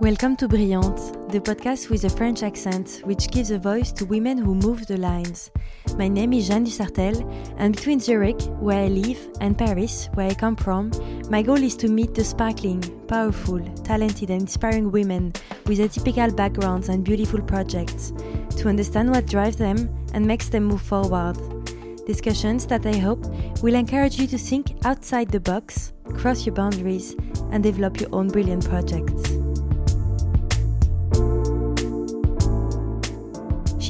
Welcome 0.00 0.36
to 0.36 0.48
Brillante, 0.48 1.30
the 1.30 1.40
podcast 1.40 1.90
with 1.90 2.04
a 2.04 2.08
French 2.08 2.42
accent 2.42 3.02
which 3.04 3.30
gives 3.30 3.50
a 3.50 3.58
voice 3.58 3.92
to 3.92 4.06
women 4.06 4.38
who 4.38 4.54
move 4.54 4.86
the 4.86 4.96
lines. 4.96 5.50
My 5.98 6.08
name 6.08 6.32
is 6.32 6.48
Jeanne 6.48 6.64
Dusartel, 6.64 7.20
and 7.58 7.76
between 7.76 8.00
Zurich, 8.00 8.40
where 8.60 8.84
I 8.84 8.88
live, 8.88 9.18
and 9.42 9.58
Paris, 9.58 10.08
where 10.14 10.30
I 10.30 10.32
come 10.32 10.56
from, 10.56 10.90
my 11.28 11.42
goal 11.42 11.62
is 11.62 11.76
to 11.76 11.88
meet 11.88 12.14
the 12.14 12.24
sparkling, 12.24 12.80
powerful, 13.08 13.60
talented, 13.84 14.30
and 14.30 14.40
inspiring 14.40 14.90
women 14.90 15.34
with 15.66 15.80
atypical 15.80 16.34
backgrounds 16.34 16.88
and 16.88 17.04
beautiful 17.04 17.42
projects, 17.42 18.14
to 18.56 18.70
understand 18.70 19.10
what 19.10 19.26
drives 19.26 19.56
them 19.56 19.94
and 20.14 20.26
makes 20.26 20.48
them 20.48 20.64
move 20.64 20.80
forward. 20.80 21.36
Discussions 22.06 22.64
that 22.68 22.86
I 22.86 22.96
hope 22.96 23.26
will 23.62 23.74
encourage 23.74 24.18
you 24.18 24.26
to 24.28 24.38
think 24.38 24.78
outside 24.86 25.28
the 25.28 25.40
box, 25.40 25.92
cross 26.14 26.46
your 26.46 26.54
boundaries, 26.54 27.14
and 27.52 27.62
develop 27.62 28.00
your 28.00 28.08
own 28.14 28.28
brilliant 28.28 28.66
projects. 28.66 29.39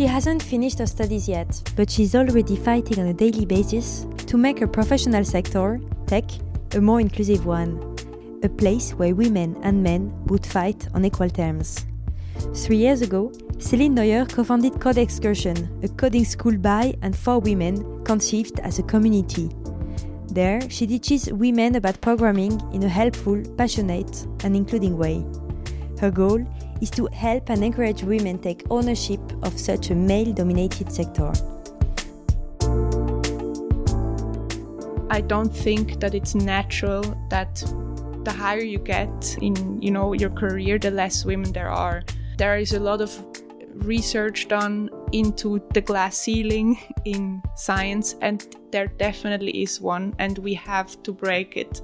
She 0.01 0.07
hasn't 0.07 0.43
finished 0.43 0.79
her 0.79 0.87
studies 0.87 1.29
yet, 1.29 1.63
but 1.77 1.91
she's 1.91 2.15
already 2.15 2.57
fighting 2.57 3.01
on 3.01 3.09
a 3.09 3.13
daily 3.13 3.45
basis 3.45 4.07
to 4.29 4.39
make 4.39 4.59
her 4.61 4.67
professional 4.67 5.27
sector, 5.27 5.79
tech, 6.07 6.25
a 6.73 6.81
more 6.81 7.03
inclusive 7.03 7.45
one. 7.45 7.79
A 8.43 8.49
place 8.49 8.93
where 8.93 9.15
women 9.15 9.59
and 9.63 9.83
men 9.83 10.11
would 10.29 10.47
fight 10.47 10.89
on 10.95 11.05
equal 11.05 11.29
terms. 11.29 11.85
Three 12.55 12.79
years 12.79 13.03
ago, 13.03 13.31
Céline 13.59 13.91
Neuer 13.91 14.25
co 14.25 14.43
founded 14.43 14.81
Code 14.81 14.97
Excursion, 14.97 15.69
a 15.83 15.89
coding 15.89 16.25
school 16.25 16.57
by 16.57 16.95
and 17.03 17.15
for 17.15 17.39
women 17.39 18.03
conceived 18.03 18.59
as 18.61 18.79
a 18.79 18.83
community. 18.85 19.51
There, 20.29 20.63
she 20.71 20.87
teaches 20.87 21.31
women 21.31 21.77
about 21.77 22.01
programming 22.01 22.59
in 22.73 22.83
a 22.85 22.89
helpful, 22.89 23.43
passionate, 23.59 24.27
and 24.45 24.57
including 24.57 24.97
way. 24.97 25.23
Her 26.01 26.11
goal 26.11 26.47
is 26.81 26.91
to 26.91 27.07
help 27.13 27.51
and 27.51 27.63
encourage 27.63 28.03
women 28.03 28.39
take 28.39 28.65
ownership 28.71 29.21
of 29.43 29.59
such 29.59 29.91
a 29.91 29.95
male 29.95 30.33
dominated 30.33 30.93
sector. 30.93 31.33
I 35.11 35.21
don't 35.21 35.55
think 35.55 36.01
that 36.01 36.15
it's 36.15 36.35
natural 36.35 37.03
that 37.31 37.57
the 38.25 38.33
higher 38.33 38.63
you 38.63 38.79
get 38.79 39.37
in 39.41 39.81
you 39.83 39.91
know 39.91 40.13
your 40.13 40.31
career 40.31 40.79
the 40.79 40.91
less 40.91 41.25
women 41.25 41.53
there 41.53 41.71
are. 41.71 42.03
There 42.39 42.57
is 42.57 42.75
a 42.75 42.81
lot 42.81 43.01
of 43.01 43.11
research 43.75 44.49
done 44.49 44.91
into 45.13 45.61
the 45.75 45.81
glass 45.81 46.17
ceiling 46.17 46.79
in 47.05 47.43
science 47.57 48.15
and 48.21 48.57
there 48.71 48.87
definitely 48.87 49.63
is 49.63 49.81
one 49.81 50.15
and 50.19 50.39
we 50.39 50.55
have 50.55 51.03
to 51.03 51.13
break 51.13 51.57
it. 51.57 51.81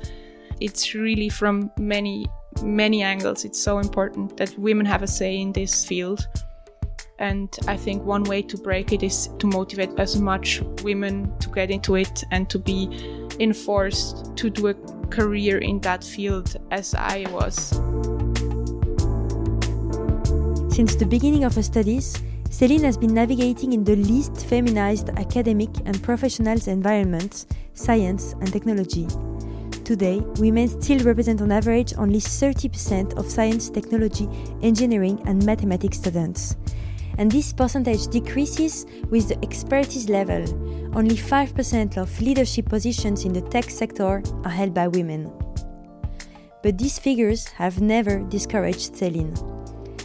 It's 0.60 0.94
really 0.94 1.28
from 1.28 1.70
many 1.78 2.26
many 2.62 3.02
angles. 3.02 3.44
It's 3.44 3.60
so 3.60 3.78
important 3.78 4.36
that 4.36 4.56
women 4.58 4.86
have 4.86 5.02
a 5.02 5.06
say 5.06 5.36
in 5.36 5.52
this 5.52 5.84
field. 5.84 6.26
And 7.18 7.48
I 7.66 7.76
think 7.76 8.04
one 8.04 8.24
way 8.24 8.42
to 8.42 8.58
break 8.58 8.92
it 8.92 9.02
is 9.02 9.28
to 9.38 9.46
motivate 9.46 9.90
as 9.98 10.20
much 10.20 10.60
women 10.82 11.32
to 11.38 11.48
get 11.50 11.70
into 11.70 11.94
it 11.94 12.24
and 12.30 12.48
to 12.50 12.58
be 12.58 12.88
enforced 13.40 14.36
to 14.36 14.50
do 14.50 14.68
a 14.68 14.74
career 15.08 15.58
in 15.58 15.80
that 15.80 16.04
field 16.04 16.56
as 16.70 16.94
I 16.94 17.26
was. 17.30 17.70
Since 20.74 20.96
the 20.96 21.06
beginning 21.08 21.44
of 21.44 21.54
her 21.54 21.62
studies, 21.62 22.22
Céline 22.50 22.82
has 22.82 22.96
been 22.96 23.14
navigating 23.14 23.72
in 23.72 23.82
the 23.82 23.96
least 23.96 24.46
feminized 24.46 25.08
academic 25.18 25.70
and 25.84 26.02
professional 26.02 26.58
environments, 26.66 27.46
science 27.74 28.34
and 28.40 28.52
technology. 28.52 29.06
Today, 29.86 30.18
women 30.40 30.68
still 30.68 30.98
represent 31.04 31.40
on 31.40 31.52
average 31.52 31.94
only 31.96 32.18
30% 32.18 33.16
of 33.16 33.30
science, 33.30 33.70
technology, 33.70 34.28
engineering, 34.60 35.22
and 35.26 35.46
mathematics 35.46 35.98
students. 35.98 36.56
And 37.18 37.30
this 37.30 37.52
percentage 37.52 38.08
decreases 38.08 38.84
with 39.10 39.28
the 39.28 39.38
expertise 39.44 40.08
level. 40.08 40.42
Only 40.92 41.14
5% 41.14 41.98
of 41.98 42.20
leadership 42.20 42.66
positions 42.68 43.24
in 43.24 43.32
the 43.32 43.42
tech 43.42 43.70
sector 43.70 44.24
are 44.42 44.50
held 44.50 44.74
by 44.74 44.88
women. 44.88 45.32
But 46.64 46.78
these 46.78 46.98
figures 46.98 47.46
have 47.50 47.80
never 47.80 48.24
discouraged 48.24 48.92
Céline. 48.94 49.55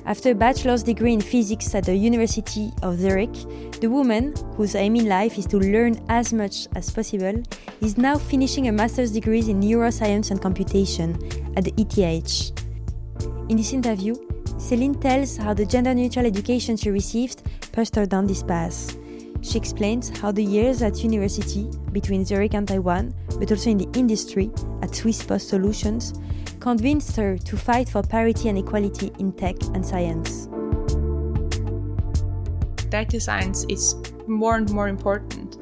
After 0.05 0.31
a 0.31 0.35
bachelor's 0.35 0.81
degree 0.81 1.13
in 1.13 1.21
physics 1.21 1.75
at 1.75 1.85
the 1.85 1.95
University 1.95 2.71
of 2.81 2.99
Zurich, 2.99 3.33
the 3.81 3.87
woman, 3.87 4.33
whose 4.57 4.75
aim 4.75 4.95
in 4.95 5.07
life 5.07 5.37
is 5.37 5.45
to 5.47 5.57
learn 5.57 6.03
as 6.09 6.33
much 6.33 6.67
as 6.75 6.89
possible, 6.89 7.43
is 7.81 7.97
now 7.97 8.17
finishing 8.17 8.67
a 8.67 8.71
master's 8.71 9.11
degree 9.11 9.39
in 9.39 9.61
neuroscience 9.61 10.31
and 10.31 10.41
computation 10.41 11.11
at 11.55 11.65
the 11.65 11.73
ETH. 11.77 12.51
In 13.49 13.57
this 13.57 13.73
interview, 13.73 14.15
Céline 14.57 14.99
tells 14.99 15.37
how 15.37 15.53
the 15.53 15.65
gender 15.65 15.93
neutral 15.93 16.25
education 16.25 16.77
she 16.77 16.89
received 16.89 17.43
pushed 17.71 17.95
her 17.95 18.05
down 18.05 18.25
this 18.25 18.41
path. 18.43 18.97
She 19.41 19.57
explains 19.57 20.09
how 20.19 20.31
the 20.31 20.43
years 20.43 20.81
at 20.81 21.03
university, 21.03 21.69
between 21.91 22.25
Zurich 22.25 22.53
and 22.53 22.67
Taiwan, 22.67 23.13
but 23.39 23.51
also 23.51 23.69
in 23.69 23.77
the 23.77 23.89
industry 23.97 24.51
at 24.81 24.95
Swiss 24.95 25.23
Post 25.23 25.49
Solutions, 25.49 26.13
convinced 26.61 27.15
her 27.17 27.37
to 27.37 27.57
fight 27.57 27.89
for 27.89 28.03
parity 28.03 28.47
and 28.47 28.57
equality 28.57 29.11
in 29.19 29.33
tech 29.33 29.55
and 29.73 29.85
science. 29.85 30.47
Data 32.89 33.19
science 33.19 33.65
is 33.67 33.95
more 34.27 34.55
and 34.55 34.71
more 34.71 34.87
important. 34.87 35.57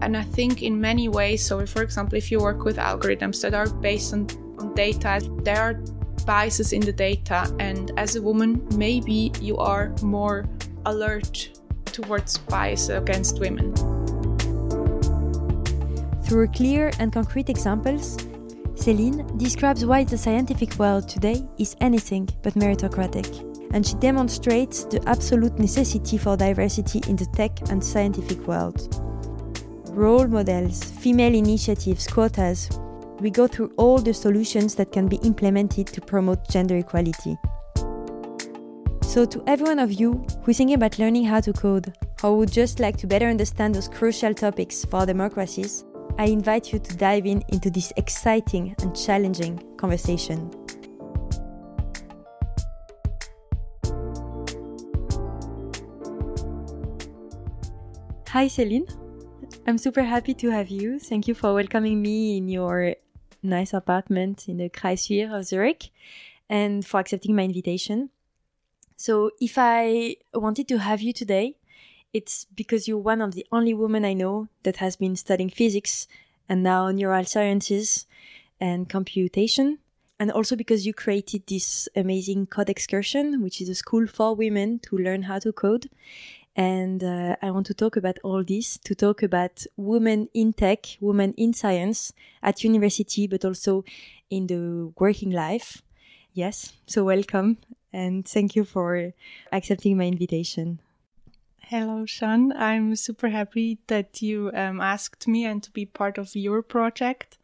And 0.00 0.16
I 0.16 0.22
think 0.22 0.62
in 0.62 0.80
many 0.80 1.08
ways, 1.08 1.44
so 1.44 1.66
for 1.66 1.82
example, 1.82 2.16
if 2.16 2.30
you 2.30 2.38
work 2.38 2.64
with 2.64 2.76
algorithms 2.76 3.42
that 3.42 3.54
are 3.54 3.68
based 3.68 4.12
on, 4.12 4.28
on 4.58 4.74
data, 4.74 5.20
there 5.42 5.60
are 5.60 5.74
biases 6.24 6.72
in 6.72 6.80
the 6.80 6.92
data. 6.92 7.52
And 7.58 7.90
as 7.96 8.16
a 8.16 8.22
woman, 8.22 8.66
maybe 8.76 9.32
you 9.40 9.56
are 9.58 9.92
more 10.02 10.46
alert 10.86 11.58
towards 11.86 12.38
bias 12.38 12.88
against 12.90 13.40
women. 13.40 13.74
Through 16.22 16.48
clear 16.48 16.90
and 16.98 17.12
concrete 17.12 17.48
examples, 17.48 18.16
Céline 18.74 19.38
describes 19.38 19.84
why 19.84 20.04
the 20.04 20.18
scientific 20.18 20.78
world 20.78 21.08
today 21.08 21.46
is 21.58 21.76
anything 21.80 22.28
but 22.42 22.54
meritocratic, 22.54 23.40
and 23.72 23.86
she 23.86 23.94
demonstrates 23.94 24.84
the 24.84 25.02
absolute 25.08 25.58
necessity 25.58 26.18
for 26.18 26.36
diversity 26.36 27.00
in 27.08 27.16
the 27.16 27.26
tech 27.26 27.52
and 27.70 27.82
scientific 27.82 28.46
world. 28.46 29.00
Role 29.90 30.26
models, 30.26 30.84
female 30.84 31.34
initiatives, 31.34 32.08
quotas, 32.08 32.68
we 33.20 33.30
go 33.30 33.46
through 33.46 33.72
all 33.76 33.98
the 33.98 34.12
solutions 34.12 34.74
that 34.74 34.90
can 34.90 35.06
be 35.06 35.16
implemented 35.18 35.86
to 35.86 36.00
promote 36.00 36.48
gender 36.50 36.76
equality. 36.76 37.38
So, 39.02 39.24
to 39.24 39.42
everyone 39.46 39.78
of 39.78 39.92
you 39.92 40.26
who's 40.42 40.58
thinking 40.58 40.74
about 40.74 40.98
learning 40.98 41.26
how 41.26 41.40
to 41.40 41.52
code, 41.52 41.94
or 42.24 42.36
would 42.36 42.50
just 42.50 42.80
like 42.80 42.96
to 42.96 43.06
better 43.06 43.28
understand 43.28 43.76
those 43.76 43.88
crucial 43.88 44.34
topics 44.34 44.84
for 44.84 45.06
democracies, 45.06 45.84
I 46.16 46.26
invite 46.26 46.72
you 46.72 46.78
to 46.78 46.96
dive 46.96 47.26
in 47.26 47.42
into 47.48 47.70
this 47.70 47.92
exciting 47.96 48.76
and 48.80 48.96
challenging 48.96 49.58
conversation. 49.76 50.48
Hi, 58.28 58.46
Céline. 58.46 58.88
I'm 59.66 59.76
super 59.76 60.02
happy 60.02 60.34
to 60.34 60.50
have 60.50 60.68
you. 60.68 61.00
Thank 61.00 61.26
you 61.26 61.34
for 61.34 61.52
welcoming 61.52 62.00
me 62.00 62.36
in 62.36 62.48
your 62.48 62.94
nice 63.42 63.72
apartment 63.72 64.48
in 64.48 64.58
the 64.58 64.68
Kreisvier 64.68 65.36
of 65.36 65.44
Zurich 65.46 65.90
and 66.48 66.86
for 66.86 67.00
accepting 67.00 67.34
my 67.34 67.42
invitation. 67.42 68.10
So, 68.96 69.32
if 69.40 69.58
I 69.58 70.16
wanted 70.32 70.68
to 70.68 70.78
have 70.78 71.02
you 71.02 71.12
today, 71.12 71.56
it's 72.14 72.46
because 72.54 72.86
you're 72.86 72.96
one 72.96 73.20
of 73.20 73.34
the 73.34 73.44
only 73.50 73.74
women 73.74 74.04
I 74.04 74.14
know 74.14 74.48
that 74.62 74.76
has 74.76 74.96
been 74.96 75.16
studying 75.16 75.50
physics 75.50 76.06
and 76.48 76.62
now 76.62 76.90
neural 76.90 77.24
sciences 77.24 78.06
and 78.60 78.88
computation. 78.88 79.78
And 80.20 80.30
also 80.30 80.54
because 80.54 80.86
you 80.86 80.94
created 80.94 81.42
this 81.48 81.88
amazing 81.96 82.46
Code 82.46 82.70
Excursion, 82.70 83.42
which 83.42 83.60
is 83.60 83.68
a 83.68 83.74
school 83.74 84.06
for 84.06 84.34
women 84.34 84.78
to 84.80 84.96
learn 84.96 85.22
how 85.22 85.40
to 85.40 85.52
code. 85.52 85.90
And 86.54 87.02
uh, 87.02 87.34
I 87.42 87.50
want 87.50 87.66
to 87.66 87.74
talk 87.74 87.96
about 87.96 88.20
all 88.22 88.44
this, 88.44 88.78
to 88.84 88.94
talk 88.94 89.24
about 89.24 89.66
women 89.76 90.28
in 90.32 90.52
tech, 90.52 90.86
women 91.00 91.34
in 91.36 91.52
science 91.52 92.12
at 92.44 92.62
university, 92.62 93.26
but 93.26 93.44
also 93.44 93.84
in 94.30 94.46
the 94.46 94.92
working 94.96 95.32
life. 95.32 95.82
Yes, 96.32 96.72
so 96.86 97.02
welcome 97.04 97.58
and 97.92 98.26
thank 98.26 98.54
you 98.54 98.64
for 98.64 99.12
accepting 99.52 99.96
my 99.96 100.04
invitation. 100.04 100.78
Hello, 101.68 102.04
Jeanne. 102.04 102.52
I'm 102.52 102.94
super 102.94 103.30
happy 103.30 103.78
that 103.86 104.20
you 104.20 104.50
um, 104.52 104.82
asked 104.82 105.26
me 105.26 105.46
and 105.46 105.62
to 105.62 105.70
be 105.70 105.86
part 105.86 106.18
of 106.18 106.36
your 106.36 106.60
project. 106.60 107.38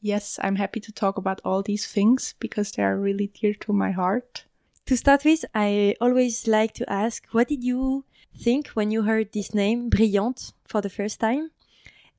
Yes, 0.00 0.40
I'm 0.42 0.56
happy 0.56 0.80
to 0.80 0.90
talk 0.90 1.18
about 1.18 1.40
all 1.44 1.62
these 1.62 1.86
things 1.86 2.34
because 2.40 2.72
they 2.72 2.82
are 2.82 2.98
really 2.98 3.28
dear 3.28 3.54
to 3.60 3.72
my 3.72 3.92
heart. 3.92 4.46
To 4.86 4.96
start 4.96 5.24
with, 5.24 5.44
I 5.54 5.94
always 6.00 6.48
like 6.48 6.74
to 6.74 6.92
ask, 6.92 7.26
what 7.30 7.46
did 7.46 7.62
you 7.62 8.04
think 8.36 8.70
when 8.70 8.90
you 8.90 9.02
heard 9.02 9.32
this 9.32 9.54
name, 9.54 9.88
Brillante, 9.88 10.52
for 10.66 10.80
the 10.80 10.90
first 10.90 11.20
time? 11.20 11.52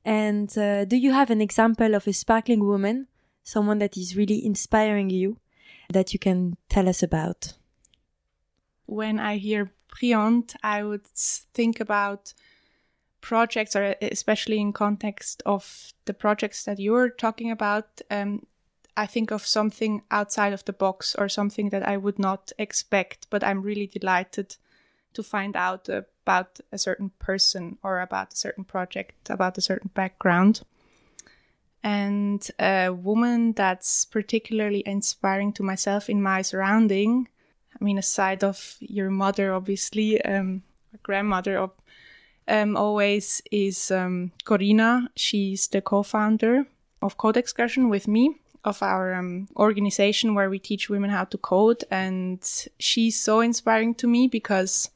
And 0.06 0.56
uh, 0.56 0.86
do 0.86 0.96
you 0.96 1.12
have 1.12 1.28
an 1.30 1.42
example 1.42 1.94
of 1.94 2.08
a 2.08 2.14
sparkling 2.14 2.64
woman, 2.64 3.08
someone 3.44 3.78
that 3.80 3.98
is 3.98 4.16
really 4.16 4.42
inspiring 4.42 5.10
you, 5.10 5.36
that 5.92 6.14
you 6.14 6.18
can 6.18 6.56
tell 6.70 6.88
us 6.88 7.02
about? 7.02 7.52
When 8.86 9.20
I 9.20 9.36
hear 9.36 9.72
Brillante, 9.96 10.54
I 10.62 10.82
would 10.82 11.06
think 11.06 11.80
about 11.80 12.34
projects, 13.20 13.74
or 13.74 13.96
especially 14.02 14.60
in 14.60 14.72
context 14.72 15.42
of 15.46 15.92
the 16.04 16.14
projects 16.14 16.64
that 16.64 16.78
you're 16.78 17.10
talking 17.10 17.50
about. 17.50 18.00
Um, 18.10 18.46
I 18.96 19.06
think 19.06 19.30
of 19.30 19.46
something 19.46 20.02
outside 20.10 20.52
of 20.52 20.64
the 20.64 20.72
box 20.72 21.14
or 21.16 21.28
something 21.28 21.70
that 21.70 21.86
I 21.86 21.96
would 21.96 22.18
not 22.18 22.52
expect, 22.58 23.26
but 23.30 23.44
I'm 23.44 23.62
really 23.62 23.86
delighted 23.86 24.56
to 25.12 25.22
find 25.22 25.56
out 25.56 25.88
about 25.88 26.60
a 26.72 26.78
certain 26.78 27.10
person 27.18 27.78
or 27.82 28.00
about 28.00 28.32
a 28.32 28.36
certain 28.36 28.64
project, 28.64 29.30
about 29.30 29.58
a 29.58 29.60
certain 29.60 29.90
background. 29.94 30.62
And 31.82 32.46
a 32.58 32.90
woman 32.90 33.52
that's 33.52 34.04
particularly 34.04 34.82
inspiring 34.86 35.52
to 35.54 35.62
myself 35.62 36.08
in 36.08 36.22
my 36.22 36.42
surrounding. 36.42 37.28
I 37.78 37.84
mean, 37.84 37.98
aside 37.98 38.42
of 38.42 38.76
your 38.80 39.10
mother, 39.10 39.52
obviously, 39.52 40.22
um, 40.22 40.62
grandmother 41.02 41.58
of, 41.58 41.70
um, 42.48 42.76
always 42.76 43.42
is 43.50 43.90
um, 43.90 44.32
Corina. 44.44 45.08
She's 45.16 45.68
the 45.68 45.80
co-founder 45.80 46.66
of 47.02 47.16
Code 47.16 47.36
Excursion 47.36 47.88
with 47.88 48.08
me 48.08 48.36
of 48.64 48.82
our 48.82 49.14
um, 49.14 49.48
organization 49.56 50.34
where 50.34 50.50
we 50.50 50.58
teach 50.58 50.90
women 50.90 51.10
how 51.10 51.24
to 51.24 51.38
code. 51.38 51.84
And 51.90 52.42
she's 52.78 53.18
so 53.18 53.40
inspiring 53.40 53.94
to 53.96 54.06
me 54.06 54.26
because 54.26 54.90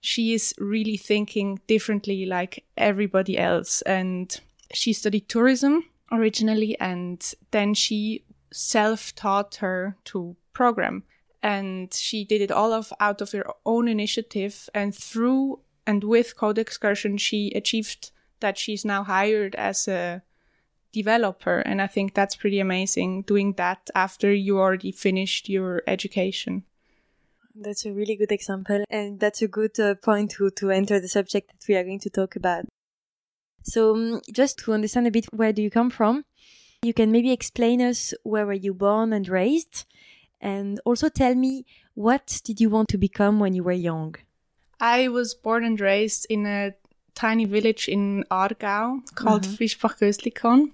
she 0.00 0.34
is 0.34 0.54
really 0.58 0.96
thinking 0.96 1.60
differently 1.66 2.26
like 2.26 2.64
everybody 2.76 3.38
else. 3.38 3.82
And 3.82 4.38
she 4.72 4.92
studied 4.92 5.28
tourism 5.28 5.84
originally, 6.10 6.78
and 6.80 7.34
then 7.50 7.74
she 7.74 8.24
self 8.52 9.14
taught 9.14 9.56
her 9.56 9.96
to 10.06 10.36
program. 10.52 11.04
And 11.46 11.94
she 11.94 12.24
did 12.24 12.40
it 12.40 12.50
all 12.50 12.72
of 12.72 12.92
out 12.98 13.20
of 13.20 13.30
her 13.30 13.46
own 13.64 13.86
initiative. 13.86 14.68
And 14.74 14.92
through 14.92 15.60
and 15.86 16.02
with 16.02 16.36
Code 16.36 16.58
Excursion, 16.58 17.18
she 17.18 17.52
achieved 17.54 18.10
that 18.40 18.58
she's 18.58 18.84
now 18.84 19.04
hired 19.04 19.54
as 19.54 19.86
a 19.86 20.22
developer. 20.92 21.58
And 21.60 21.80
I 21.80 21.86
think 21.86 22.14
that's 22.14 22.34
pretty 22.34 22.58
amazing 22.58 23.22
doing 23.22 23.52
that 23.54 23.90
after 23.94 24.32
you 24.32 24.58
already 24.58 24.92
finished 24.92 25.48
your 25.48 25.82
education. 25.86 26.64
That's 27.54 27.86
a 27.86 27.92
really 27.92 28.16
good 28.16 28.32
example, 28.32 28.84
and 28.90 29.18
that's 29.18 29.40
a 29.40 29.48
good 29.48 29.80
uh, 29.80 29.94
point 29.94 30.32
to, 30.32 30.50
to 30.50 30.70
enter 30.70 31.00
the 31.00 31.08
subject 31.08 31.52
that 31.52 31.66
we 31.66 31.74
are 31.74 31.84
going 31.84 32.00
to 32.00 32.10
talk 32.10 32.36
about. 32.36 32.66
So, 33.62 33.94
um, 33.94 34.20
just 34.30 34.58
to 34.58 34.74
understand 34.74 35.06
a 35.06 35.10
bit, 35.10 35.26
where 35.32 35.54
do 35.54 35.62
you 35.62 35.70
come 35.70 35.88
from? 35.88 36.24
You 36.82 36.92
can 36.92 37.10
maybe 37.10 37.32
explain 37.32 37.80
us 37.80 38.12
where 38.24 38.44
were 38.44 38.52
you 38.52 38.74
born 38.74 39.14
and 39.14 39.26
raised, 39.26 39.86
and 40.40 40.80
also 40.84 41.08
tell 41.08 41.34
me 41.34 41.64
what 41.94 42.40
did 42.44 42.60
you 42.60 42.70
want 42.70 42.88
to 42.90 42.98
become 42.98 43.40
when 43.40 43.54
you 43.54 43.64
were 43.64 43.72
young. 43.72 44.14
I 44.80 45.08
was 45.08 45.34
born 45.34 45.64
and 45.64 45.80
raised 45.80 46.26
in 46.28 46.46
a 46.46 46.74
tiny 47.14 47.46
village 47.46 47.88
in 47.88 48.24
Aargau 48.30 49.00
called 49.14 49.42
mm-hmm. 49.42 49.54
Fischbach-Göslikon. 49.54 50.72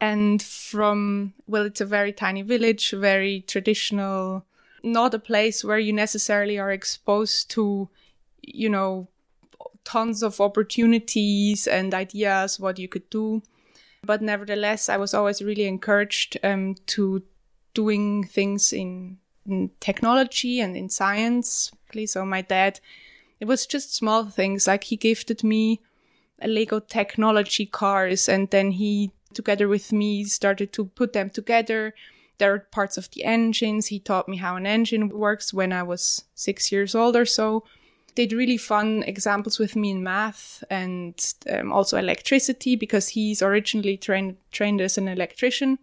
And 0.00 0.42
from, 0.42 1.34
well, 1.46 1.66
it's 1.66 1.82
a 1.82 1.84
very 1.84 2.12
tiny 2.12 2.40
village, 2.40 2.92
very 2.92 3.42
traditional 3.46 4.46
not 4.82 5.14
a 5.14 5.18
place 5.18 5.64
where 5.64 5.78
you 5.78 5.92
necessarily 5.92 6.58
are 6.58 6.70
exposed 6.70 7.50
to, 7.50 7.88
you 8.42 8.68
know, 8.68 9.08
tons 9.84 10.22
of 10.22 10.40
opportunities 10.40 11.66
and 11.66 11.94
ideas 11.94 12.60
what 12.60 12.78
you 12.78 12.88
could 12.88 13.08
do. 13.10 13.42
But 14.02 14.22
nevertheless, 14.22 14.88
I 14.88 14.96
was 14.96 15.12
always 15.14 15.42
really 15.42 15.66
encouraged 15.66 16.38
um, 16.42 16.76
to 16.86 17.22
doing 17.74 18.24
things 18.24 18.72
in, 18.72 19.18
in 19.46 19.70
technology 19.80 20.60
and 20.60 20.76
in 20.76 20.88
science. 20.88 21.72
So 22.06 22.24
my 22.24 22.42
dad, 22.42 22.80
it 23.40 23.46
was 23.46 23.66
just 23.66 23.94
small 23.94 24.26
things 24.26 24.66
like 24.66 24.84
he 24.84 24.96
gifted 24.96 25.42
me 25.42 25.80
a 26.40 26.48
Lego 26.48 26.80
technology 26.80 27.66
cars 27.66 28.28
and 28.28 28.48
then 28.50 28.70
he 28.72 29.10
together 29.34 29.68
with 29.68 29.92
me 29.92 30.24
started 30.24 30.72
to 30.72 30.86
put 30.86 31.12
them 31.12 31.30
together 31.30 31.94
there 32.40 32.54
are 32.54 32.58
parts 32.58 32.96
of 32.96 33.10
the 33.10 33.22
engines. 33.22 33.88
He 33.88 34.00
taught 34.00 34.26
me 34.26 34.38
how 34.38 34.56
an 34.56 34.66
engine 34.66 35.10
works 35.10 35.54
when 35.54 35.72
I 35.72 35.84
was 35.84 36.24
six 36.34 36.72
years 36.72 36.94
old 36.94 37.14
or 37.14 37.26
so. 37.26 37.64
Did 38.14 38.32
really 38.32 38.56
fun 38.56 39.04
examples 39.06 39.58
with 39.58 39.76
me 39.76 39.90
in 39.90 40.02
math 40.02 40.64
and 40.68 41.14
um, 41.48 41.70
also 41.70 41.96
electricity 41.96 42.74
because 42.74 43.08
he's 43.10 43.42
originally 43.42 43.96
trained 43.96 44.36
trained 44.50 44.80
as 44.80 44.98
an 44.98 45.06
electrician. 45.06 45.78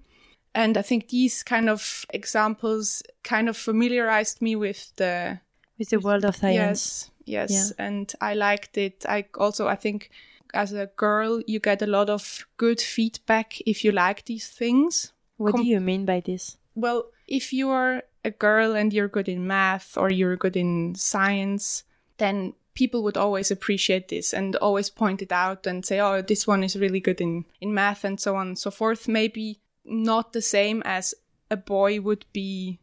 And 0.57 0.77
I 0.77 0.81
think 0.81 1.09
these 1.09 1.43
kind 1.43 1.69
of 1.69 2.05
examples 2.09 3.03
kind 3.23 3.47
of 3.47 3.55
familiarized 3.55 4.41
me 4.41 4.55
with 4.55 4.95
the 4.95 5.39
with 5.77 5.89
the 5.89 5.99
world 5.99 6.25
of 6.25 6.35
science. 6.35 7.11
Yes, 7.25 7.51
yes, 7.51 7.51
yeah. 7.51 7.85
and 7.85 8.13
I 8.19 8.33
liked 8.33 8.77
it. 8.77 9.05
I 9.07 9.25
also 9.37 9.67
I 9.67 9.75
think 9.75 10.09
as 10.53 10.73
a 10.73 10.87
girl 10.95 11.41
you 11.45 11.59
get 11.59 11.81
a 11.81 11.87
lot 11.87 12.09
of 12.09 12.47
good 12.57 12.81
feedback 12.81 13.59
if 13.65 13.83
you 13.83 13.91
like 13.91 14.25
these 14.25 14.47
things 14.47 15.11
what 15.37 15.51
Com- 15.51 15.63
do 15.63 15.67
you 15.67 15.79
mean 15.79 16.05
by 16.05 16.19
this? 16.19 16.57
Well, 16.75 17.11
if 17.27 17.53
you 17.53 17.69
are 17.69 18.03
a 18.25 18.31
girl 18.31 18.75
and 18.75 18.91
you're 18.91 19.07
good 19.07 19.29
in 19.29 19.47
math 19.47 19.97
or 19.97 20.09
you're 20.09 20.35
good 20.35 20.57
in 20.57 20.95
science, 20.95 21.83
then 22.17 22.53
people 22.73 23.03
would 23.03 23.17
always 23.17 23.49
appreciate 23.49 24.09
this 24.09 24.33
and 24.33 24.55
always 24.57 24.89
point 24.89 25.21
it 25.21 25.31
out 25.31 25.65
and 25.65 25.85
say, 25.85 25.99
oh, 25.99 26.21
this 26.21 26.45
one 26.45 26.63
is 26.63 26.75
really 26.75 26.99
good 26.99 27.21
in, 27.21 27.45
in 27.61 27.73
math 27.73 28.03
and 28.03 28.19
so 28.19 28.35
on 28.35 28.47
and 28.47 28.59
so 28.59 28.69
forth. 28.71 29.07
Maybe 29.07 29.59
not 29.87 30.33
the 30.33 30.41
same 30.41 30.83
as 30.85 31.13
a 31.49 31.57
boy 31.57 32.01
would 32.01 32.25
be 32.33 32.79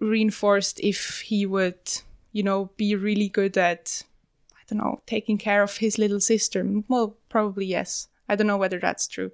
reinforced 0.00 0.80
if 0.80 1.20
he 1.20 1.44
would, 1.44 2.00
you 2.32 2.42
know, 2.42 2.70
be 2.76 2.94
really 2.94 3.28
good 3.28 3.58
at, 3.58 4.02
I 4.54 4.62
don't 4.68 4.78
know, 4.78 5.02
taking 5.06 5.38
care 5.38 5.62
of 5.62 5.78
his 5.78 5.98
little 5.98 6.20
sister. 6.20 6.66
Well, 6.88 7.16
probably 7.28 7.66
yes. 7.66 8.08
I 8.28 8.36
don't 8.36 8.46
know 8.46 8.56
whether 8.56 8.78
that's 8.78 9.06
true 9.08 9.32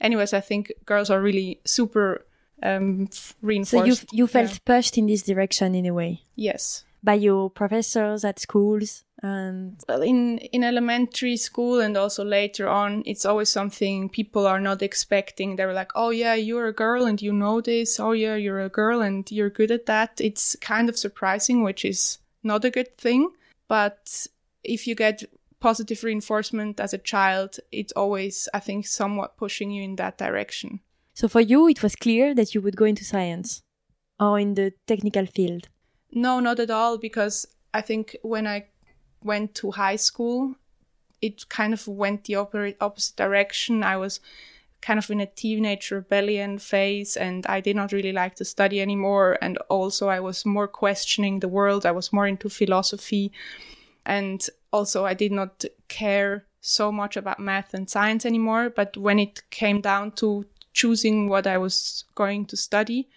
anyways, 0.00 0.32
I 0.32 0.40
think 0.40 0.72
girls 0.84 1.10
are 1.10 1.20
really 1.20 1.60
super 1.64 2.24
um, 2.62 3.08
reinforced. 3.42 3.70
So 3.70 3.84
you 3.84 3.96
you 4.12 4.26
felt 4.26 4.50
yeah. 4.50 4.58
pushed 4.64 4.98
in 4.98 5.06
this 5.06 5.22
direction 5.22 5.74
in 5.74 5.86
a 5.86 5.94
way. 5.94 6.22
Yes. 6.36 6.84
By 7.04 7.14
your 7.14 7.50
professors 7.50 8.24
at 8.24 8.40
schools 8.40 9.04
and 9.22 9.76
well, 9.88 10.02
in 10.02 10.38
in 10.38 10.64
elementary 10.64 11.36
school 11.36 11.80
and 11.80 11.96
also 11.96 12.24
later 12.24 12.68
on, 12.68 13.02
it's 13.06 13.24
always 13.24 13.48
something 13.48 14.08
people 14.08 14.46
are 14.46 14.60
not 14.60 14.82
expecting. 14.82 15.56
They're 15.56 15.72
like, 15.72 15.92
"Oh 15.94 16.10
yeah, 16.10 16.34
you're 16.34 16.66
a 16.66 16.74
girl 16.74 17.06
and 17.06 17.20
you 17.22 17.32
know 17.32 17.60
this. 17.60 18.00
Oh 18.00 18.12
yeah, 18.12 18.36
you're 18.36 18.60
a 18.60 18.68
girl 18.68 19.00
and 19.00 19.30
you're 19.30 19.50
good 19.50 19.70
at 19.70 19.86
that." 19.86 20.20
It's 20.20 20.56
kind 20.60 20.88
of 20.88 20.98
surprising, 20.98 21.62
which 21.62 21.84
is 21.84 22.18
not 22.42 22.64
a 22.64 22.70
good 22.70 22.96
thing. 22.98 23.30
But 23.68 24.26
if 24.62 24.86
you 24.86 24.94
get 24.94 25.24
positive 25.60 26.04
reinforcement 26.04 26.80
as 26.80 26.92
a 26.92 26.98
child, 26.98 27.56
it's 27.72 27.92
always, 27.92 28.48
I 28.52 28.60
think, 28.60 28.86
somewhat 28.86 29.38
pushing 29.38 29.70
you 29.70 29.82
in 29.82 29.96
that 29.96 30.18
direction. 30.18 30.80
So 31.14 31.28
for 31.28 31.40
you, 31.40 31.68
it 31.68 31.82
was 31.82 31.96
clear 31.96 32.34
that 32.34 32.54
you 32.54 32.60
would 32.60 32.76
go 32.76 32.84
into 32.84 33.04
science 33.04 33.62
or 34.20 34.38
in 34.38 34.54
the 34.54 34.72
technical 34.86 35.26
field? 35.26 35.68
No, 36.14 36.40
not 36.40 36.60
at 36.60 36.70
all, 36.70 36.96
because 36.96 37.46
I 37.74 37.80
think 37.80 38.16
when 38.22 38.46
I 38.46 38.66
went 39.22 39.54
to 39.56 39.72
high 39.72 39.96
school, 39.96 40.54
it 41.20 41.48
kind 41.48 41.74
of 41.74 41.88
went 41.88 42.24
the 42.24 42.36
opposite 42.36 43.16
direction. 43.16 43.82
I 43.82 43.96
was 43.96 44.20
kind 44.80 44.98
of 44.98 45.10
in 45.10 45.20
a 45.20 45.26
teenage 45.26 45.90
rebellion 45.90 46.58
phase 46.58 47.16
and 47.16 47.46
I 47.46 47.60
did 47.60 47.74
not 47.74 47.90
really 47.90 48.12
like 48.12 48.34
to 48.36 48.44
study 48.44 48.80
anymore. 48.80 49.38
And 49.40 49.56
also, 49.68 50.08
I 50.08 50.20
was 50.20 50.44
more 50.44 50.68
questioning 50.68 51.40
the 51.40 51.48
world. 51.48 51.86
I 51.86 51.92
was 51.92 52.12
more 52.12 52.26
into 52.26 52.48
philosophy. 52.48 53.32
And 54.04 54.46
also, 54.72 55.06
I 55.06 55.14
did 55.14 55.32
not 55.32 55.64
care 55.88 56.44
so 56.60 56.92
much 56.92 57.16
about 57.16 57.40
math 57.40 57.74
and 57.74 57.88
science 57.88 58.26
anymore. 58.26 58.68
But 58.68 58.96
when 58.96 59.18
it 59.18 59.42
came 59.50 59.80
down 59.80 60.12
to 60.12 60.44
choosing 60.74 61.28
what 61.28 61.46
I 61.46 61.56
was 61.56 62.04
going 62.14 62.44
to 62.46 62.56
study, 62.56 63.08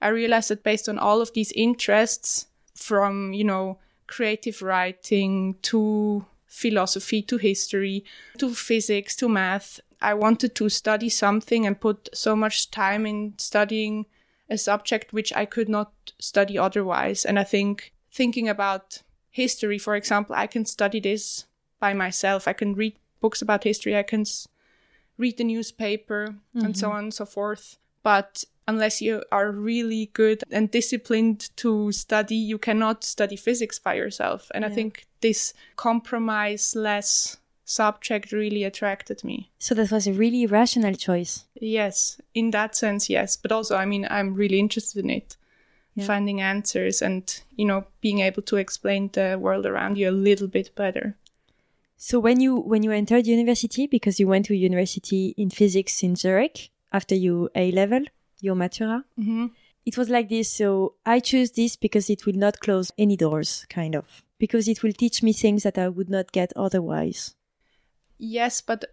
I 0.00 0.08
realized 0.08 0.50
that 0.50 0.62
based 0.62 0.88
on 0.88 0.98
all 0.98 1.20
of 1.20 1.32
these 1.32 1.52
interests, 1.52 2.46
from, 2.80 3.32
you 3.32 3.44
know, 3.44 3.78
creative 4.06 4.62
writing 4.62 5.56
to 5.62 6.24
philosophy 6.46 7.22
to 7.22 7.36
history 7.36 8.04
to 8.38 8.52
physics 8.54 9.14
to 9.16 9.28
math, 9.28 9.80
I 10.00 10.14
wanted 10.14 10.54
to 10.56 10.68
study 10.68 11.08
something 11.08 11.66
and 11.66 11.78
put 11.78 12.08
so 12.12 12.34
much 12.34 12.70
time 12.70 13.06
in 13.06 13.34
studying 13.38 14.06
a 14.48 14.58
subject 14.58 15.12
which 15.12 15.32
I 15.34 15.44
could 15.44 15.68
not 15.68 15.92
study 16.18 16.58
otherwise. 16.58 17.24
And 17.24 17.38
I 17.38 17.44
think 17.44 17.92
thinking 18.10 18.48
about 18.48 19.02
history, 19.30 19.78
for 19.78 19.94
example, 19.94 20.34
I 20.34 20.46
can 20.46 20.64
study 20.64 20.98
this 20.98 21.44
by 21.78 21.94
myself. 21.94 22.48
I 22.48 22.52
can 22.52 22.74
read 22.74 22.96
books 23.20 23.42
about 23.42 23.64
history. 23.64 23.96
I 23.96 24.02
can 24.02 24.24
read 25.18 25.36
the 25.36 25.44
newspaper 25.44 26.34
mm-hmm. 26.56 26.64
and 26.64 26.76
so 26.76 26.88
mm-hmm. 26.88 26.96
on 26.96 27.04
and 27.04 27.14
so 27.14 27.26
forth. 27.26 27.76
But 28.02 28.44
unless 28.66 29.02
you 29.02 29.22
are 29.30 29.50
really 29.50 30.10
good 30.12 30.42
and 30.50 30.70
disciplined 30.70 31.50
to 31.56 31.92
study, 31.92 32.36
you 32.36 32.58
cannot 32.58 33.04
study 33.04 33.36
physics 33.36 33.78
by 33.78 33.94
yourself. 33.94 34.50
And 34.54 34.62
yeah. 34.62 34.70
I 34.70 34.74
think 34.74 35.06
this 35.20 35.52
compromise 35.76 36.74
less 36.76 37.36
subject 37.64 38.32
really 38.32 38.64
attracted 38.64 39.22
me. 39.22 39.50
So 39.58 39.74
that 39.74 39.92
was 39.92 40.06
a 40.06 40.12
really 40.12 40.46
rational 40.46 40.94
choice. 40.94 41.44
Yes, 41.54 42.20
in 42.34 42.50
that 42.50 42.74
sense, 42.74 43.10
yes. 43.10 43.36
But 43.36 43.52
also, 43.52 43.76
I 43.76 43.84
mean, 43.86 44.06
I'm 44.10 44.34
really 44.34 44.58
interested 44.58 45.04
in 45.04 45.10
it. 45.10 45.36
yeah. 45.94 46.06
finding 46.06 46.40
answers 46.40 47.02
and, 47.02 47.42
you 47.56 47.64
know, 47.64 47.84
being 48.00 48.20
able 48.20 48.42
to 48.42 48.56
explain 48.56 49.10
the 49.12 49.38
world 49.38 49.66
around 49.66 49.98
you 49.98 50.08
a 50.08 50.12
little 50.12 50.48
bit 50.48 50.74
better. 50.74 51.16
So 51.96 52.18
when 52.18 52.40
you 52.40 52.56
when 52.58 52.82
you 52.82 52.92
entered 52.92 53.26
university, 53.26 53.86
because 53.86 54.18
you 54.18 54.26
went 54.26 54.46
to 54.46 54.54
university 54.54 55.34
in 55.36 55.50
physics 55.50 56.02
in 56.02 56.16
Zurich 56.16 56.70
after 56.92 57.14
your 57.14 57.50
A 57.54 57.70
level, 57.72 58.02
your 58.40 58.54
Matura, 58.54 59.04
mm-hmm. 59.18 59.46
it 59.84 59.96
was 59.96 60.08
like 60.08 60.28
this. 60.28 60.50
So 60.50 60.94
I 61.06 61.20
choose 61.20 61.52
this 61.52 61.76
because 61.76 62.10
it 62.10 62.26
will 62.26 62.36
not 62.36 62.60
close 62.60 62.90
any 62.98 63.16
doors, 63.16 63.66
kind 63.68 63.94
of, 63.94 64.22
because 64.38 64.68
it 64.68 64.82
will 64.82 64.92
teach 64.92 65.22
me 65.22 65.32
things 65.32 65.62
that 65.62 65.78
I 65.78 65.88
would 65.88 66.10
not 66.10 66.32
get 66.32 66.52
otherwise. 66.56 67.34
Yes, 68.18 68.60
but 68.60 68.84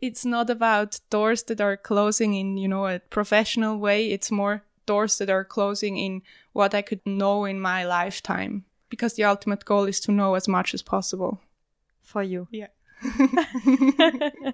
it's 0.00 0.24
not 0.24 0.50
about 0.50 1.00
doors 1.10 1.42
that 1.44 1.60
are 1.60 1.76
closing 1.76 2.34
in 2.34 2.56
you 2.56 2.68
know 2.68 2.86
a 2.86 3.00
professional 3.00 3.78
way. 3.78 4.10
It's 4.10 4.30
more 4.30 4.64
doors 4.86 5.18
that 5.18 5.30
are 5.30 5.44
closing 5.44 5.96
in 5.96 6.22
what 6.52 6.74
I 6.74 6.82
could 6.82 7.00
know 7.06 7.44
in 7.44 7.60
my 7.60 7.84
lifetime, 7.84 8.64
because 8.88 9.14
the 9.14 9.24
ultimate 9.24 9.64
goal 9.64 9.84
is 9.84 10.00
to 10.00 10.12
know 10.12 10.34
as 10.34 10.48
much 10.48 10.74
as 10.74 10.82
possible 10.82 11.40
for 12.02 12.22
you. 12.22 12.48
Yeah. 12.50 12.68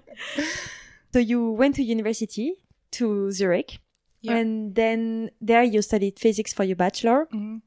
so 1.13 1.19
you 1.19 1.51
went 1.51 1.75
to 1.75 1.83
university 1.83 2.55
to 2.91 3.31
Zurich, 3.31 3.79
yeah. 4.21 4.35
and 4.37 4.75
then 4.75 5.31
there 5.41 5.63
you 5.63 5.81
studied 5.81 6.19
physics 6.19 6.53
for 6.53 6.63
your 6.63 6.75
bachelor. 6.75 7.27
Mm-hmm. 7.33 7.57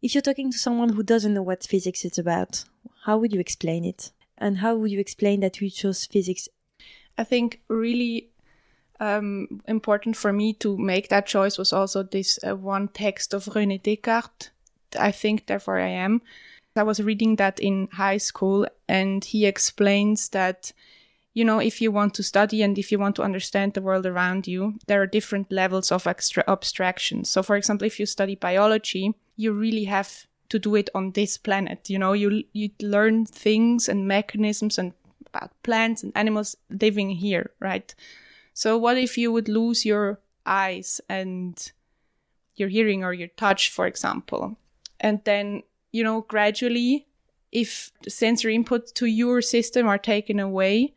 If 0.00 0.14
you're 0.14 0.22
talking 0.22 0.52
to 0.52 0.58
someone 0.58 0.90
who 0.90 1.02
doesn't 1.02 1.34
know 1.34 1.42
what 1.42 1.64
physics 1.64 2.04
is 2.04 2.18
about, 2.18 2.64
how 3.04 3.18
would 3.18 3.32
you 3.32 3.40
explain 3.40 3.84
it? 3.84 4.12
And 4.36 4.58
how 4.58 4.76
would 4.76 4.90
you 4.90 5.00
explain 5.00 5.40
that 5.40 5.60
you 5.60 5.70
chose 5.70 6.06
physics? 6.06 6.48
I 7.16 7.24
think 7.24 7.60
really 7.68 8.30
um, 9.00 9.60
important 9.66 10.16
for 10.16 10.32
me 10.32 10.52
to 10.54 10.76
make 10.78 11.08
that 11.08 11.26
choice 11.26 11.58
was 11.58 11.72
also 11.72 12.02
this 12.02 12.38
uh, 12.46 12.54
one 12.54 12.88
text 12.88 13.34
of 13.34 13.46
René 13.46 13.82
Descartes. 13.82 14.50
I 14.98 15.10
think, 15.10 15.46
therefore, 15.46 15.78
I 15.78 15.88
am. 15.88 16.22
I 16.76 16.84
was 16.84 17.02
reading 17.02 17.36
that 17.36 17.58
in 17.58 17.88
high 17.92 18.18
school, 18.18 18.66
and 18.88 19.24
he 19.24 19.46
explains 19.46 20.28
that, 20.30 20.72
you 21.34 21.44
know, 21.44 21.58
if 21.58 21.80
you 21.80 21.92
want 21.92 22.14
to 22.14 22.22
study 22.22 22.62
and 22.62 22.78
if 22.78 22.90
you 22.90 22.98
want 22.98 23.16
to 23.16 23.22
understand 23.22 23.74
the 23.74 23.82
world 23.82 24.06
around 24.06 24.46
you, 24.46 24.78
there 24.86 25.00
are 25.00 25.06
different 25.06 25.52
levels 25.52 25.92
of 25.92 26.06
extra 26.06 26.42
abstraction. 26.48 27.24
So, 27.24 27.42
for 27.42 27.56
example, 27.56 27.86
if 27.86 28.00
you 28.00 28.06
study 28.06 28.34
biology, 28.34 29.14
you 29.36 29.52
really 29.52 29.84
have 29.84 30.26
to 30.48 30.58
do 30.58 30.74
it 30.74 30.90
on 30.94 31.12
this 31.12 31.38
planet. 31.38 31.88
You 31.90 31.98
know, 31.98 32.12
you 32.12 32.44
you 32.52 32.70
learn 32.80 33.26
things 33.26 33.88
and 33.88 34.08
mechanisms 34.08 34.78
and 34.78 34.92
about 35.26 35.52
plants 35.62 36.02
and 36.02 36.12
animals 36.16 36.56
living 36.70 37.10
here, 37.10 37.50
right? 37.60 37.94
So, 38.54 38.76
what 38.76 38.98
if 38.98 39.16
you 39.16 39.30
would 39.30 39.48
lose 39.48 39.84
your 39.84 40.20
eyes 40.46 41.00
and 41.08 41.72
your 42.56 42.68
hearing 42.68 43.04
or 43.04 43.12
your 43.12 43.28
touch, 43.28 43.70
for 43.70 43.86
example, 43.86 44.56
and 44.98 45.20
then 45.24 45.62
you 45.92 46.04
know, 46.04 46.22
gradually, 46.22 47.06
if 47.52 47.92
sensory 48.06 48.54
input 48.54 48.94
to 48.94 49.06
your 49.06 49.40
system 49.40 49.86
are 49.86 49.98
taken 49.98 50.38
away, 50.38 50.94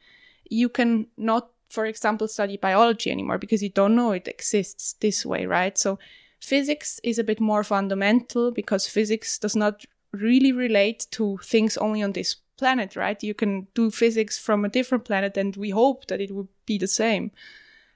you 0.52 0.70
can 0.70 1.08
not, 1.18 1.50
for 1.70 1.86
example, 1.86 2.28
study 2.28 2.58
biology 2.58 3.10
anymore 3.10 3.38
because 3.38 3.64
you 3.64 3.70
don't 3.70 3.96
know 3.96 4.12
it 4.12 4.28
exists 4.28 4.94
this 5.00 5.26
way, 5.26 5.46
right? 5.46 5.78
So 5.78 5.98
physics 6.40 7.00
is 7.04 7.18
a 7.18 7.24
bit 7.24 7.40
more 7.40 7.64
fundamental 7.64 8.52
because 8.52 8.88
physics 8.88 9.40
does 9.40 9.56
not 9.56 9.86
really 10.12 10.52
relate 10.52 11.08
to 11.12 11.40
things 11.44 11.78
only 11.78 12.04
on 12.04 12.12
this 12.12 12.36
planet, 12.58 12.96
right? 12.98 13.24
You 13.24 13.34
can 13.34 13.68
do 13.74 13.90
physics 13.90 14.38
from 14.38 14.66
a 14.66 14.70
different 14.70 15.06
planet 15.06 15.38
and 15.38 15.56
we 15.56 15.70
hope 15.70 16.08
that 16.08 16.20
it 16.20 16.32
would 16.32 16.50
be 16.66 16.78
the 16.78 16.88
same 16.88 17.32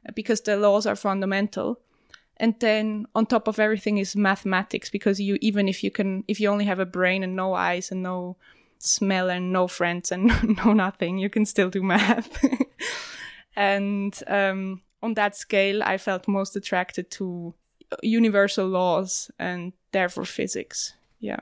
uh, 0.08 0.12
because 0.16 0.42
the 0.42 0.56
laws 0.56 0.86
are 0.86 0.96
fundamental 0.96 1.82
and 2.38 2.56
then 2.60 3.06
on 3.16 3.26
top 3.26 3.48
of 3.48 3.60
everything 3.60 3.98
is 3.98 4.16
mathematics 4.16 4.90
because 4.90 5.20
you 5.20 5.38
even 5.42 5.68
if 5.68 5.84
you 5.84 5.92
can 5.92 6.24
if 6.28 6.40
you 6.40 6.50
only 6.50 6.66
have 6.66 6.80
a 6.80 6.86
brain 6.86 7.24
and 7.24 7.36
no 7.36 7.54
eyes 7.54 7.92
and 7.92 8.04
no 8.04 8.36
smell 8.86 9.30
and 9.30 9.52
no 9.52 9.68
friends 9.68 10.12
and 10.12 10.32
no 10.66 10.74
nothing. 10.74 11.18
You 11.18 11.30
can 11.30 11.46
still 11.46 11.70
do 11.70 11.84
math. 11.84 12.44
And 13.58 14.14
um, 14.28 14.82
on 15.02 15.14
that 15.14 15.36
scale 15.36 15.82
i 15.84 15.98
felt 15.98 16.28
most 16.28 16.56
attracted 16.56 17.10
to 17.12 17.54
universal 18.02 18.68
laws 18.68 19.30
and 19.40 19.74
therefore 19.92 20.26
physics. 20.26 20.94
Yeah. 21.20 21.40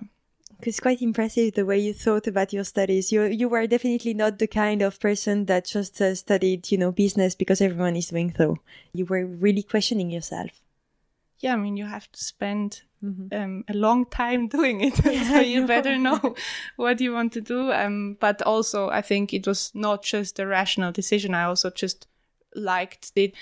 It's 0.62 0.80
quite 0.80 1.02
impressive 1.02 1.54
the 1.54 1.66
way 1.66 1.80
you 1.80 1.94
thought 1.94 2.28
about 2.28 2.54
your 2.54 2.64
studies. 2.64 3.12
You 3.12 3.24
you 3.24 3.50
were 3.50 3.68
definitely 3.68 4.14
not 4.14 4.40
the 4.40 4.48
kind 4.48 4.82
of 4.82 5.00
person 5.00 5.46
that 5.46 5.66
just 5.66 6.00
uh, 6.00 6.16
studied, 6.16 6.72
you 6.72 6.78
know, 6.78 6.92
business 6.92 7.36
because 7.36 7.60
everyone 7.60 7.98
is 7.98 8.08
doing 8.08 8.34
so. 8.38 8.58
You 8.94 9.06
were 9.06 9.26
really 9.26 9.64
questioning 9.64 10.10
yourself 10.10 10.52
yeah, 11.44 11.54
I 11.54 11.58
mean, 11.58 11.76
you 11.76 11.86
have 11.86 12.10
to 12.14 12.24
spend 12.24 12.84
mm-hmm. 13.04 13.28
um, 13.38 13.66
a 13.68 13.74
long 13.74 14.06
time 14.06 14.48
doing 14.58 14.80
it. 14.80 14.96
so 14.96 15.42
you 15.42 15.68
better 15.68 15.98
know 15.98 16.36
what 16.78 17.02
you 17.02 17.14
want 17.14 17.34
to 17.34 17.42
do. 17.42 17.72
Um, 17.72 18.18
but 18.20 18.42
also, 18.42 18.90
I 18.90 19.02
think 19.02 19.34
it 19.34 19.46
was 19.46 19.72
not 19.76 20.04
just 20.04 20.40
a 20.40 20.48
rational 20.48 20.94
decision. 20.94 21.34
I 21.34 21.44
also 21.44 21.70
just 21.70 22.08
liked 22.56 23.12
it. 23.18 23.34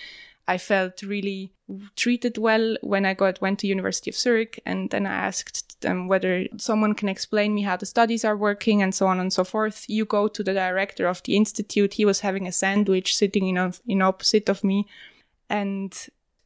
I 0.47 0.57
felt 0.57 1.03
really 1.03 1.53
treated 1.95 2.39
well 2.39 2.75
when 2.81 3.05
I 3.05 3.13
got 3.13 3.39
went 3.39 3.59
to 3.59 3.67
University 3.67 4.09
of 4.09 4.17
Zurich, 4.17 4.59
and 4.65 4.89
then 4.89 5.05
I 5.05 5.13
asked 5.13 5.79
them 5.81 6.07
whether 6.07 6.47
someone 6.57 6.95
can 6.95 7.07
explain 7.07 7.53
me 7.53 7.61
how 7.61 7.77
the 7.77 7.85
studies 7.85 8.25
are 8.25 8.35
working 8.35 8.81
and 8.81 8.95
so 8.95 9.05
on 9.05 9.19
and 9.19 9.31
so 9.31 9.43
forth. 9.43 9.85
You 9.87 10.05
go 10.05 10.27
to 10.27 10.43
the 10.43 10.55
director 10.55 11.05
of 11.05 11.21
the 11.23 11.37
institute. 11.37 11.93
He 11.93 12.05
was 12.05 12.21
having 12.21 12.47
a 12.47 12.51
sandwich 12.51 13.15
sitting 13.15 13.47
in 13.47 13.73
in 13.85 14.01
opposite 14.01 14.49
of 14.49 14.63
me, 14.63 14.87
and 15.49 15.93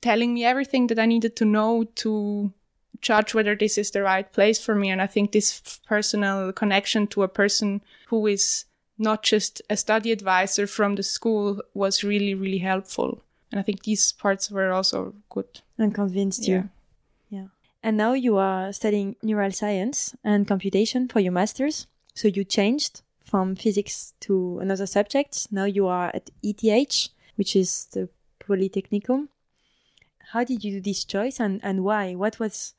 telling 0.06 0.36
me 0.36 0.46
everything 0.46 0.86
that 0.86 1.00
I 1.00 1.08
needed 1.08 1.36
to 1.38 1.46
know 1.46 1.84
to 1.96 2.54
judge 3.02 3.34
whether 3.34 3.56
this 3.56 3.76
is 3.76 3.90
the 3.90 4.04
right 4.04 4.32
place 4.32 4.64
for 4.64 4.76
me. 4.76 4.92
And 4.92 5.02
I 5.02 5.08
think 5.08 5.32
this 5.32 5.80
personal 5.88 6.54
connection 6.54 7.08
to 7.08 7.24
a 7.24 7.28
person 7.28 7.82
who 8.10 8.28
is 8.28 8.66
not 9.00 9.24
just 9.24 9.64
a 9.68 9.76
study 9.76 10.12
advisor 10.12 10.68
from 10.68 10.94
the 10.94 11.02
school 11.02 11.60
was 11.74 12.04
really, 12.04 12.36
really 12.36 12.60
helpful. 12.60 13.24
And 13.52 13.60
I 13.60 13.64
think 13.64 13.82
these 13.82 14.12
parts 14.12 14.52
were 14.52 14.72
also 14.72 15.16
good. 15.30 15.62
And 15.80 15.94
convinced 15.96 16.48
yeah. 16.48 16.56
you. 16.56 16.70
Yeah. 17.30 17.48
And 17.82 17.98
now 17.98 18.14
you 18.14 18.38
are 18.38 18.72
studying 18.74 19.16
neural 19.24 19.52
science 19.52 20.16
and 20.24 20.48
computation 20.48 21.08
for 21.08 21.20
your 21.20 21.32
master's. 21.32 21.88
So 22.14 22.28
you 22.28 22.44
changed 22.44 23.02
from 23.24 23.56
physics 23.56 24.14
to 24.20 24.60
another 24.62 24.86
subject. 24.86 25.48
Now 25.52 25.66
you 25.66 25.88
are 25.88 26.12
at 26.14 26.30
ETH, 26.44 27.10
which 27.38 27.56
is 27.56 27.86
the 27.86 28.08
Polytechnicum 28.40 29.30
how 30.32 30.44
did 30.44 30.64
you 30.64 30.74
do 30.74 30.82
this 30.82 31.04
choice 31.04 31.40
and, 31.40 31.60
and 31.64 31.84
why? 31.84 32.16
What 32.16 32.40
was 32.40 32.74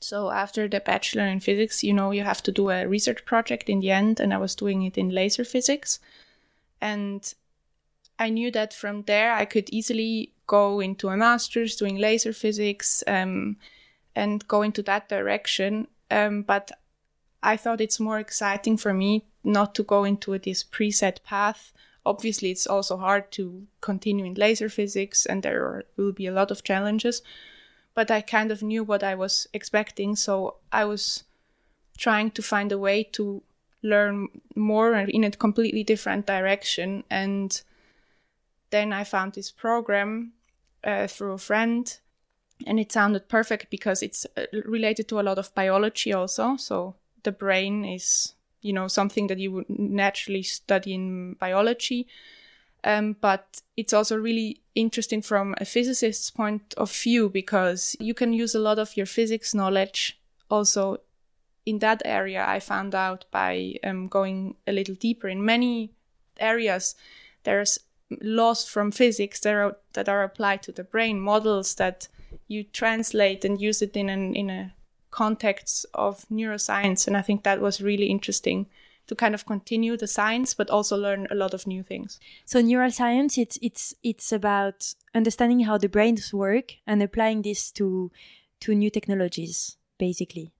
so 0.00 0.30
after 0.30 0.66
the 0.66 0.80
bachelor 0.80 1.26
in 1.26 1.40
physics, 1.40 1.84
you 1.84 1.92
know, 1.92 2.10
you 2.10 2.22
have 2.22 2.42
to 2.44 2.52
do 2.52 2.70
a 2.70 2.86
research 2.86 3.24
project 3.24 3.68
in 3.68 3.80
the 3.80 3.90
end, 3.90 4.18
and 4.18 4.32
I 4.32 4.38
was 4.38 4.54
doing 4.54 4.82
it 4.82 4.96
in 4.96 5.10
laser 5.10 5.44
physics. 5.44 5.98
And 6.80 7.32
I 8.18 8.30
knew 8.30 8.50
that 8.52 8.72
from 8.72 9.02
there 9.02 9.32
I 9.32 9.44
could 9.44 9.68
easily 9.70 10.32
go 10.46 10.80
into 10.80 11.08
a 11.08 11.16
master's 11.16 11.76
doing 11.76 11.96
laser 11.96 12.32
physics 12.32 13.04
um, 13.06 13.56
and 14.16 14.46
go 14.48 14.62
into 14.62 14.82
that 14.82 15.08
direction. 15.08 15.86
Um, 16.10 16.42
but 16.42 16.70
I 17.42 17.56
thought 17.56 17.80
it's 17.80 18.00
more 18.00 18.18
exciting 18.18 18.76
for 18.76 18.92
me 18.92 19.26
not 19.44 19.74
to 19.74 19.82
go 19.82 20.04
into 20.04 20.36
this 20.38 20.64
preset 20.64 21.22
path 21.22 21.72
Obviously, 22.04 22.50
it's 22.50 22.66
also 22.66 22.96
hard 22.96 23.30
to 23.32 23.66
continue 23.80 24.24
in 24.24 24.34
laser 24.34 24.68
physics, 24.68 25.26
and 25.26 25.42
there 25.42 25.62
are, 25.62 25.84
will 25.96 26.12
be 26.12 26.26
a 26.26 26.32
lot 26.32 26.50
of 26.50 26.64
challenges. 26.64 27.22
But 27.94 28.10
I 28.10 28.20
kind 28.20 28.50
of 28.50 28.62
knew 28.62 28.84
what 28.84 29.02
I 29.02 29.14
was 29.14 29.46
expecting, 29.52 30.16
so 30.16 30.56
I 30.72 30.84
was 30.84 31.24
trying 31.98 32.30
to 32.30 32.42
find 32.42 32.72
a 32.72 32.78
way 32.78 33.02
to 33.02 33.42
learn 33.82 34.28
more 34.54 34.94
in 34.94 35.24
a 35.24 35.30
completely 35.30 35.84
different 35.84 36.26
direction. 36.26 37.04
And 37.10 37.60
then 38.70 38.92
I 38.92 39.04
found 39.04 39.34
this 39.34 39.50
program 39.50 40.32
uh, 40.84 41.06
through 41.06 41.32
a 41.32 41.38
friend, 41.38 41.98
and 42.66 42.80
it 42.80 42.92
sounded 42.92 43.28
perfect 43.28 43.70
because 43.70 44.02
it's 44.02 44.26
uh, 44.36 44.44
related 44.64 45.08
to 45.08 45.20
a 45.20 45.22
lot 45.22 45.38
of 45.38 45.54
biology 45.54 46.12
also. 46.12 46.56
So 46.56 46.94
the 47.22 47.32
brain 47.32 47.84
is 47.84 48.34
you 48.62 48.72
know 48.72 48.88
something 48.88 49.26
that 49.28 49.38
you 49.38 49.52
would 49.52 49.68
naturally 49.68 50.42
study 50.42 50.94
in 50.94 51.34
biology. 51.34 52.06
Um, 52.82 53.16
but 53.20 53.60
it's 53.76 53.92
also 53.92 54.16
really 54.16 54.62
interesting 54.74 55.20
from 55.20 55.54
a 55.58 55.66
physicist's 55.66 56.30
point 56.30 56.72
of 56.78 56.90
view 56.90 57.28
because 57.28 57.94
you 58.00 58.14
can 58.14 58.32
use 58.32 58.54
a 58.54 58.58
lot 58.58 58.78
of 58.78 58.96
your 58.96 59.04
physics 59.04 59.54
knowledge 59.54 60.18
also 60.50 60.98
in 61.66 61.78
that 61.80 62.00
area 62.06 62.42
i 62.48 62.58
found 62.58 62.94
out 62.94 63.26
by 63.30 63.74
um, 63.84 64.06
going 64.06 64.56
a 64.66 64.72
little 64.72 64.94
deeper. 64.94 65.28
In 65.28 65.44
many 65.44 65.90
areas 66.38 66.94
there's 67.44 67.78
laws 68.20 68.66
from 68.66 68.90
physics 68.90 69.40
that 69.40 69.54
are, 69.54 69.76
that 69.92 70.08
are 70.08 70.22
applied 70.22 70.62
to 70.62 70.72
the 70.72 70.84
brain 70.84 71.20
models 71.20 71.74
that 71.76 72.08
you 72.48 72.64
translate 72.64 73.44
and 73.44 73.60
use 73.60 73.82
it 73.82 73.96
in 73.96 74.08
an 74.08 74.34
in 74.34 74.50
a 74.50 74.72
contexts 75.10 75.84
of 75.94 76.26
neuroscience. 76.30 77.06
And 77.06 77.16
I 77.16 77.22
think 77.22 77.42
that 77.42 77.60
was 77.60 77.80
really 77.80 78.06
interesting 78.06 78.66
to 79.06 79.14
kind 79.16 79.34
of 79.34 79.44
continue 79.44 79.96
the 79.96 80.06
science, 80.06 80.54
but 80.54 80.70
also 80.70 80.96
learn 80.96 81.26
a 81.30 81.34
lot 81.34 81.52
of 81.52 81.66
new 81.66 81.82
things. 81.82 82.20
So 82.44 82.62
neuroscience, 82.62 83.36
it's 83.36 83.58
it's 83.60 83.94
it's 84.02 84.32
about 84.32 84.94
understanding 85.14 85.60
how 85.60 85.78
the 85.78 85.88
brains 85.88 86.32
work 86.32 86.74
and 86.86 87.02
applying 87.02 87.42
this 87.42 87.72
to 87.72 88.10
to 88.60 88.74
new 88.74 88.90
technologies. 88.90 89.76
basically? 89.98 90.50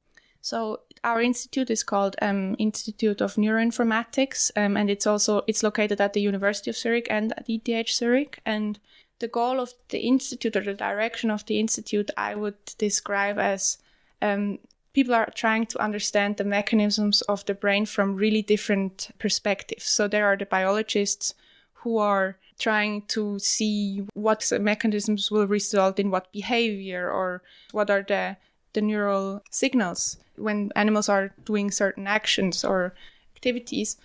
So 0.43 0.81
our 1.05 1.21
institute 1.21 1.71
is 1.71 1.83
called 1.83 2.17
um, 2.23 2.57
Institute 2.59 3.21
of 3.21 3.37
Neuroinformatics, 3.37 4.51
um, 4.57 4.77
and 4.77 4.91
it's 4.91 5.07
also 5.07 5.43
it's 5.47 5.63
located 5.63 6.01
at 6.01 6.13
the 6.13 6.21
University 6.21 6.71
of 6.71 6.77
Zurich 6.77 7.07
and 7.11 7.33
at 7.37 7.49
ETH 7.49 7.89
Zurich. 7.89 8.41
And 8.45 8.79
the 9.19 9.29
goal 9.29 9.61
of 9.61 9.75
the 9.89 10.01
institute 10.01 10.57
or 10.57 10.65
the 10.65 10.75
direction 10.75 11.31
of 11.31 11.45
the 11.47 11.59
institute, 11.59 12.11
I 12.17 12.35
would 12.35 12.59
describe 12.79 13.39
as 13.39 13.79
um, 14.23 14.59
people 14.93 15.15
are 15.15 15.31
trying 15.35 15.67
to 15.67 15.79
understand 15.81 16.37
the 16.37 16.45
mechanisms 16.45 17.23
of 17.23 17.45
the 17.47 17.55
brain 17.55 17.87
from 17.87 18.17
really 18.17 18.43
different 18.43 19.11
perspectives. 19.19 19.85
So 19.85 20.09
there 20.09 20.27
are 20.27 20.37
the 20.37 20.47
biologists 20.47 21.35
who 21.75 21.99
are 21.99 22.37
trying 22.59 23.03
to 23.09 23.39
see 23.39 24.07
what 24.15 24.51
mechanisms 24.61 25.31
will 25.31 25.47
result 25.47 25.99
in 25.99 26.11
what 26.11 26.33
behavior 26.33 27.11
or 27.11 27.43
what 27.73 27.91
are 27.91 28.03
the 28.03 28.37
the 28.73 28.81
neural 28.81 29.43
signals 29.51 30.17
when 30.37 30.71
animals 30.77 31.09
are 31.09 31.35
doing 31.45 31.73
certain 31.73 32.07
actions 32.07 32.65
or 32.65 32.95
activities. 33.35 33.97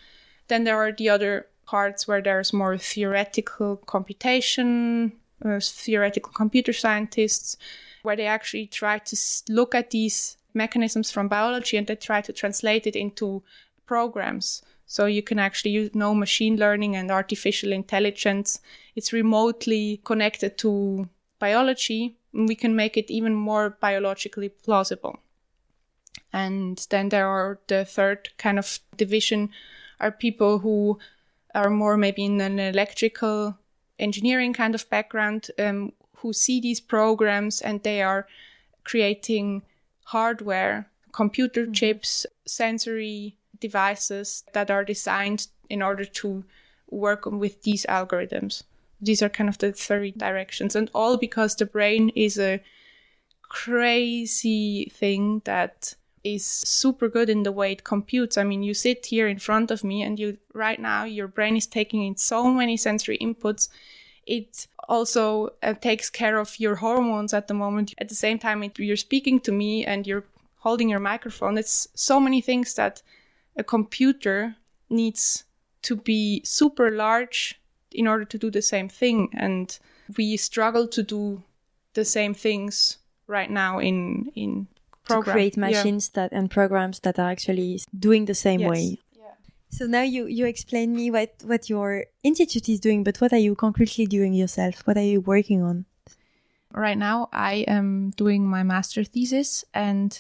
Then 0.48 0.64
there 0.64 0.78
are 0.78 0.92
the 0.92 1.10
other 1.10 1.48
parts 1.66 2.08
where 2.08 2.22
there's 2.22 2.54
more 2.54 2.78
theoretical 2.78 3.78
computation, 3.78 5.14
uh, 5.44 5.60
theoretical 5.60 6.32
computer 6.32 6.74
scientists, 6.74 7.58
where 8.04 8.16
they 8.16 8.28
actually 8.28 8.68
try 8.68 9.00
to 9.00 9.18
look 9.50 9.76
at 9.76 9.90
these 9.90 10.38
mechanisms 10.54 11.12
from 11.12 11.28
biology 11.28 11.78
and 11.78 11.88
they 11.88 11.96
try 11.96 12.22
to 12.22 12.32
translate 12.32 12.88
it 12.88 12.96
into 12.96 13.44
programs. 13.86 14.62
So 14.88 15.06
you 15.06 15.24
can 15.24 15.40
actually 15.40 15.72
use 15.72 15.96
know 15.96 16.14
machine 16.14 16.58
learning 16.58 16.96
and 16.96 17.12
artificial 17.12 17.72
intelligence. 17.72 18.62
It's 18.96 19.12
remotely 19.12 20.02
connected 20.04 20.58
to 20.60 21.10
biology. 21.40 22.16
And 22.34 22.48
we 22.48 22.56
can 22.56 22.76
make 22.76 22.98
it 22.98 23.10
even 23.10 23.34
more 23.34 23.78
biologically 23.82 24.50
plausible. 24.50 25.20
And 26.32 26.86
then 26.90 27.10
there 27.10 27.28
are 27.28 27.60
the 27.68 27.86
third 27.86 28.30
kind 28.38 28.60
of 28.60 28.80
division 28.98 29.50
are 30.00 30.12
people 30.12 30.60
who 30.60 31.00
are 31.54 31.70
more 31.70 31.96
maybe 31.98 32.26
in 32.26 32.42
an 32.42 32.60
electrical 32.60 33.58
engineering 34.00 34.54
kind 34.54 34.76
of 34.76 34.90
background 34.90 35.48
um, 35.60 35.92
who 36.18 36.34
see 36.34 36.60
these 36.60 36.80
programs 36.80 37.62
and 37.62 37.84
they 37.84 38.02
are 38.02 38.28
creating 38.84 39.64
hardware, 40.06 40.90
computer 41.12 41.64
mm-hmm. 41.64 41.74
chips, 41.74 42.26
sensory 42.46 43.38
devices 43.60 44.44
that 44.54 44.70
are 44.70 44.86
designed 44.86 45.48
in 45.70 45.82
order 45.82 46.06
to 46.06 46.44
work 46.90 47.26
with 47.26 47.64
these 47.64 47.86
algorithms. 47.88 48.64
These 49.02 49.22
are 49.22 49.30
kind 49.30 49.50
of 49.50 49.58
the 49.58 49.72
three 49.72 50.12
directions, 50.12 50.76
and 50.76 50.90
all 50.94 51.18
because 51.18 51.56
the 51.56 51.66
brain 51.66 52.10
is 52.16 52.40
a 52.40 52.62
crazy 53.42 54.92
thing 54.94 55.42
that 55.46 55.96
is 56.26 56.46
super 56.46 57.08
good 57.08 57.30
in 57.30 57.44
the 57.44 57.52
way 57.52 57.72
it 57.72 57.84
computes. 57.84 58.38
I 58.38 58.44
mean, 58.44 58.64
you 58.64 58.74
sit 58.74 59.06
here 59.06 59.28
in 59.28 59.38
front 59.38 59.70
of 59.70 59.84
me 59.84 60.02
and 60.02 60.20
you 60.20 60.38
right 60.54 60.80
now 60.80 61.04
your 61.04 61.28
brain 61.28 61.56
is 61.56 61.68
taking 61.68 62.04
in 62.04 62.18
so 62.18 62.52
many 62.52 62.78
sensory 62.78 63.18
inputs. 63.20 63.70
It 64.26 64.68
also 64.90 65.52
uh, 65.62 65.76
takes 65.76 66.10
care 66.10 66.40
of 66.40 66.60
your 66.60 66.76
hormones 66.76 67.34
at 67.34 67.48
the 67.48 67.54
moment. 67.54 67.94
At 68.00 68.10
the 68.10 68.16
same 68.16 68.40
time, 68.40 68.64
it, 68.64 68.80
you're 68.80 68.98
speaking 68.98 69.40
to 69.42 69.52
me 69.52 69.86
and 69.86 70.08
you're 70.08 70.26
holding 70.58 70.90
your 70.90 71.00
microphone. 71.00 71.60
It's 71.60 71.88
so 71.94 72.20
many 72.20 72.42
things 72.42 72.74
that 72.74 73.04
a 73.56 73.64
computer 73.64 74.56
needs 74.90 75.44
to 75.84 75.96
be 75.96 76.42
super 76.44 76.90
large 76.90 77.62
in 77.92 78.08
order 78.08 78.26
to 78.26 78.38
do 78.40 78.50
the 78.50 78.64
same 78.64 78.90
thing. 78.90 79.30
And 79.34 79.78
we 80.18 80.38
struggle 80.38 80.88
to 80.88 81.04
do 81.04 81.44
the 81.94 82.04
same 82.04 82.34
things 82.34 82.98
right 83.28 83.50
now 83.50 83.78
in, 83.78 84.32
in 84.36 84.68
program. 85.06 85.26
to 85.26 85.32
create 85.32 85.58
machines 85.58 86.12
yeah. 86.14 86.24
that 86.24 86.32
and 86.32 86.50
programs 86.50 87.00
that 87.02 87.18
are 87.20 87.30
actually 87.30 87.82
doing 87.98 88.26
the 88.26 88.36
same 88.36 88.60
yes. 88.60 88.70
way. 88.70 89.00
So 89.76 89.88
now 89.88 90.04
you 90.04 90.26
you 90.28 90.46
explain 90.46 90.96
me 90.96 91.12
what 91.12 91.36
what 91.44 91.70
your 91.70 92.06
institute 92.24 92.70
is 92.70 92.80
doing, 92.80 93.04
but 93.04 93.20
what 93.20 93.34
are 93.34 93.44
you 93.44 93.56
concretely 93.56 94.06
doing 94.06 94.34
yourself? 94.34 94.88
What 94.88 94.96
are 94.96 95.04
you 95.04 95.20
working 95.20 95.62
on? 95.62 95.86
Right 96.72 96.98
now, 96.98 97.28
I 97.34 97.66
am 97.68 98.12
doing 98.12 98.48
my 98.48 98.64
master 98.64 99.04
thesis, 99.04 99.66
and 99.74 100.18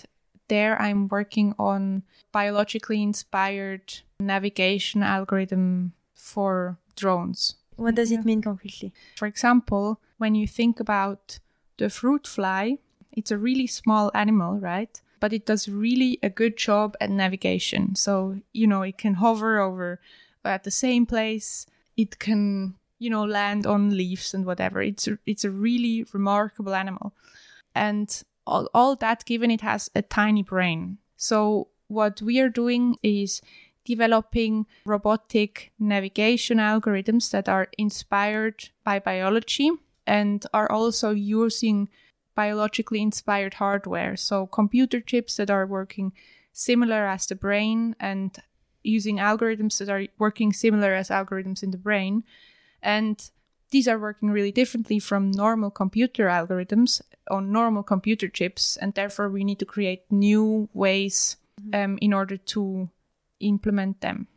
there 0.49 0.81
I'm 0.81 1.07
working 1.07 1.55
on 1.57 2.03
biologically 2.33 3.01
inspired 3.01 4.01
navigation 4.19 5.03
algorithm 5.03 5.93
for 6.13 6.77
drones. 6.97 7.55
What 7.77 7.95
does 7.95 8.11
it 8.11 8.25
mean 8.25 8.41
concretely? 8.41 8.93
For 9.15 9.25
example, 9.25 10.01
when 10.17 10.35
you 10.35 10.47
think 10.47 10.79
about 10.79 11.39
the 11.77 11.89
fruit 11.89 12.27
fly, 12.27 12.79
it's 13.15 13.31
a 13.31 13.37
really 13.37 13.67
small 13.67 14.11
animal, 14.13 14.59
right? 14.59 15.01
But 15.19 15.33
it 15.33 15.45
does 15.45 15.67
really 15.67 16.19
a 16.21 16.29
good 16.29 16.57
job 16.57 16.95
at 16.99 17.09
navigation. 17.09 17.95
So, 17.95 18.39
you 18.53 18.67
know, 18.67 18.81
it 18.81 18.97
can 18.97 19.15
hover 19.15 19.59
over 19.59 19.99
at 20.43 20.63
the 20.63 20.71
same 20.71 21.05
place. 21.05 21.65
It 21.97 22.19
can, 22.19 22.75
you 22.99 23.09
know, 23.09 23.23
land 23.23 23.65
on 23.65 23.95
leaves 23.95 24.33
and 24.33 24.45
whatever. 24.45 24.81
It's 24.81 25.07
a, 25.07 25.17
it's 25.25 25.45
a 25.45 25.49
really 25.49 26.05
remarkable 26.13 26.75
animal. 26.75 27.13
And 27.73 28.23
all, 28.45 28.69
all 28.73 28.95
that 28.97 29.25
given 29.25 29.49
it 29.49 29.61
has 29.61 29.89
a 29.95 30.01
tiny 30.01 30.43
brain. 30.43 30.97
So 31.17 31.69
what 31.87 32.21
we 32.21 32.39
are 32.39 32.49
doing 32.49 32.97
is 33.01 33.41
developing 33.85 34.65
robotic 34.85 35.71
navigation 35.79 36.57
algorithms 36.57 37.29
that 37.31 37.47
are 37.47 37.67
inspired 37.77 38.69
by 38.83 38.99
biology 38.99 39.71
and 40.07 40.45
are 40.53 40.71
also 40.71 41.11
using 41.11 41.89
biologically 42.35 43.01
inspired 43.01 43.55
hardware. 43.55 44.15
So 44.15 44.45
computer 44.45 44.99
chips 44.99 45.37
that 45.37 45.49
are 45.49 45.65
working 45.65 46.13
similar 46.53 47.05
as 47.07 47.25
the 47.25 47.35
brain 47.35 47.95
and 47.99 48.37
using 48.83 49.17
algorithms 49.17 49.77
that 49.79 49.89
are 49.89 50.07
working 50.19 50.53
similar 50.53 50.93
as 50.93 51.09
algorithms 51.09 51.63
in 51.63 51.71
the 51.71 51.77
brain. 51.77 52.23
And 52.81 53.29
these 53.71 53.87
are 53.87 53.99
working 53.99 54.29
really 54.29 54.51
differently 54.51 54.99
from 54.99 55.31
normal 55.31 55.71
computer 55.71 56.27
algorithms 56.27 57.01
on 57.29 57.51
normal 57.51 57.83
computer 57.83 58.27
chips. 58.27 58.77
And 58.77 58.93
therefore, 58.93 59.29
we 59.29 59.43
need 59.43 59.59
to 59.59 59.65
create 59.65 60.03
new 60.11 60.69
ways 60.73 61.37
mm-hmm. 61.59 61.91
um, 61.91 61.99
in 62.01 62.13
order 62.13 62.37
to 62.37 62.89
implement 63.39 64.01
them. 64.01 64.27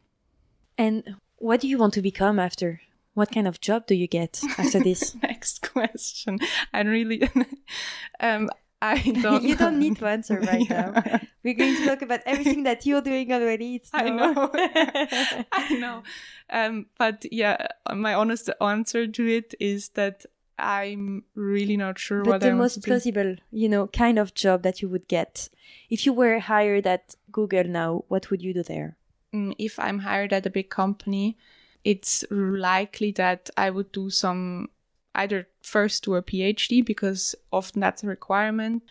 And 0.77 1.17
what 1.37 1.61
do 1.61 1.69
you 1.69 1.79
want 1.79 1.95
to 1.95 2.03
become 2.03 2.39
after? 2.39 2.81
What 3.19 3.33
kind 3.33 3.49
of 3.49 3.61
job 3.61 3.89
do 3.89 3.97
you 3.97 4.07
get 4.07 4.41
after 4.59 4.79
this? 4.79 5.17
Next 5.23 5.73
question. 5.73 6.39
I 6.73 6.83
really, 6.83 7.29
um, 8.21 8.49
I 8.81 9.01
don't. 9.23 9.43
you 9.43 9.57
don't 9.57 9.81
need 9.81 9.97
to 9.97 10.07
answer 10.07 10.39
right 10.39 10.71
yeah. 10.71 10.93
now. 10.95 11.21
We're 11.43 11.55
going 11.55 11.75
to 11.79 11.85
talk 11.85 12.03
about 12.03 12.21
everything 12.27 12.63
that 12.63 12.87
you're 12.87 13.03
doing 13.03 13.33
already. 13.33 13.75
It's 13.75 13.93
no... 13.93 13.99
I 13.99 14.11
know. 14.11 15.45
I 15.51 15.75
know. 15.81 16.03
Um, 16.49 16.87
but 16.97 17.27
yeah, 17.33 17.67
my 17.93 18.15
honest 18.15 18.51
answer 18.61 19.09
to 19.09 19.27
it 19.27 19.53
is 19.59 19.89
that 20.01 20.25
I'm 20.57 21.25
really 21.35 21.77
not 21.77 21.99
sure 21.99 22.23
but 22.23 22.31
what 22.31 22.41
the 22.41 22.55
most 22.55 22.85
plausible, 22.85 23.35
you 23.51 23.69
know, 23.69 23.89
kind 23.89 24.21
of 24.21 24.35
job 24.35 24.63
that 24.63 24.81
you 24.81 24.89
would 24.89 25.09
get 25.09 25.49
if 25.91 26.07
you 26.07 26.13
were 26.13 26.39
hired 26.39 26.87
at 26.87 27.17
Google 27.33 27.65
now. 27.65 28.05
What 28.07 28.31
would 28.31 28.43
you 28.43 28.55
do 28.55 28.63
there? 28.63 28.97
Mm, 29.35 29.57
if 29.59 29.77
I'm 29.81 29.99
hired 30.01 30.33
at 30.33 30.47
a 30.47 30.51
big 30.51 30.71
company, 30.71 31.37
it's 31.85 32.25
likely 32.31 33.13
that 33.13 33.51
I 33.57 33.71
would 33.71 33.93
do 33.93 34.11
some 34.11 34.69
either 35.15 35.49
first 35.63 36.05
do 36.05 36.15
a 36.15 36.23
PhD 36.23 36.85
because 36.85 37.35
often 37.53 37.81
that's 37.81 38.05
a 38.05 38.07
requirement. 38.07 38.83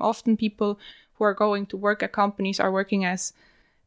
Often 0.00 0.36
people 0.36 0.78
who 1.14 1.24
are 1.24 1.34
going 1.34 1.66
to 1.66 1.76
work 1.76 2.02
at 2.02 2.12
companies 2.12 2.60
are 2.60 2.70
working 2.70 3.04
as 3.04 3.32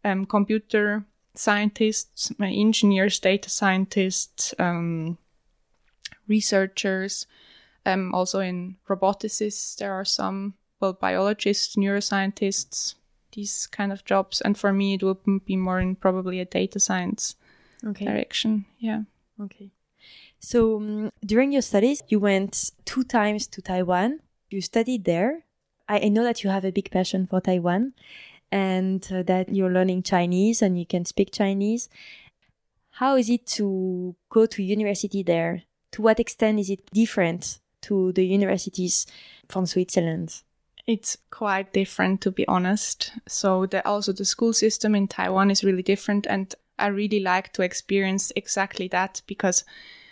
um, 0.03 0.25
computer 0.25 1.05
scientists, 1.33 2.31
uh, 2.39 2.45
engineers, 2.45 3.19
data 3.19 3.49
scientists, 3.49 4.53
um, 4.59 5.17
researchers. 6.27 7.25
Um, 7.85 8.13
also 8.13 8.39
in 8.39 8.75
roboticists, 8.87 9.77
there 9.77 9.93
are 9.93 10.05
some 10.05 10.55
well 10.79 10.93
biologists, 10.93 11.75
neuroscientists, 11.75 12.95
these 13.31 13.67
kind 13.67 13.91
of 13.91 14.03
jobs. 14.03 14.41
And 14.41 14.57
for 14.57 14.73
me, 14.73 14.95
it 14.95 15.03
would 15.03 15.45
be 15.45 15.55
more 15.55 15.79
in 15.79 15.95
probably 15.95 16.39
a 16.39 16.45
data 16.45 16.79
science 16.79 17.35
okay. 17.87 18.05
direction. 18.05 18.65
Yeah. 18.79 19.03
Okay. 19.39 19.71
So 20.39 20.77
um, 20.77 21.11
during 21.25 21.51
your 21.51 21.61
studies, 21.61 22.01
you 22.07 22.19
went 22.19 22.71
two 22.85 23.03
times 23.03 23.47
to 23.47 23.61
Taiwan. 23.61 24.19
You 24.49 24.61
studied 24.61 25.05
there. 25.05 25.45
I, 25.87 25.99
I 25.99 26.09
know 26.09 26.23
that 26.23 26.43
you 26.43 26.49
have 26.49 26.65
a 26.65 26.71
big 26.71 26.89
passion 26.91 27.27
for 27.27 27.41
Taiwan 27.41 27.93
and 28.51 29.07
uh, 29.11 29.23
that 29.23 29.53
you're 29.53 29.71
learning 29.71 30.03
Chinese 30.03 30.61
and 30.61 30.77
you 30.77 30.85
can 30.85 31.05
speak 31.05 31.31
Chinese. 31.31 31.89
How 32.91 33.15
is 33.15 33.29
it 33.29 33.45
to 33.57 34.15
go 34.29 34.45
to 34.45 34.63
university 34.63 35.23
there? 35.23 35.63
To 35.93 36.01
what 36.01 36.19
extent 36.19 36.59
is 36.59 36.69
it 36.69 36.85
different 36.91 37.59
to 37.81 38.11
the 38.13 38.25
universities 38.25 39.07
from 39.47 39.65
Switzerland? 39.65 40.41
It's 40.87 41.17
quite 41.29 41.73
different, 41.73 42.21
to 42.21 42.31
be 42.31 42.47
honest. 42.47 43.11
So 43.27 43.65
the, 43.65 43.85
also 43.87 44.11
the 44.11 44.25
school 44.25 44.53
system 44.53 44.95
in 44.95 45.07
Taiwan 45.07 45.51
is 45.51 45.63
really 45.63 45.83
different, 45.83 46.25
and 46.27 46.53
I 46.77 46.87
really 46.87 47.19
like 47.19 47.53
to 47.53 47.61
experience 47.61 48.31
exactly 48.35 48.87
that 48.89 49.21
because 49.27 49.63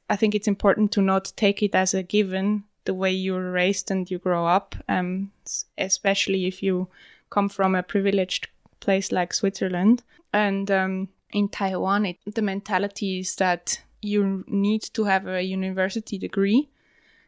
I 0.10 0.16
think 0.16 0.36
it's 0.36 0.48
important 0.48 0.92
to 0.94 1.02
not 1.02 1.32
take 1.36 1.62
it 1.64 1.76
as 1.76 1.94
a 1.94 2.04
given 2.04 2.64
the 2.86 2.94
way 2.94 3.12
you're 3.12 3.52
raised 3.52 3.92
and 3.92 4.10
you 4.10 4.18
grow 4.18 4.48
up, 4.48 4.76
um, 4.88 5.32
especially 5.78 6.48
if 6.48 6.64
you 6.64 6.88
come 7.30 7.50
from 7.50 7.76
a 7.76 7.84
privileged 7.84 8.48
place 8.80 9.12
like 9.12 9.34
Switzerland. 9.34 10.04
And 10.34 10.72
um, 10.72 11.10
in 11.32 11.50
Taiwan, 11.50 12.06
it, 12.06 12.18
the 12.26 12.42
mentality 12.42 13.20
is 13.20 13.36
that 13.36 13.82
you 14.02 14.44
need 14.48 14.82
to 14.82 15.04
have 15.04 15.28
a 15.28 15.44
university 15.44 16.18
degree. 16.18 16.70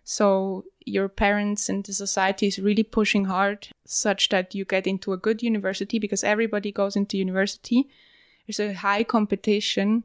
So 0.03 0.65
your 0.85 1.09
parents 1.09 1.69
and 1.69 1.85
the 1.85 1.93
society 1.93 2.47
is 2.47 2.57
really 2.57 2.83
pushing 2.83 3.25
hard 3.25 3.67
such 3.85 4.29
that 4.29 4.55
you 4.55 4.65
get 4.65 4.87
into 4.87 5.13
a 5.13 5.17
good 5.17 5.43
university 5.43 5.99
because 5.99 6.23
everybody 6.23 6.71
goes 6.71 6.95
into 6.95 7.17
university. 7.17 7.87
There's 8.57 8.71
a 8.71 8.79
high 8.79 9.03
competition 9.03 10.03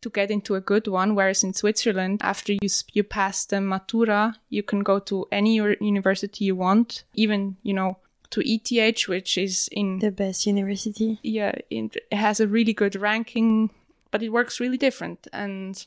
to 0.00 0.10
get 0.10 0.30
into 0.30 0.54
a 0.54 0.60
good 0.60 0.86
one. 0.86 1.14
Whereas 1.14 1.42
in 1.42 1.54
Switzerland, 1.54 2.20
after 2.22 2.52
you, 2.52 2.68
you 2.92 3.02
pass 3.02 3.44
the 3.44 3.56
Matura, 3.56 4.34
you 4.48 4.62
can 4.62 4.80
go 4.80 4.98
to 5.00 5.26
any 5.30 5.54
university 5.54 6.44
you 6.44 6.56
want, 6.56 7.04
even, 7.14 7.56
you 7.62 7.74
know, 7.74 7.98
to 8.30 8.40
ETH, 8.44 9.08
which 9.08 9.36
is 9.36 9.68
in 9.72 9.98
the 9.98 10.10
best 10.10 10.46
university. 10.46 11.18
Yeah, 11.22 11.52
it 11.68 11.96
has 12.12 12.40
a 12.40 12.46
really 12.46 12.72
good 12.72 12.94
ranking, 12.96 13.70
but 14.10 14.22
it 14.22 14.30
works 14.30 14.60
really 14.60 14.78
different. 14.78 15.26
And 15.32 15.84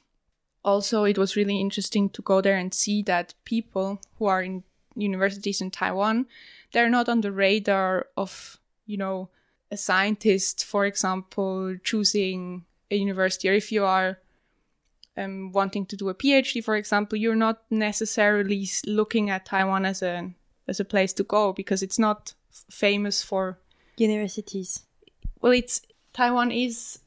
also, 0.63 1.05
it 1.05 1.17
was 1.17 1.35
really 1.35 1.59
interesting 1.59 2.09
to 2.09 2.21
go 2.21 2.41
there 2.41 2.57
and 2.57 2.73
see 2.73 3.01
that 3.03 3.33
people 3.45 3.99
who 4.19 4.25
are 4.25 4.43
in 4.43 4.63
universities 4.95 5.61
in 5.61 5.71
Taiwan, 5.71 6.27
they're 6.73 6.89
not 6.89 7.09
on 7.09 7.21
the 7.21 7.31
radar 7.31 8.07
of, 8.17 8.59
you 8.85 8.97
know, 8.97 9.29
a 9.73 9.77
scientist, 9.77 10.63
for 10.63 10.85
example, 10.85 11.75
choosing 11.83 12.63
a 12.91 12.95
university, 12.95 13.49
or 13.49 13.53
if 13.53 13.71
you 13.71 13.83
are 13.83 14.19
um, 15.17 15.51
wanting 15.51 15.85
to 15.87 15.97
do 15.97 16.09
a 16.09 16.15
PhD, 16.15 16.63
for 16.63 16.75
example, 16.75 17.17
you're 17.17 17.35
not 17.47 17.63
necessarily 17.69 18.69
looking 18.85 19.29
at 19.29 19.45
Taiwan 19.45 19.85
as 19.85 20.01
a 20.01 20.31
as 20.67 20.79
a 20.79 20.85
place 20.85 21.11
to 21.13 21.23
go 21.23 21.51
because 21.51 21.83
it's 21.83 21.99
not 21.99 22.33
f- 22.51 22.65
famous 22.69 23.21
for 23.21 23.57
universities. 23.97 24.83
Well, 25.41 25.51
it's 25.51 25.81
Taiwan 26.13 26.51
is 26.51 26.99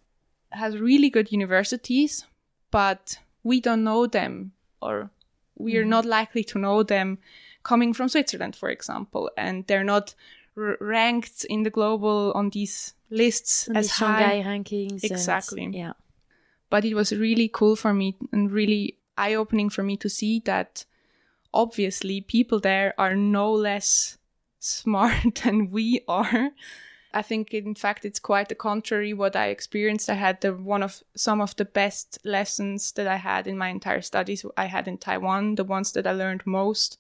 has 0.50 0.78
really 0.78 1.10
good 1.10 1.32
universities, 1.32 2.26
but 2.70 3.18
we 3.42 3.60
don't 3.60 3.84
know 3.84 4.06
them, 4.06 4.52
or 4.82 5.10
we 5.54 5.76
are 5.76 5.82
mm-hmm. 5.82 5.90
not 5.90 6.04
likely 6.04 6.44
to 6.44 6.58
know 6.58 6.82
them 6.82 7.18
coming 7.62 7.94
from 7.94 8.08
Switzerland, 8.08 8.56
for 8.56 8.68
example, 8.70 9.30
and 9.36 9.66
they're 9.66 9.90
not 9.94 10.14
r- 10.56 10.76
ranked 10.80 11.44
in 11.44 11.62
the 11.62 11.70
global 11.70 12.32
on 12.34 12.50
these 12.50 12.94
lists 13.10 13.68
on 13.68 13.76
as 13.76 13.88
the 13.88 13.94
high. 13.94 14.20
Shanghai 14.20 14.50
rankings. 14.50 15.04
Exactly. 15.04 15.64
And, 15.64 15.74
yeah. 15.74 15.92
But 16.70 16.84
it 16.84 16.94
was 16.94 17.12
really 17.12 17.48
cool 17.48 17.76
for 17.76 17.94
me 17.94 18.16
and 18.32 18.50
really 18.50 18.98
eye 19.16 19.34
opening 19.34 19.70
for 19.70 19.82
me 19.82 19.96
to 19.98 20.08
see 20.08 20.40
that 20.40 20.84
obviously 21.54 22.20
people 22.20 22.60
there 22.60 22.94
are 22.98 23.14
no 23.14 23.50
less 23.52 24.18
smart 24.58 25.40
than 25.44 25.70
we 25.70 26.00
are. 26.08 26.50
I 27.14 27.22
think 27.22 27.54
in 27.54 27.74
fact 27.74 28.04
it's 28.04 28.18
quite 28.18 28.50
the 28.50 28.54
contrary 28.54 29.14
what 29.14 29.36
I 29.36 29.46
experienced. 29.46 30.10
I 30.10 30.14
had 30.14 30.40
the 30.42 30.52
one 30.52 30.82
of 30.82 31.02
some 31.14 31.40
of 31.40 31.56
the 31.56 31.64
best 31.64 32.18
lessons 32.24 32.92
that 32.92 33.06
I 33.06 33.16
had 33.16 33.46
in 33.46 33.56
my 33.56 33.68
entire 33.68 34.02
studies 34.02 34.44
I 34.56 34.66
had 34.66 34.86
in 34.86 34.98
Taiwan, 34.98 35.54
the 35.54 35.64
ones 35.64 35.92
that 35.92 36.06
I 36.06 36.12
learned 36.12 36.42
most. 36.44 36.98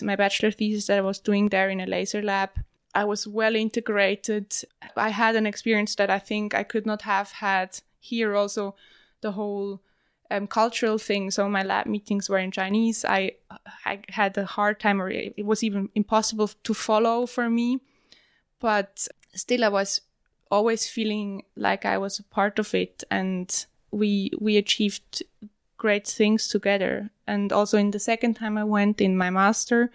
My 0.00 0.16
bachelor 0.16 0.50
thesis 0.50 0.86
that 0.86 0.96
I 0.96 1.02
was 1.02 1.18
doing 1.18 1.50
there 1.50 1.68
in 1.68 1.80
a 1.80 1.86
laser 1.86 2.22
lab 2.22 2.50
I 2.94 3.04
was 3.04 3.26
well 3.26 3.56
integrated. 3.56 4.54
I 4.96 5.10
had 5.10 5.36
an 5.36 5.46
experience 5.46 5.94
that 5.96 6.10
I 6.10 6.18
think 6.18 6.54
I 6.54 6.62
could 6.62 6.86
not 6.86 7.02
have 7.02 7.32
had 7.32 7.80
here. 7.98 8.36
Also, 8.36 8.74
the 9.20 9.32
whole 9.32 9.80
um, 10.30 10.46
cultural 10.46 10.98
thing. 10.98 11.30
So 11.30 11.48
my 11.48 11.62
lab 11.62 11.86
meetings 11.86 12.28
were 12.28 12.38
in 12.38 12.50
Chinese. 12.50 13.04
I 13.04 13.32
I 13.84 14.00
had 14.08 14.36
a 14.38 14.44
hard 14.44 14.80
time, 14.80 15.00
or 15.00 15.10
it 15.10 15.44
was 15.44 15.62
even 15.62 15.88
impossible 15.94 16.48
to 16.48 16.74
follow 16.74 17.26
for 17.26 17.50
me. 17.50 17.80
But 18.60 19.08
still, 19.34 19.64
I 19.64 19.68
was 19.68 20.00
always 20.50 20.88
feeling 20.88 21.42
like 21.56 21.84
I 21.84 21.98
was 21.98 22.18
a 22.18 22.24
part 22.24 22.58
of 22.58 22.74
it, 22.74 23.04
and 23.10 23.66
we 23.90 24.30
we 24.40 24.56
achieved 24.56 25.22
great 25.76 26.06
things 26.06 26.48
together. 26.48 27.10
And 27.26 27.52
also 27.52 27.76
in 27.78 27.90
the 27.90 27.98
second 27.98 28.34
time 28.34 28.56
I 28.56 28.64
went 28.64 29.00
in 29.00 29.16
my 29.16 29.30
master, 29.30 29.90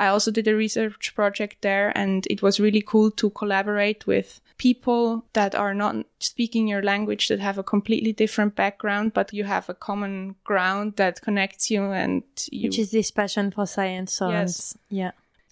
I 0.00 0.06
also 0.06 0.30
did 0.30 0.48
a 0.48 0.56
research 0.56 1.14
project 1.14 1.60
there 1.60 1.92
and 1.94 2.26
it 2.30 2.40
was 2.40 2.58
really 2.58 2.80
cool 2.80 3.10
to 3.10 3.28
collaborate 3.28 4.06
with 4.06 4.40
people 4.56 5.26
that 5.34 5.54
are 5.54 5.74
not 5.74 6.06
speaking 6.20 6.66
your 6.66 6.82
language 6.82 7.28
that 7.28 7.38
have 7.38 7.58
a 7.58 7.62
completely 7.62 8.14
different 8.14 8.56
background, 8.56 9.12
but 9.12 9.34
you 9.34 9.44
have 9.44 9.68
a 9.68 9.74
common 9.74 10.36
ground 10.42 10.96
that 10.96 11.20
connects 11.20 11.70
you 11.70 11.92
and 11.92 12.22
you. 12.50 12.68
Which 12.68 12.78
is 12.78 12.92
this 12.92 13.10
passion 13.10 13.50
for 13.50 13.66
science. 13.66 14.14
So 14.14 14.30
yes. 14.30 14.74
Yeah. 14.88 15.10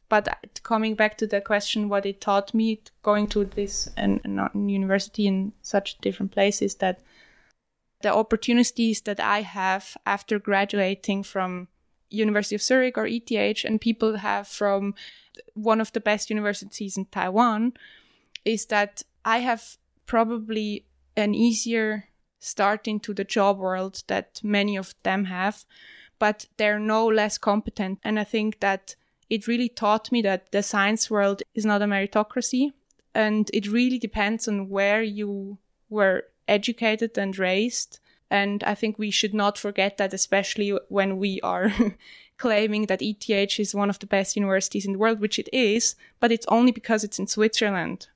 But 0.09 0.29
uh, 0.29 0.35
coming 0.63 0.95
back 0.95 1.19
to 1.19 1.27
the 1.27 1.43
question, 1.43 1.91
what 1.91 2.07
it 2.07 2.23
taught 2.23 2.55
me 2.55 2.81
going 3.03 3.27
to 3.29 3.45
this 3.45 3.91
and, 3.99 4.19
and 4.25 4.71
university 4.71 5.27
in 5.27 5.53
such 5.61 5.99
different 5.99 6.33
places 6.33 6.77
that 6.77 7.01
the 8.01 8.15
opportunities 8.15 9.03
that 9.03 9.21
I 9.21 9.43
have 9.43 9.99
after 10.07 10.39
graduating 10.39 11.25
from 11.25 11.69
University 12.11 12.55
of 12.55 12.63
Zurich 12.63 12.97
or 12.97 13.07
ETH 13.07 13.65
and 13.65 13.81
people 13.81 14.17
have 14.17 14.49
from 14.49 14.95
one 15.55 15.81
of 15.81 15.93
the 15.93 16.01
best 16.01 16.31
universities 16.31 16.97
in 16.97 17.07
Taiwan 17.07 17.75
is 18.45 18.67
that 18.67 19.03
I 19.25 19.39
have 19.39 19.77
probably 20.07 20.87
an 21.17 21.35
easier 21.35 22.09
start 22.39 22.89
into 22.89 23.13
the 23.13 23.25
job 23.25 23.59
world 23.59 24.03
that 24.07 24.41
many 24.43 24.77
of 24.77 24.95
them 25.03 25.25
have, 25.25 25.65
but 26.19 26.47
they're 26.57 26.79
no 26.79 27.07
less 27.07 27.37
competent. 27.39 27.99
And 28.05 28.19
I 28.19 28.25
think 28.25 28.61
that 28.61 28.95
it 29.29 29.47
really 29.47 29.69
taught 29.69 30.11
me 30.11 30.23
that 30.23 30.53
the 30.53 30.63
science 30.63 31.11
world 31.11 31.43
is 31.55 31.67
not 31.67 31.83
a 31.83 31.87
meritocracy 31.87 32.73
and 33.15 33.51
it 33.53 33.67
really 33.67 33.99
depends 33.99 34.49
on 34.49 34.69
where 34.69 35.03
you 35.03 35.59
were 35.91 36.25
educated 36.47 37.19
and 37.19 37.39
raised 37.39 38.01
and 38.31 38.63
I 38.65 38.75
think 38.75 38.99
we 38.99 39.11
should 39.11 39.35
not 39.35 39.59
forget 39.59 39.97
that, 39.97 40.13
especially 40.13 40.79
when 40.89 41.19
we 41.19 41.41
are 41.43 41.73
claiming 42.39 42.87
that 42.87 43.03
ETH 43.03 43.59
is 43.59 43.75
one 43.75 43.91
of 43.91 43.99
the 43.99 44.07
best 44.07 44.37
universities 44.37 44.87
in 44.87 44.93
the 44.93 44.99
world, 44.99 45.21
which 45.21 45.39
it 45.39 45.49
is, 45.53 45.97
but 46.21 46.33
it's 46.33 46.47
only 46.49 46.73
because 46.73 47.05
it's 47.05 47.19
in 47.19 47.27
Switzerland. 47.27 48.09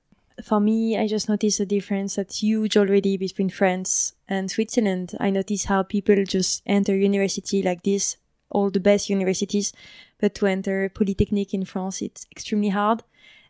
For 0.43 0.61
me, 0.61 0.99
I 0.99 1.07
just 1.07 1.29
noticed 1.29 1.61
a 1.61 1.67
difference 1.67 2.17
that's 2.17 2.43
huge 2.43 2.77
already 2.77 3.17
between 3.17 3.51
France 3.51 4.15
and 4.29 4.51
Switzerland. 4.51 5.15
I 5.21 5.31
notice 5.31 5.65
how 5.65 5.83
people 5.83 6.25
just 6.25 6.63
enter 6.67 6.97
university 6.97 7.63
like 7.63 7.83
this, 7.83 8.17
all 8.51 8.71
the 8.71 8.81
best 8.81 9.11
universities, 9.11 9.73
but 10.19 10.35
to 10.37 10.47
enter 10.47 10.89
Polytechnique 10.89 11.55
in 11.55 11.65
France, 11.65 12.01
it's 12.03 12.27
extremely 12.31 12.71
hard. 12.71 13.03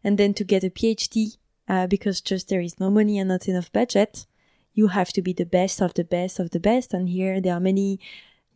And 0.05 0.19
then 0.19 0.35
to 0.35 0.45
get 0.45 0.65
a 0.65 0.71
PhD, 0.71 1.37
uh, 1.69 1.87
because 1.87 2.21
just 2.21 2.49
there 2.49 2.61
is 2.61 2.81
no 2.81 2.91
money 2.91 3.19
and 3.19 3.29
not 3.29 3.47
enough 3.49 3.73
budget, 3.73 4.27
you 4.75 4.89
have 4.89 5.13
to 5.13 5.23
be 5.23 5.33
the 5.33 5.47
best 5.47 5.81
of 5.81 5.95
the 5.95 6.05
best 6.05 6.39
of 6.39 6.51
the 6.51 6.61
best. 6.61 6.95
And 6.95 7.09
here 7.09 7.41
there 7.41 7.55
are 7.55 7.61
many, 7.61 8.01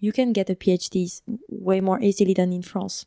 you 0.00 0.12
can 0.12 0.32
get 0.32 0.50
a 0.50 0.54
PhD 0.54 1.20
way 1.48 1.80
more 1.80 2.00
easily 2.00 2.34
than 2.34 2.52
in 2.52 2.62
France. 2.62 3.06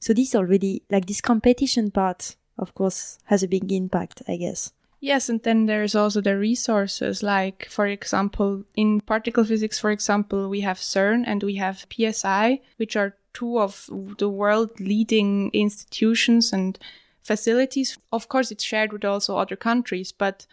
So 0.00 0.12
this 0.12 0.34
already, 0.34 0.82
like 0.90 1.06
this 1.06 1.20
competition 1.20 1.90
part, 1.90 2.36
of 2.58 2.74
course, 2.74 3.18
has 3.24 3.42
a 3.42 3.48
big 3.48 3.72
impact, 3.72 4.22
I 4.28 4.36
guess. 4.36 4.72
Yes, 5.00 5.28
and 5.28 5.42
then 5.42 5.66
there's 5.66 5.94
also 5.94 6.22
the 6.22 6.38
resources. 6.38 7.22
Like, 7.22 7.66
for 7.68 7.86
example, 7.86 8.64
in 8.74 9.00
particle 9.02 9.44
physics, 9.44 9.78
for 9.78 9.90
example, 9.90 10.48
we 10.48 10.62
have 10.62 10.78
CERN 10.78 11.24
and 11.26 11.42
we 11.42 11.56
have 11.56 11.86
PSI, 11.92 12.60
which 12.78 12.96
are 12.96 13.16
two 13.34 13.58
of 13.58 13.90
the 14.18 14.30
world 14.30 14.70
leading 14.80 15.50
institutions 15.52 16.54
and 16.54 16.78
facilities. 17.22 17.98
Of 18.12 18.28
course, 18.28 18.50
it's 18.50 18.64
shared 18.64 18.92
with 18.92 19.04
also 19.04 19.36
other 19.36 19.56
countries, 19.56 20.10
but 20.10 20.46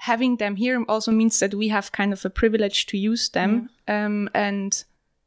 having 0.00 0.36
them 0.36 0.56
here 0.56 0.82
also 0.88 1.12
means 1.12 1.38
that 1.40 1.54
we 1.54 1.68
have 1.68 1.92
kind 1.92 2.12
of 2.12 2.24
a 2.24 2.30
privilege 2.30 2.86
to 2.86 2.96
use 2.96 3.28
them. 3.28 3.68
Mm. 3.86 4.06
Um, 4.06 4.30
and 4.34 4.84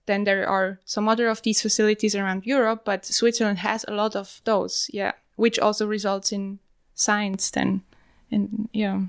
then 0.08 0.24
there 0.24 0.48
are 0.50 0.80
some 0.84 1.08
other 1.08 1.28
of 1.28 1.44
these 1.44 1.62
facilities 1.62 2.16
around 2.16 2.46
Europe, 2.46 2.82
but 2.84 3.06
Switzerland 3.06 3.60
has 3.60 3.86
a 3.88 3.94
lot 3.94 4.16
of 4.16 4.42
those, 4.46 4.90
yeah, 4.92 5.12
which 5.36 5.60
also 5.60 5.86
results 5.86 6.32
in 6.32 6.58
science 6.96 7.52
then. 7.52 7.84
And 8.32 8.68
yeah. 8.74 9.02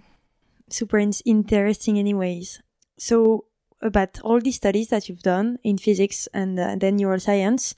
Super 0.69 0.99
interesting, 0.99 1.99
anyways. 1.99 2.61
So, 2.99 3.47
about 3.81 4.21
all 4.21 4.41
these 4.41 4.57
studies 4.57 4.89
that 4.89 5.09
you've 5.09 5.23
done 5.23 5.59
in 5.63 5.79
physics 5.79 6.29
and 6.35 6.59
uh, 6.59 6.77
then 6.77 6.99
neuroscience, 6.99 7.75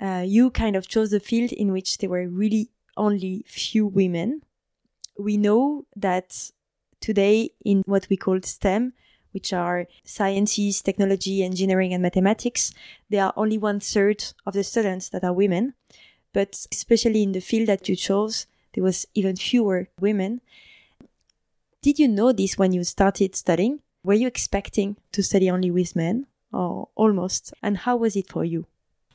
uh, 0.00 0.22
you 0.26 0.50
kind 0.50 0.76
of 0.76 0.86
chose 0.86 1.10
the 1.10 1.20
field 1.20 1.52
in 1.52 1.72
which 1.72 1.98
there 1.98 2.10
were 2.10 2.28
really 2.28 2.68
only 2.96 3.42
few 3.46 3.86
women. 3.86 4.42
We 5.18 5.38
know 5.38 5.86
that 5.96 6.50
today 7.06 7.50
in 7.64 7.84
what 7.86 8.08
we 8.10 8.16
call 8.16 8.40
STEM, 8.42 8.92
which 9.30 9.52
are 9.52 9.86
sciences, 10.04 10.82
technology, 10.82 11.44
engineering, 11.44 11.94
and 11.94 12.02
mathematics, 12.02 12.72
there 13.08 13.24
are 13.24 13.32
only 13.36 13.56
one 13.56 13.78
third 13.78 14.24
of 14.44 14.54
the 14.54 14.64
students 14.64 15.08
that 15.10 15.22
are 15.22 15.32
women. 15.32 15.74
But 16.32 16.66
especially 16.72 17.22
in 17.22 17.30
the 17.30 17.40
field 17.40 17.68
that 17.68 17.88
you 17.88 17.94
chose, 17.94 18.46
there 18.74 18.82
was 18.82 19.06
even 19.14 19.36
fewer 19.36 19.88
women. 20.00 20.40
Did 21.80 22.00
you 22.00 22.08
know 22.08 22.32
this 22.32 22.58
when 22.58 22.72
you 22.72 22.82
started 22.82 23.36
studying? 23.36 23.78
Were 24.02 24.14
you 24.22 24.26
expecting 24.26 24.96
to 25.12 25.22
study 25.22 25.48
only 25.48 25.70
with 25.70 25.94
men 25.94 26.26
or 26.52 26.88
almost? 26.96 27.54
And 27.62 27.78
how 27.78 27.96
was 27.96 28.16
it 28.16 28.28
for 28.28 28.44
you? 28.44 28.66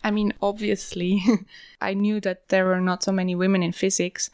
I 0.02 0.12
mean, 0.12 0.34
obviously, 0.42 1.22
I 1.82 1.94
knew 1.94 2.22
that 2.22 2.48
there 2.48 2.66
were 2.66 2.80
not 2.80 3.04
so 3.04 3.12
many 3.12 3.36
women 3.36 3.62
in 3.62 3.74
physics 3.74 4.30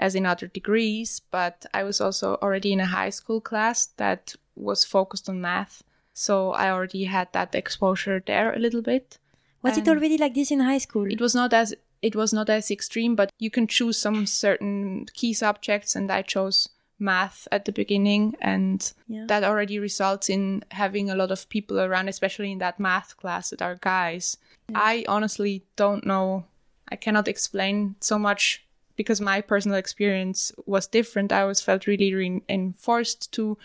as 0.00 0.14
in 0.14 0.26
other 0.26 0.48
degrees, 0.48 1.20
but 1.30 1.66
I 1.72 1.84
was 1.84 2.00
also 2.00 2.38
already 2.42 2.72
in 2.72 2.80
a 2.80 2.86
high 2.86 3.10
school 3.10 3.40
class 3.40 3.86
that 3.98 4.34
was 4.56 4.84
focused 4.84 5.28
on 5.28 5.40
math. 5.40 5.84
So 6.14 6.52
I 6.52 6.70
already 6.70 7.04
had 7.04 7.28
that 7.32 7.54
exposure 7.54 8.22
there 8.26 8.52
a 8.52 8.58
little 8.58 8.82
bit. 8.82 9.18
Was 9.62 9.76
and 9.76 9.86
it 9.86 9.90
already 9.90 10.16
like 10.16 10.34
this 10.34 10.50
in 10.50 10.60
high 10.60 10.78
school? 10.78 11.04
It 11.04 11.20
was 11.20 11.34
not 11.34 11.52
as 11.52 11.74
it 12.02 12.16
was 12.16 12.32
not 12.32 12.48
as 12.48 12.70
extreme, 12.70 13.14
but 13.14 13.30
you 13.38 13.50
can 13.50 13.66
choose 13.66 13.98
some 13.98 14.24
certain 14.24 15.06
key 15.12 15.34
subjects 15.34 15.94
and 15.94 16.10
I 16.10 16.22
chose 16.22 16.70
math 16.98 17.46
at 17.52 17.66
the 17.66 17.72
beginning 17.72 18.34
and 18.40 18.92
yeah. 19.06 19.24
that 19.28 19.44
already 19.44 19.78
results 19.78 20.30
in 20.30 20.64
having 20.70 21.10
a 21.10 21.14
lot 21.14 21.30
of 21.30 21.48
people 21.48 21.80
around 21.80 22.08
especially 22.08 22.52
in 22.52 22.58
that 22.58 22.78
math 22.78 23.16
class 23.16 23.48
that 23.48 23.62
are 23.62 23.78
guys 23.80 24.36
yeah. 24.68 24.76
i 24.78 25.02
honestly 25.08 25.64
don't 25.76 26.04
know 26.04 26.44
i 26.90 26.96
cannot 26.96 27.26
explain 27.26 27.96
so 28.00 28.18
much 28.18 28.62
because 29.00 29.20
my 29.20 29.40
personal 29.40 29.78
experience 29.78 30.52
was 30.66 30.86
different. 30.86 31.32
I 31.32 31.46
was 31.46 31.62
felt 31.62 31.86
really 31.86 32.12
re- 32.12 32.42
enforced 32.50 33.32
to 33.32 33.56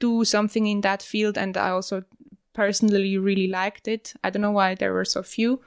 do 0.00 0.24
something 0.24 0.66
in 0.66 0.80
that 0.80 1.00
field 1.00 1.38
and 1.38 1.56
i 1.56 1.70
also 1.70 2.02
personally 2.52 3.16
really 3.16 3.46
liked 3.46 3.86
it. 3.86 4.12
I 4.24 4.30
don't 4.30 4.42
know 4.42 4.50
why 4.50 4.74
there 4.74 4.92
were 4.92 5.04
so 5.04 5.22
few 5.22 5.60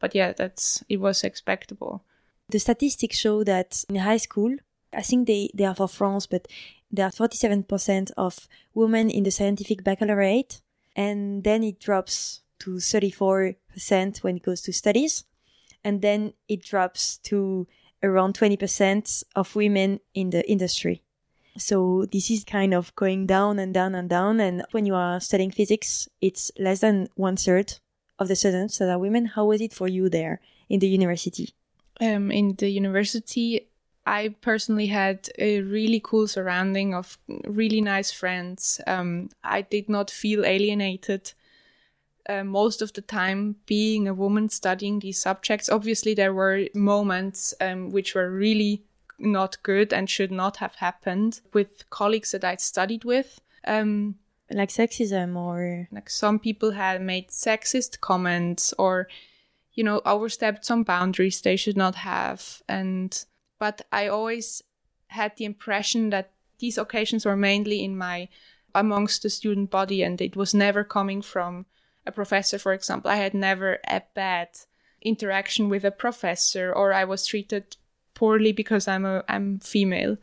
but 0.00 0.14
yeah 0.14 0.32
that's 0.32 0.82
it 0.88 1.00
was 1.00 1.22
expectable. 1.22 2.02
The 2.48 2.58
statistics 2.58 3.18
show 3.18 3.44
that 3.44 3.84
in 3.90 3.96
high 3.96 4.22
school 4.28 4.56
I 4.92 5.02
think 5.02 5.26
they, 5.26 5.50
they 5.54 5.64
are 5.64 5.74
for 5.74 5.88
France, 5.88 6.26
but 6.26 6.48
there 6.90 7.06
are 7.06 7.10
47% 7.10 8.10
of 8.16 8.48
women 8.74 9.10
in 9.10 9.24
the 9.24 9.30
scientific 9.30 9.82
baccalaureate, 9.82 10.60
and 10.94 11.44
then 11.44 11.62
it 11.64 11.80
drops 11.80 12.42
to 12.60 12.72
34% 12.72 13.54
when 14.22 14.36
it 14.36 14.42
goes 14.42 14.60
to 14.62 14.72
studies, 14.72 15.24
and 15.82 16.02
then 16.02 16.34
it 16.48 16.62
drops 16.62 17.18
to 17.18 17.66
around 18.02 18.34
20% 18.34 19.24
of 19.36 19.54
women 19.54 20.00
in 20.14 20.30
the 20.30 20.48
industry. 20.50 21.02
So 21.58 22.06
this 22.10 22.30
is 22.30 22.44
kind 22.44 22.72
of 22.72 22.94
going 22.96 23.26
down 23.26 23.58
and 23.58 23.74
down 23.74 23.94
and 23.94 24.08
down. 24.08 24.40
And 24.40 24.64
when 24.72 24.86
you 24.86 24.94
are 24.94 25.20
studying 25.20 25.50
physics, 25.50 26.08
it's 26.20 26.50
less 26.58 26.80
than 26.80 27.08
one 27.14 27.36
third 27.36 27.74
of 28.18 28.28
the 28.28 28.36
students 28.36 28.78
that 28.78 28.88
are 28.88 28.98
women. 28.98 29.26
How 29.26 29.44
was 29.44 29.60
it 29.60 29.72
for 29.72 29.88
you 29.88 30.08
there 30.08 30.40
in 30.68 30.80
the 30.80 30.88
university? 30.88 31.54
Um, 32.00 32.30
in 32.30 32.54
the 32.56 32.70
university, 32.70 33.68
I 34.06 34.34
personally 34.40 34.86
had 34.86 35.28
a 35.38 35.60
really 35.60 36.00
cool 36.02 36.26
surrounding 36.26 36.94
of 36.94 37.18
really 37.44 37.80
nice 37.80 38.10
friends. 38.10 38.80
Um, 38.86 39.28
I 39.44 39.62
did 39.62 39.88
not 39.88 40.10
feel 40.10 40.44
alienated 40.44 41.34
uh, 42.28 42.44
most 42.44 42.82
of 42.82 42.92
the 42.92 43.00
time 43.00 43.56
being 43.66 44.06
a 44.06 44.14
woman 44.14 44.48
studying 44.48 44.98
these 45.00 45.20
subjects. 45.20 45.68
Obviously, 45.68 46.14
there 46.14 46.34
were 46.34 46.66
moments 46.74 47.54
um, 47.60 47.90
which 47.90 48.14
were 48.14 48.30
really 48.30 48.84
not 49.18 49.62
good 49.62 49.92
and 49.92 50.08
should 50.08 50.32
not 50.32 50.56
have 50.58 50.76
happened 50.76 51.40
with 51.52 51.88
colleagues 51.90 52.32
that 52.32 52.44
I'd 52.44 52.60
studied 52.60 53.04
with. 53.04 53.40
Um, 53.66 54.16
like 54.50 54.68
sexism 54.68 55.36
or 55.36 55.88
like 55.92 56.10
some 56.10 56.38
people 56.38 56.72
had 56.72 57.00
made 57.00 57.28
sexist 57.28 58.00
comments 58.00 58.74
or 58.78 59.08
you 59.72 59.84
know 59.84 60.02
overstepped 60.04 60.64
some 60.64 60.82
boundaries 60.82 61.40
they 61.40 61.56
should 61.56 61.76
not 61.76 61.94
have 61.94 62.62
and 62.68 63.24
but 63.58 63.82
I 63.90 64.08
always 64.08 64.62
had 65.06 65.36
the 65.36 65.44
impression 65.44 66.10
that 66.10 66.32
these 66.58 66.76
occasions 66.76 67.24
were 67.24 67.36
mainly 67.36 67.82
in 67.82 67.96
my 67.96 68.28
amongst 68.74 69.22
the 69.22 69.30
student 69.30 69.70
body 69.70 70.02
and 70.02 70.20
it 70.20 70.36
was 70.36 70.54
never 70.54 70.84
coming 70.84 71.22
from 71.22 71.66
a 72.06 72.12
professor 72.12 72.58
for 72.58 72.72
example 72.72 73.10
i 73.10 73.16
had 73.16 73.34
never 73.34 73.78
a 73.88 74.02
bad 74.14 74.48
interaction 75.00 75.68
with 75.68 75.84
a 75.84 75.90
professor 75.90 76.72
or 76.72 76.92
i 76.92 77.04
was 77.04 77.26
treated 77.26 77.76
poorly 78.14 78.52
because 78.52 78.86
i'm 78.88 79.04
a 79.04 79.24
i'm 79.28 79.58
female 79.58 80.16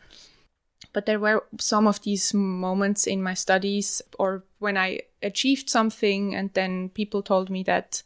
but 0.93 1.05
there 1.05 1.19
were 1.19 1.43
some 1.59 1.87
of 1.87 2.01
these 2.01 2.33
moments 2.33 3.05
in 3.05 3.21
my 3.21 3.33
studies 3.33 4.01
or 4.17 4.43
when 4.59 4.77
i 4.77 4.99
achieved 5.21 5.69
something 5.69 6.35
and 6.35 6.53
then 6.53 6.89
people 6.89 7.21
told 7.21 7.49
me 7.49 7.63
that 7.63 8.03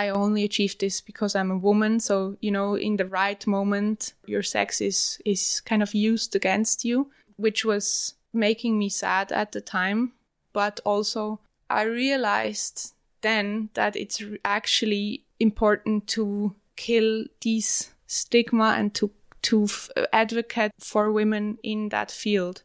I 0.00 0.08
only 0.08 0.44
achieved 0.44 0.80
this 0.80 1.02
because 1.02 1.36
I'm 1.36 1.50
a 1.50 1.58
woman. 1.58 2.00
So, 2.00 2.38
you 2.40 2.50
know, 2.50 2.74
in 2.74 2.96
the 2.96 3.04
right 3.04 3.46
moment, 3.46 4.14
your 4.24 4.42
sex 4.42 4.80
is, 4.80 5.20
is 5.26 5.60
kind 5.60 5.82
of 5.82 5.94
used 5.94 6.34
against 6.34 6.86
you, 6.86 7.10
which 7.36 7.66
was 7.66 8.14
making 8.32 8.78
me 8.78 8.88
sad 8.88 9.30
at 9.30 9.52
the 9.52 9.60
time. 9.60 10.12
But 10.54 10.80
also, 10.86 11.40
I 11.70 11.82
realized 11.82 12.94
then 13.22 13.70
that 13.74 13.96
it's 13.96 14.22
actually 14.44 15.24
important 15.38 16.06
to 16.08 16.54
kill 16.76 17.24
these 17.40 17.92
stigma 18.06 18.74
and 18.76 18.92
to 18.94 19.10
to 19.42 19.64
f- 19.64 19.88
advocate 20.12 20.72
for 20.78 21.10
women 21.10 21.58
in 21.62 21.88
that 21.88 22.10
field. 22.10 22.62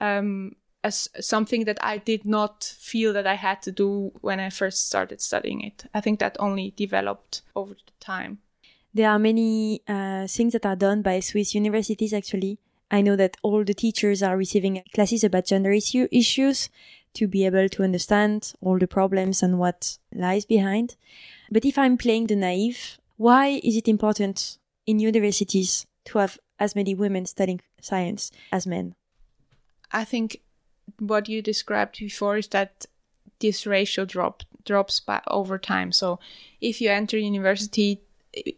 Um, 0.00 0.52
as 0.84 1.08
something 1.20 1.64
that 1.64 1.78
I 1.80 1.98
did 1.98 2.24
not 2.24 2.62
feel 2.62 3.12
that 3.14 3.26
I 3.26 3.34
had 3.34 3.60
to 3.62 3.72
do 3.72 4.12
when 4.20 4.38
I 4.38 4.50
first 4.50 4.86
started 4.86 5.20
studying 5.20 5.62
it. 5.62 5.84
I 5.92 6.00
think 6.00 6.20
that 6.20 6.36
only 6.38 6.74
developed 6.76 7.42
over 7.56 7.74
the 7.74 7.92
time. 7.98 8.38
There 8.94 9.10
are 9.10 9.18
many 9.18 9.82
uh, 9.88 10.28
things 10.28 10.52
that 10.52 10.64
are 10.64 10.76
done 10.76 11.02
by 11.02 11.18
Swiss 11.20 11.56
universities 11.56 12.12
actually. 12.12 12.58
I 12.88 13.00
know 13.00 13.16
that 13.16 13.36
all 13.42 13.64
the 13.64 13.74
teachers 13.74 14.22
are 14.22 14.36
receiving 14.36 14.80
classes 14.94 15.24
about 15.24 15.46
gender 15.46 15.72
issue, 15.72 16.06
issues 16.12 16.68
to 17.16 17.26
be 17.26 17.46
able 17.46 17.68
to 17.68 17.82
understand 17.82 18.52
all 18.60 18.78
the 18.78 18.86
problems 18.86 19.42
and 19.42 19.58
what 19.58 19.98
lies 20.14 20.44
behind. 20.44 20.96
But 21.50 21.64
if 21.64 21.78
I'm 21.78 21.96
playing 21.96 22.26
the 22.26 22.36
naive, 22.36 22.98
why 23.16 23.60
is 23.62 23.76
it 23.76 23.88
important 23.88 24.58
in 24.86 24.98
universities 24.98 25.86
to 26.06 26.18
have 26.18 26.38
as 26.58 26.74
many 26.74 26.94
women 26.94 27.26
studying 27.26 27.60
science 27.80 28.30
as 28.52 28.66
men? 28.66 28.94
I 29.92 30.04
think 30.04 30.42
what 30.98 31.28
you 31.28 31.42
described 31.42 31.98
before 31.98 32.36
is 32.36 32.48
that 32.48 32.86
this 33.40 33.66
ratio 33.66 34.04
drop 34.04 34.42
drops 34.64 35.00
by 35.00 35.22
over 35.28 35.58
time. 35.58 35.92
So 35.92 36.18
if 36.60 36.80
you 36.80 36.90
enter 36.90 37.18
university 37.18 38.00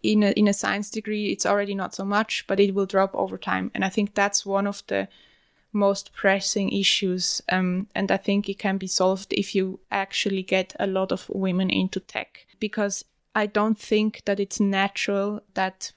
in 0.02 0.22
a 0.22 0.30
in 0.32 0.48
a 0.48 0.52
science 0.52 0.90
degree, 0.90 1.30
it's 1.30 1.46
already 1.46 1.74
not 1.74 1.94
so 1.94 2.04
much, 2.04 2.44
but 2.46 2.60
it 2.60 2.74
will 2.74 2.86
drop 2.86 3.14
over 3.14 3.38
time. 3.38 3.70
And 3.74 3.84
I 3.84 3.88
think 3.88 4.14
that's 4.14 4.46
one 4.46 4.66
of 4.66 4.82
the 4.86 5.08
most 5.72 6.12
pressing 6.12 6.72
issues. 6.72 7.42
Um, 7.48 7.88
and 7.94 8.10
I 8.10 8.16
think 8.16 8.48
it 8.48 8.58
can 8.58 8.78
be 8.78 8.86
solved 8.86 9.32
if 9.32 9.54
you 9.54 9.80
actually 9.90 10.42
get 10.42 10.74
a 10.78 10.86
lot 10.86 11.12
of 11.12 11.28
women 11.28 11.70
into 11.70 12.00
tech, 12.00 12.46
because 12.58 13.04
I 13.34 13.46
don't 13.46 13.78
think 13.78 14.22
that 14.24 14.40
it's 14.40 14.60
natural 14.60 15.42
that 15.54 15.92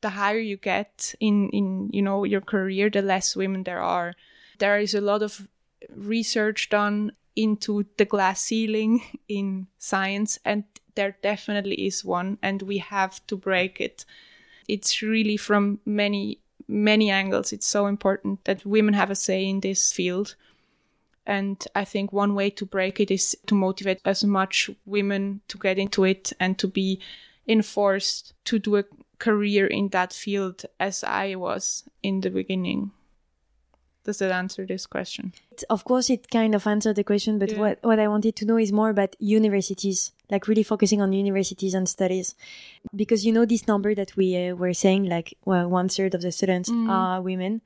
the 0.00 0.10
higher 0.10 0.38
you 0.38 0.56
get 0.56 1.14
in 1.20 1.50
in 1.50 1.90
you 1.92 2.02
know 2.02 2.24
your 2.24 2.40
career, 2.40 2.90
the 2.90 3.02
less 3.02 3.36
women 3.36 3.64
there 3.64 3.82
are. 3.82 4.14
There 4.58 4.78
is 4.78 4.94
a 4.94 5.00
lot 5.00 5.22
of 5.22 5.48
research 5.94 6.68
done 6.68 7.12
into 7.36 7.86
the 7.96 8.04
glass 8.04 8.40
ceiling 8.42 9.02
in 9.28 9.66
science, 9.78 10.38
and 10.44 10.64
there 10.94 11.16
definitely 11.22 11.86
is 11.86 12.04
one, 12.04 12.38
and 12.42 12.62
we 12.62 12.78
have 12.78 13.24
to 13.26 13.36
break 13.36 13.80
it. 13.80 14.04
It's 14.68 15.02
really 15.02 15.36
from 15.36 15.80
many, 15.84 16.40
many 16.70 17.10
angles. 17.10 17.52
It's 17.52 17.66
so 17.66 17.86
important 17.86 18.44
that 18.44 18.64
women 18.64 18.94
have 18.94 19.10
a 19.10 19.14
say 19.14 19.44
in 19.44 19.60
this 19.60 19.92
field. 19.92 20.36
And 21.26 21.62
I 21.74 21.84
think 21.84 22.12
one 22.12 22.34
way 22.34 22.50
to 22.50 22.64
break 22.64 23.00
it 23.00 23.10
is 23.10 23.36
to 23.46 23.54
motivate 23.54 24.00
as 24.04 24.24
much 24.24 24.70
women 24.86 25.42
to 25.48 25.58
get 25.58 25.78
into 25.78 26.04
it 26.04 26.32
and 26.40 26.58
to 26.58 26.66
be 26.66 27.00
enforced 27.46 28.32
to 28.44 28.58
do 28.58 28.76
a 28.76 28.84
career 29.18 29.66
in 29.66 29.88
that 29.88 30.12
field 30.12 30.64
as 30.78 31.04
I 31.04 31.34
was 31.34 31.84
in 32.02 32.20
the 32.20 32.30
beginning. 32.30 32.92
Does 34.04 34.18
that 34.18 34.32
answer 34.32 34.64
this 34.64 34.86
question? 34.86 35.32
Of 35.68 35.84
course, 35.84 36.08
it 36.08 36.30
kind 36.30 36.54
of 36.54 36.66
answered 36.66 36.96
the 36.96 37.04
question, 37.04 37.38
but 37.38 37.52
yeah. 37.52 37.58
what, 37.58 37.78
what 37.82 37.98
I 37.98 38.08
wanted 38.08 38.34
to 38.36 38.46
know 38.46 38.56
is 38.56 38.72
more 38.72 38.88
about 38.88 39.14
universities, 39.18 40.12
like 40.30 40.48
really 40.48 40.62
focusing 40.62 41.02
on 41.02 41.12
universities 41.12 41.74
and 41.74 41.86
studies. 41.86 42.34
Because 42.96 43.26
you 43.26 43.32
know, 43.32 43.44
this 43.44 43.68
number 43.68 43.94
that 43.94 44.16
we 44.16 44.48
uh, 44.48 44.54
were 44.54 44.72
saying, 44.72 45.04
like 45.04 45.36
well, 45.44 45.68
one 45.68 45.88
third 45.90 46.14
of 46.14 46.22
the 46.22 46.32
students 46.32 46.70
mm. 46.70 46.88
are 46.88 47.20
women, 47.20 47.60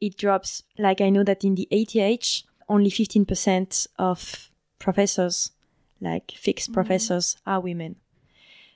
it 0.00 0.16
drops. 0.16 0.62
Like 0.78 1.02
I 1.02 1.10
know 1.10 1.24
that 1.24 1.44
in 1.44 1.56
the 1.56 1.68
ETH, 1.70 2.42
only 2.68 2.90
15% 2.90 3.86
of 3.98 4.50
professors, 4.78 5.52
like 6.00 6.32
fixed 6.32 6.70
mm. 6.70 6.74
professors, 6.74 7.36
are 7.46 7.60
women. 7.60 7.96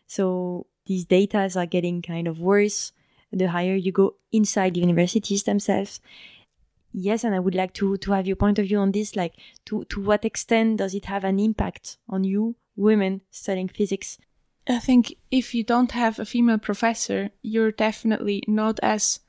So 0.07 0.67
these 0.85 1.07
data 1.07 1.51
are 1.57 1.67
getting 1.67 2.03
kind 2.03 2.29
of 2.29 2.41
worse 2.41 2.93
the 3.33 3.47
higher 3.47 3.75
you 3.75 3.93
go 3.93 4.17
inside 4.33 4.75
the 4.75 4.81
universities 4.81 5.45
themselves 5.45 6.01
yes 6.93 7.25
and 7.25 7.35
i 7.35 7.39
would 7.39 7.55
like 7.55 7.73
to 7.73 7.97
to 7.99 8.13
have 8.13 8.27
your 8.27 8.37
point 8.37 8.59
of 8.59 8.67
view 8.67 8.79
on 8.79 8.93
this 8.93 9.17
like 9.17 9.35
to 9.65 9.85
to 9.85 10.01
what 10.01 10.25
extent 10.25 10.79
does 10.79 10.95
it 10.95 11.05
have 11.07 11.25
an 11.25 11.39
impact 11.39 11.99
on 12.09 12.25
you 12.25 12.57
women 12.77 13.21
studying 13.31 13.69
physics? 13.69 14.19
I 14.69 14.79
think 14.79 15.17
if 15.31 15.55
you 15.55 15.65
don't 15.65 15.93
have 15.93 16.19
a 16.19 16.25
female 16.25 16.59
professor 16.59 17.31
you're 17.43 17.73
definitely 17.73 18.43
not 18.47 18.81
as 18.83 19.21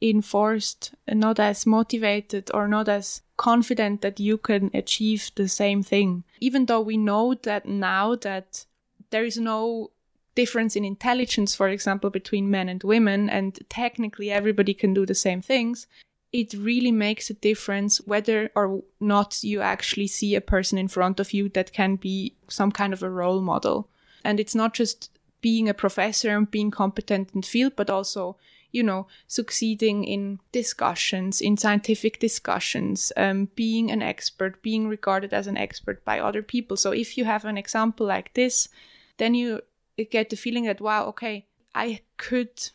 enforced 0.00 0.94
not 1.08 1.38
as 1.40 1.66
motivated 1.66 2.50
or 2.54 2.68
not 2.68 2.88
as 2.88 3.22
confident 3.36 4.02
that 4.02 4.20
you 4.20 4.36
can 4.36 4.70
achieve 4.74 5.30
the 5.34 5.48
same 5.48 5.82
thing. 5.82 6.24
Even 6.40 6.66
though 6.66 6.80
we 6.80 6.96
know 6.96 7.34
that 7.34 7.66
now 7.66 8.14
that 8.16 8.66
there 9.10 9.24
is 9.24 9.38
no 9.38 9.90
difference 10.34 10.76
in 10.76 10.84
intelligence, 10.84 11.54
for 11.54 11.68
example, 11.68 12.10
between 12.10 12.50
men 12.50 12.68
and 12.68 12.82
women, 12.82 13.30
and 13.30 13.58
technically 13.68 14.30
everybody 14.30 14.74
can 14.74 14.94
do 14.94 15.06
the 15.06 15.14
same 15.14 15.42
things, 15.42 15.86
it 16.32 16.52
really 16.54 16.92
makes 16.92 17.30
a 17.30 17.34
difference 17.34 17.98
whether 18.06 18.50
or 18.54 18.82
not 19.00 19.42
you 19.42 19.60
actually 19.62 20.06
see 20.06 20.34
a 20.34 20.40
person 20.40 20.76
in 20.76 20.88
front 20.88 21.20
of 21.20 21.32
you 21.32 21.48
that 21.50 21.72
can 21.72 21.96
be 21.96 22.34
some 22.48 22.70
kind 22.70 22.92
of 22.92 23.02
a 23.02 23.10
role 23.10 23.40
model. 23.40 23.88
And 24.24 24.38
it's 24.38 24.54
not 24.54 24.74
just 24.74 25.10
being 25.40 25.68
a 25.68 25.74
professor 25.74 26.36
and 26.36 26.50
being 26.50 26.70
competent 26.70 27.30
in 27.34 27.42
field, 27.42 27.72
but 27.76 27.88
also, 27.88 28.36
you 28.72 28.82
know, 28.82 29.06
succeeding 29.26 30.04
in 30.04 30.38
discussions, 30.52 31.40
in 31.40 31.56
scientific 31.56 32.18
discussions, 32.18 33.10
um, 33.16 33.48
being 33.54 33.90
an 33.90 34.02
expert, 34.02 34.62
being 34.62 34.86
regarded 34.86 35.32
as 35.32 35.46
an 35.46 35.56
expert 35.56 36.04
by 36.04 36.18
other 36.18 36.42
people. 36.42 36.76
So 36.76 36.90
if 36.90 37.16
you 37.16 37.24
have 37.24 37.46
an 37.46 37.56
example 37.56 38.06
like 38.06 38.34
this, 38.34 38.68
then 39.16 39.34
you 39.34 39.62
get 40.10 40.28
the 40.28 40.36
feeling 40.36 40.64
that, 40.64 40.80
wow, 40.80 41.06
okay, 41.06 41.46
I 41.74 42.00
could 42.18 42.70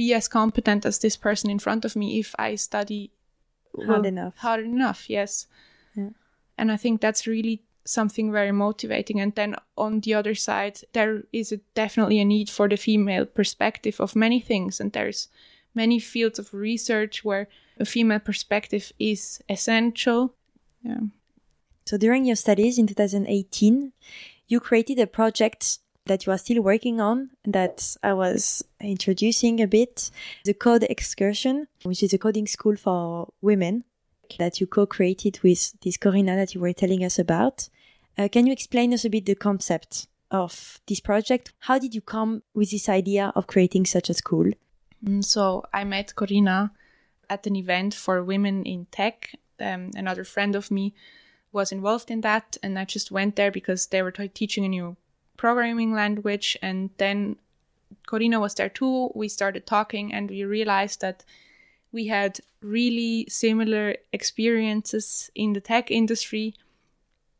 be 0.00 0.14
as 0.14 0.28
competent 0.28 0.86
as 0.86 0.98
this 0.98 1.18
person 1.18 1.50
in 1.50 1.58
front 1.58 1.84
of 1.84 1.94
me 1.94 2.18
if 2.18 2.34
I 2.38 2.54
study 2.54 3.10
hard 3.76 3.88
well, 3.88 4.06
enough. 4.06 4.34
Hard 4.38 4.64
enough, 4.64 5.10
yes. 5.10 5.46
Yeah. 5.94 6.12
And 6.56 6.72
I 6.72 6.78
think 6.78 7.02
that's 7.02 7.26
really 7.26 7.64
something 7.84 8.32
very 8.32 8.50
motivating. 8.50 9.20
And 9.20 9.34
then 9.34 9.56
on 9.76 10.00
the 10.00 10.14
other 10.14 10.34
side, 10.34 10.80
there 10.94 11.24
is 11.34 11.52
a, 11.52 11.58
definitely 11.74 12.18
a 12.18 12.24
need 12.24 12.48
for 12.48 12.66
the 12.66 12.78
female 12.78 13.26
perspective 13.26 14.00
of 14.00 14.16
many 14.16 14.40
things. 14.40 14.80
And 14.80 14.90
there's 14.90 15.28
many 15.74 15.98
fields 15.98 16.38
of 16.38 16.54
research 16.54 17.22
where 17.22 17.46
a 17.78 17.84
female 17.84 18.20
perspective 18.20 18.92
is 18.98 19.42
essential. 19.50 20.34
Yeah. 20.82 21.00
So 21.84 21.98
during 21.98 22.24
your 22.24 22.36
studies 22.36 22.78
in 22.78 22.86
2018, 22.86 23.92
you 24.48 24.60
created 24.60 24.98
a 24.98 25.06
project 25.06 25.78
that 26.10 26.26
you 26.26 26.32
are 26.32 26.38
still 26.38 26.60
working 26.60 27.00
on 27.00 27.30
that 27.44 27.96
I 28.02 28.14
was 28.14 28.64
introducing 28.80 29.62
a 29.62 29.68
bit 29.68 30.10
the 30.44 30.52
Code 30.52 30.82
Excursion, 30.82 31.68
which 31.84 32.02
is 32.02 32.12
a 32.12 32.18
coding 32.18 32.48
school 32.48 32.74
for 32.74 33.32
women 33.40 33.84
that 34.36 34.60
you 34.60 34.66
co-created 34.66 35.38
with 35.44 35.80
this 35.82 35.96
Corina 35.96 36.34
that 36.34 36.52
you 36.52 36.60
were 36.60 36.72
telling 36.72 37.04
us 37.04 37.16
about. 37.20 37.68
Uh, 38.18 38.26
can 38.26 38.44
you 38.44 38.52
explain 38.52 38.92
us 38.92 39.04
a 39.04 39.08
bit 39.08 39.24
the 39.24 39.36
concept 39.36 40.08
of 40.32 40.80
this 40.88 40.98
project? 40.98 41.52
How 41.60 41.78
did 41.78 41.94
you 41.94 42.00
come 42.00 42.42
with 42.54 42.72
this 42.72 42.88
idea 42.88 43.32
of 43.36 43.46
creating 43.46 43.86
such 43.86 44.10
a 44.10 44.14
school? 44.14 44.50
Mm, 45.04 45.24
so 45.24 45.62
I 45.72 45.84
met 45.84 46.14
Corina 46.16 46.72
at 47.28 47.46
an 47.46 47.54
event 47.54 47.94
for 47.94 48.24
women 48.24 48.64
in 48.64 48.86
tech. 48.90 49.30
Um, 49.60 49.92
another 49.94 50.24
friend 50.24 50.56
of 50.56 50.72
me 50.72 50.92
was 51.52 51.70
involved 51.70 52.10
in 52.10 52.22
that, 52.22 52.56
and 52.64 52.76
I 52.80 52.84
just 52.84 53.12
went 53.12 53.36
there 53.36 53.52
because 53.52 53.86
they 53.86 54.02
were 54.02 54.10
t- 54.10 54.26
teaching 54.26 54.64
a 54.64 54.68
new 54.68 54.96
programming 55.40 55.94
language. 55.94 56.54
And 56.60 56.90
then 56.98 57.36
Corina 58.06 58.38
was 58.38 58.54
there 58.54 58.68
too. 58.68 59.10
We 59.14 59.28
started 59.28 59.66
talking, 59.66 60.12
and 60.12 60.28
we 60.28 60.44
realized 60.44 61.00
that 61.00 61.24
we 61.92 62.08
had 62.08 62.40
really 62.60 63.26
similar 63.28 63.96
experiences 64.12 65.30
in 65.34 65.54
the 65.54 65.60
tech 65.60 65.90
industry, 65.90 66.54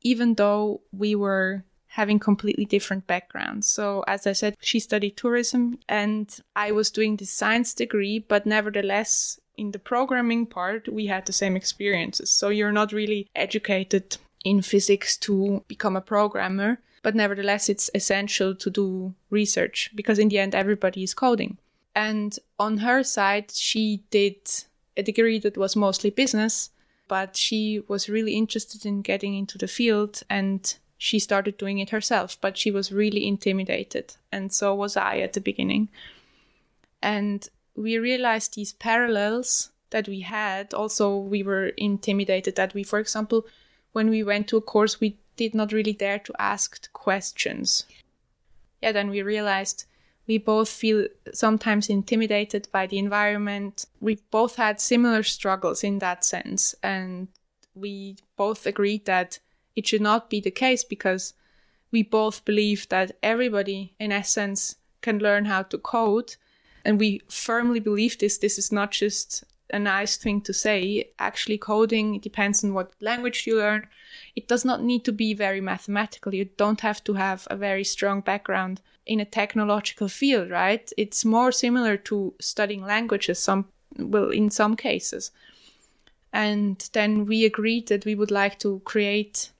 even 0.00 0.34
though 0.34 0.80
we 0.92 1.14
were 1.14 1.62
having 1.88 2.18
completely 2.18 2.64
different 2.64 3.06
backgrounds. 3.06 3.68
So, 3.68 4.02
as 4.06 4.26
I 4.26 4.32
said, 4.32 4.56
she 4.60 4.80
studied 4.80 5.16
tourism 5.16 5.78
and 5.88 6.26
I 6.56 6.72
was 6.72 6.90
doing 6.90 7.16
the 7.16 7.26
science 7.26 7.74
degree, 7.74 8.18
but 8.18 8.46
nevertheless, 8.46 9.38
in 9.56 9.72
the 9.72 9.78
programming 9.78 10.46
part, 10.46 10.88
we 10.88 11.06
had 11.06 11.26
the 11.26 11.32
same 11.32 11.54
experiences. 11.56 12.30
So, 12.30 12.48
you're 12.48 12.72
not 12.80 12.92
really 12.92 13.28
educated 13.34 14.16
in 14.42 14.62
physics 14.62 15.18
to 15.18 15.64
become 15.68 15.96
a 15.96 16.00
programmer, 16.14 16.78
but 17.02 17.14
nevertheless, 17.14 17.68
it's 17.68 17.90
essential 17.94 18.54
to 18.54 18.70
do 18.70 19.14
research 19.30 19.90
because 19.94 20.18
in 20.18 20.28
the 20.28 20.38
end, 20.38 20.54
everybody 20.54 21.02
is 21.02 21.14
coding. 21.14 21.58
And 21.94 22.38
on 22.58 22.78
her 22.78 23.02
side, 23.02 23.50
she 23.50 24.02
did 24.10 24.36
a 24.96 25.02
degree 25.02 25.38
that 25.40 25.56
was 25.56 25.76
mostly 25.76 26.10
business, 26.10 26.70
but 27.08 27.36
she 27.36 27.82
was 27.88 28.08
really 28.08 28.34
interested 28.34 28.84
in 28.86 29.02
getting 29.02 29.34
into 29.34 29.58
the 29.58 29.66
field 29.66 30.22
and 30.28 30.76
she 30.98 31.18
started 31.18 31.56
doing 31.56 31.78
it 31.78 31.90
herself, 31.90 32.38
but 32.40 32.58
she 32.58 32.70
was 32.70 32.92
really 32.92 33.26
intimidated. 33.26 34.16
And 34.30 34.52
so 34.52 34.74
was 34.74 34.96
I 34.96 35.18
at 35.18 35.32
the 35.32 35.40
beginning. 35.40 35.88
And 37.02 37.48
we 37.74 37.98
realized 37.98 38.54
these 38.54 38.74
parallels 38.74 39.70
that 39.90 40.06
we 40.06 40.20
had. 40.20 40.74
Also, 40.74 41.16
we 41.16 41.42
were 41.42 41.68
intimidated 41.78 42.56
that 42.56 42.74
we, 42.74 42.82
for 42.82 42.98
example, 42.98 43.46
when 43.92 44.10
we 44.10 44.22
went 44.22 44.46
to 44.48 44.58
a 44.58 44.60
course, 44.60 45.00
we 45.00 45.16
did 45.48 45.54
not 45.54 45.72
really 45.72 45.94
dare 45.94 46.18
to 46.18 46.34
ask 46.38 46.92
questions. 46.92 47.84
Yeah, 48.82 48.92
then 48.92 49.08
we 49.08 49.22
realized 49.22 49.86
we 50.26 50.38
both 50.38 50.68
feel 50.68 51.06
sometimes 51.32 51.88
intimidated 51.88 52.68
by 52.70 52.86
the 52.86 52.98
environment. 52.98 53.86
We 54.00 54.18
both 54.30 54.56
had 54.56 54.80
similar 54.80 55.22
struggles 55.22 55.82
in 55.82 55.98
that 56.00 56.24
sense. 56.24 56.74
And 56.82 57.28
we 57.74 58.16
both 58.36 58.66
agreed 58.66 59.06
that 59.06 59.38
it 59.74 59.86
should 59.86 60.02
not 60.02 60.28
be 60.28 60.40
the 60.40 60.50
case 60.50 60.84
because 60.84 61.32
we 61.90 62.02
both 62.02 62.44
believe 62.44 62.88
that 62.90 63.16
everybody, 63.22 63.94
in 63.98 64.12
essence, 64.12 64.76
can 65.00 65.18
learn 65.18 65.46
how 65.46 65.62
to 65.62 65.78
code. 65.78 66.36
And 66.84 67.00
we 67.00 67.22
firmly 67.28 67.80
believe 67.80 68.18
this. 68.18 68.38
This 68.38 68.58
is 68.58 68.70
not 68.70 68.90
just 68.90 69.44
a 69.72 69.78
nice 69.78 70.16
thing 70.16 70.40
to 70.42 70.52
say. 70.52 71.10
Actually, 71.18 71.58
coding 71.58 72.18
depends 72.18 72.64
on 72.64 72.74
what 72.74 72.92
language 73.00 73.46
you 73.46 73.56
learn. 73.56 73.86
It 74.36 74.48
does 74.48 74.64
not 74.64 74.82
need 74.82 75.04
to 75.04 75.12
be 75.12 75.34
very 75.34 75.60
mathematical. 75.60 76.34
You 76.34 76.46
don't 76.56 76.80
have 76.80 77.02
to 77.04 77.14
have 77.14 77.46
a 77.50 77.56
very 77.56 77.84
strong 77.84 78.20
background 78.20 78.80
in 79.06 79.20
a 79.20 79.24
technological 79.24 80.08
field, 80.08 80.50
right? 80.50 80.90
It's 80.96 81.24
more 81.24 81.52
similar 81.52 81.96
to 81.96 82.34
studying 82.40 82.84
languages, 82.84 83.38
some 83.38 83.66
well, 83.98 84.30
in 84.30 84.50
some 84.50 84.76
cases. 84.76 85.30
And 86.32 86.88
then 86.92 87.26
we 87.26 87.44
agreed 87.44 87.88
that 87.88 88.04
we 88.04 88.14
would 88.14 88.30
like 88.30 88.58
to 88.60 88.80
create 88.84 89.50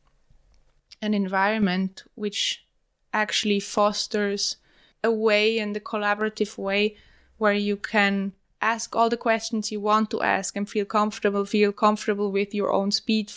an 1.02 1.14
environment 1.14 2.04
which 2.14 2.64
actually 3.12 3.60
fosters 3.60 4.56
a 5.02 5.10
way 5.10 5.58
and 5.58 5.76
a 5.76 5.80
collaborative 5.80 6.56
way 6.58 6.96
where 7.38 7.54
you 7.54 7.76
can 7.76 8.32
ask 8.60 8.94
all 8.94 9.08
the 9.08 9.16
questions 9.16 9.72
you 9.72 9.80
want 9.80 10.10
to 10.10 10.22
ask 10.22 10.56
and 10.56 10.68
feel 10.68 10.84
comfortable, 10.84 11.44
feel 11.44 11.72
comfortable 11.72 12.30
with 12.30 12.54
your 12.54 12.72
own 12.72 12.90
speed. 12.90 13.32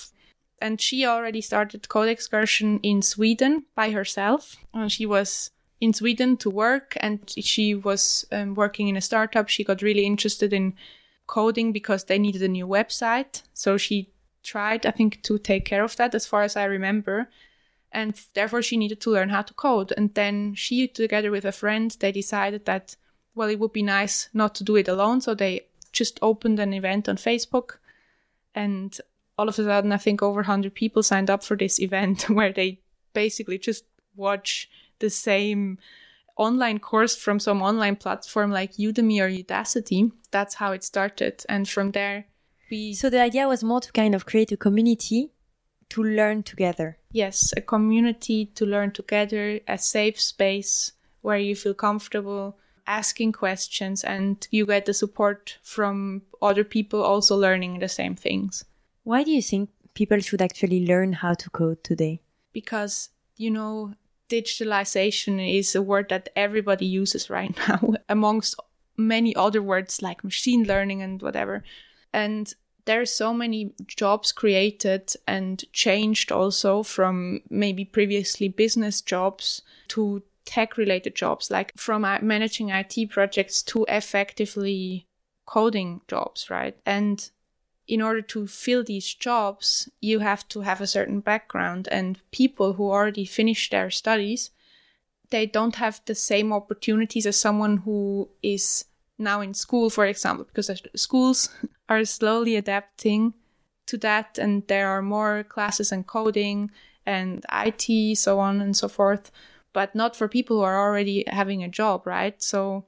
And 0.61 0.79
she 0.79 1.05
already 1.05 1.41
started 1.41 1.89
Code 1.89 2.09
Excursion 2.09 2.79
in 2.83 3.01
Sweden 3.01 3.65
by 3.75 3.91
herself. 3.91 4.55
And 4.73 4.91
she 4.91 5.05
was 5.05 5.51
in 5.81 5.93
Sweden 5.93 6.37
to 6.37 6.49
work, 6.49 6.95
and 7.01 7.19
she 7.37 7.75
was 7.75 8.25
um, 8.31 8.55
working 8.55 8.87
in 8.87 8.95
a 8.95 9.01
startup. 9.01 9.49
She 9.49 9.65
got 9.65 9.81
really 9.81 10.05
interested 10.05 10.53
in 10.53 10.75
coding 11.27 11.73
because 11.73 12.05
they 12.05 12.17
needed 12.17 12.41
a 12.41 12.47
new 12.47 12.65
website. 12.65 13.41
So 13.53 13.77
she 13.77 14.09
tried, 14.43 14.85
I 14.85 14.91
think, 14.91 15.21
to 15.23 15.37
take 15.37 15.65
care 15.65 15.83
of 15.83 15.97
that, 15.97 16.15
as 16.15 16.25
far 16.25 16.43
as 16.43 16.55
I 16.55 16.63
remember. 16.65 17.29
And 17.91 18.13
therefore, 18.33 18.61
she 18.61 18.77
needed 18.77 19.01
to 19.01 19.11
learn 19.11 19.29
how 19.29 19.41
to 19.41 19.53
code. 19.53 19.93
And 19.97 20.13
then 20.13 20.55
she, 20.55 20.87
together 20.87 21.31
with 21.31 21.45
a 21.45 21.51
friend, 21.51 21.95
they 21.99 22.11
decided 22.11 22.65
that, 22.65 22.95
well, 23.35 23.49
it 23.49 23.59
would 23.59 23.73
be 23.73 23.83
nice 23.83 24.29
not 24.33 24.55
to 24.55 24.63
do 24.63 24.75
it 24.75 24.87
alone. 24.87 25.21
So 25.21 25.33
they 25.33 25.67
just 25.91 26.19
opened 26.21 26.59
an 26.59 26.73
event 26.73 27.09
on 27.09 27.17
Facebook. 27.17 27.77
And 28.55 28.97
all 29.37 29.49
of 29.49 29.57
a 29.57 29.63
sudden, 29.63 29.91
I 29.91 29.97
think 29.97 30.21
over 30.21 30.37
100 30.37 30.73
people 30.73 31.03
signed 31.03 31.29
up 31.29 31.43
for 31.43 31.57
this 31.57 31.79
event 31.87 32.23
where 32.29 32.51
they 32.51 32.79
basically 33.13 33.57
just 33.57 33.85
watch 34.15 34.69
the 34.99 35.09
same 35.09 35.79
online 36.35 36.79
course 36.79 37.15
from 37.15 37.39
some 37.39 37.61
online 37.61 37.95
platform 37.95 38.51
like 38.51 38.73
Udemy 38.73 39.19
or 39.19 39.29
Udacity. 39.29 40.11
That's 40.31 40.55
how 40.55 40.71
it 40.71 40.83
started. 40.83 41.43
And 41.47 41.67
from 41.67 41.91
there, 41.91 42.25
we. 42.69 42.93
So 42.93 43.09
the 43.09 43.21
idea 43.21 43.47
was 43.47 43.63
more 43.63 43.81
to 43.81 43.91
kind 43.91 44.15
of 44.15 44.25
create 44.25 44.51
a 44.51 44.57
community 44.57 45.31
to 45.89 46.03
learn 46.03 46.41
together. 46.41 46.97
Yes, 47.11 47.53
a 47.55 47.61
community 47.61 48.47
to 48.55 48.65
learn 48.65 48.91
together, 48.91 49.59
a 49.67 49.77
safe 49.77 50.19
space 50.19 50.93
where 51.21 51.37
you 51.37 51.55
feel 51.55 51.75
comfortable 51.75 52.57
asking 52.87 53.31
questions 53.31 54.03
and 54.03 54.47
you 54.51 54.65
get 54.65 54.85
the 54.85 54.93
support 54.93 55.57
from 55.61 56.21
other 56.41 56.63
people 56.63 57.01
also 57.01 57.35
learning 57.35 57.79
the 57.79 57.89
same 57.89 58.15
things. 58.15 58.65
Why 59.03 59.23
do 59.23 59.31
you 59.31 59.41
think 59.41 59.69
people 59.93 60.19
should 60.19 60.41
actually 60.41 60.85
learn 60.85 61.13
how 61.13 61.33
to 61.35 61.49
code 61.49 61.83
today? 61.83 62.21
Because, 62.51 63.09
you 63.37 63.51
know, 63.51 63.93
digitalization 64.29 65.59
is 65.59 65.75
a 65.75 65.81
word 65.81 66.09
that 66.09 66.29
everybody 66.35 66.85
uses 66.85 67.29
right 67.29 67.55
now, 67.67 67.93
amongst 68.09 68.55
many 68.97 69.35
other 69.35 69.61
words 69.61 70.01
like 70.01 70.23
machine 70.23 70.63
learning 70.63 71.01
and 71.01 71.21
whatever. 71.21 71.63
And 72.13 72.53
there 72.85 73.01
are 73.01 73.05
so 73.05 73.33
many 73.33 73.73
jobs 73.87 74.31
created 74.31 75.13
and 75.27 75.63
changed 75.71 76.31
also 76.31 76.83
from 76.83 77.41
maybe 77.49 77.85
previously 77.85 78.49
business 78.49 79.01
jobs 79.01 79.61
to 79.89 80.21
tech 80.45 80.77
related 80.77 81.15
jobs, 81.15 81.49
like 81.49 81.73
from 81.75 82.05
uh, 82.05 82.19
managing 82.21 82.69
IT 82.69 83.09
projects 83.09 83.61
to 83.63 83.85
effectively 83.87 85.07
coding 85.45 86.01
jobs, 86.07 86.49
right? 86.49 86.77
And 86.85 87.29
in 87.87 88.01
order 88.01 88.21
to 88.21 88.47
fill 88.47 88.83
these 88.83 89.13
jobs, 89.13 89.89
you 89.99 90.19
have 90.19 90.47
to 90.49 90.61
have 90.61 90.79
a 90.79 90.87
certain 90.87 91.19
background, 91.19 91.87
and 91.91 92.19
people 92.31 92.73
who 92.73 92.89
already 92.89 93.25
finished 93.25 93.71
their 93.71 93.89
studies, 93.89 94.51
they 95.29 95.45
don't 95.45 95.75
have 95.75 96.01
the 96.05 96.15
same 96.15 96.53
opportunities 96.53 97.25
as 97.25 97.37
someone 97.37 97.77
who 97.77 98.29
is 98.41 98.85
now 99.17 99.41
in 99.41 99.53
school, 99.53 99.89
for 99.89 100.05
example, 100.05 100.45
because 100.45 100.71
schools 100.95 101.49
are 101.89 102.05
slowly 102.05 102.55
adapting 102.55 103.33
to 103.85 103.97
that 103.97 104.37
and 104.37 104.65
there 104.67 104.89
are 104.89 105.01
more 105.01 105.43
classes 105.43 105.91
in 105.91 106.03
coding 106.03 106.71
and 107.05 107.45
IT, 107.51 108.17
so 108.17 108.39
on 108.39 108.61
and 108.61 108.77
so 108.77 108.87
forth, 108.87 109.31
but 109.73 109.93
not 109.95 110.15
for 110.15 110.27
people 110.27 110.57
who 110.57 110.63
are 110.63 110.79
already 110.79 111.23
having 111.27 111.63
a 111.63 111.67
job, 111.67 112.05
right? 112.05 112.41
So 112.41 112.85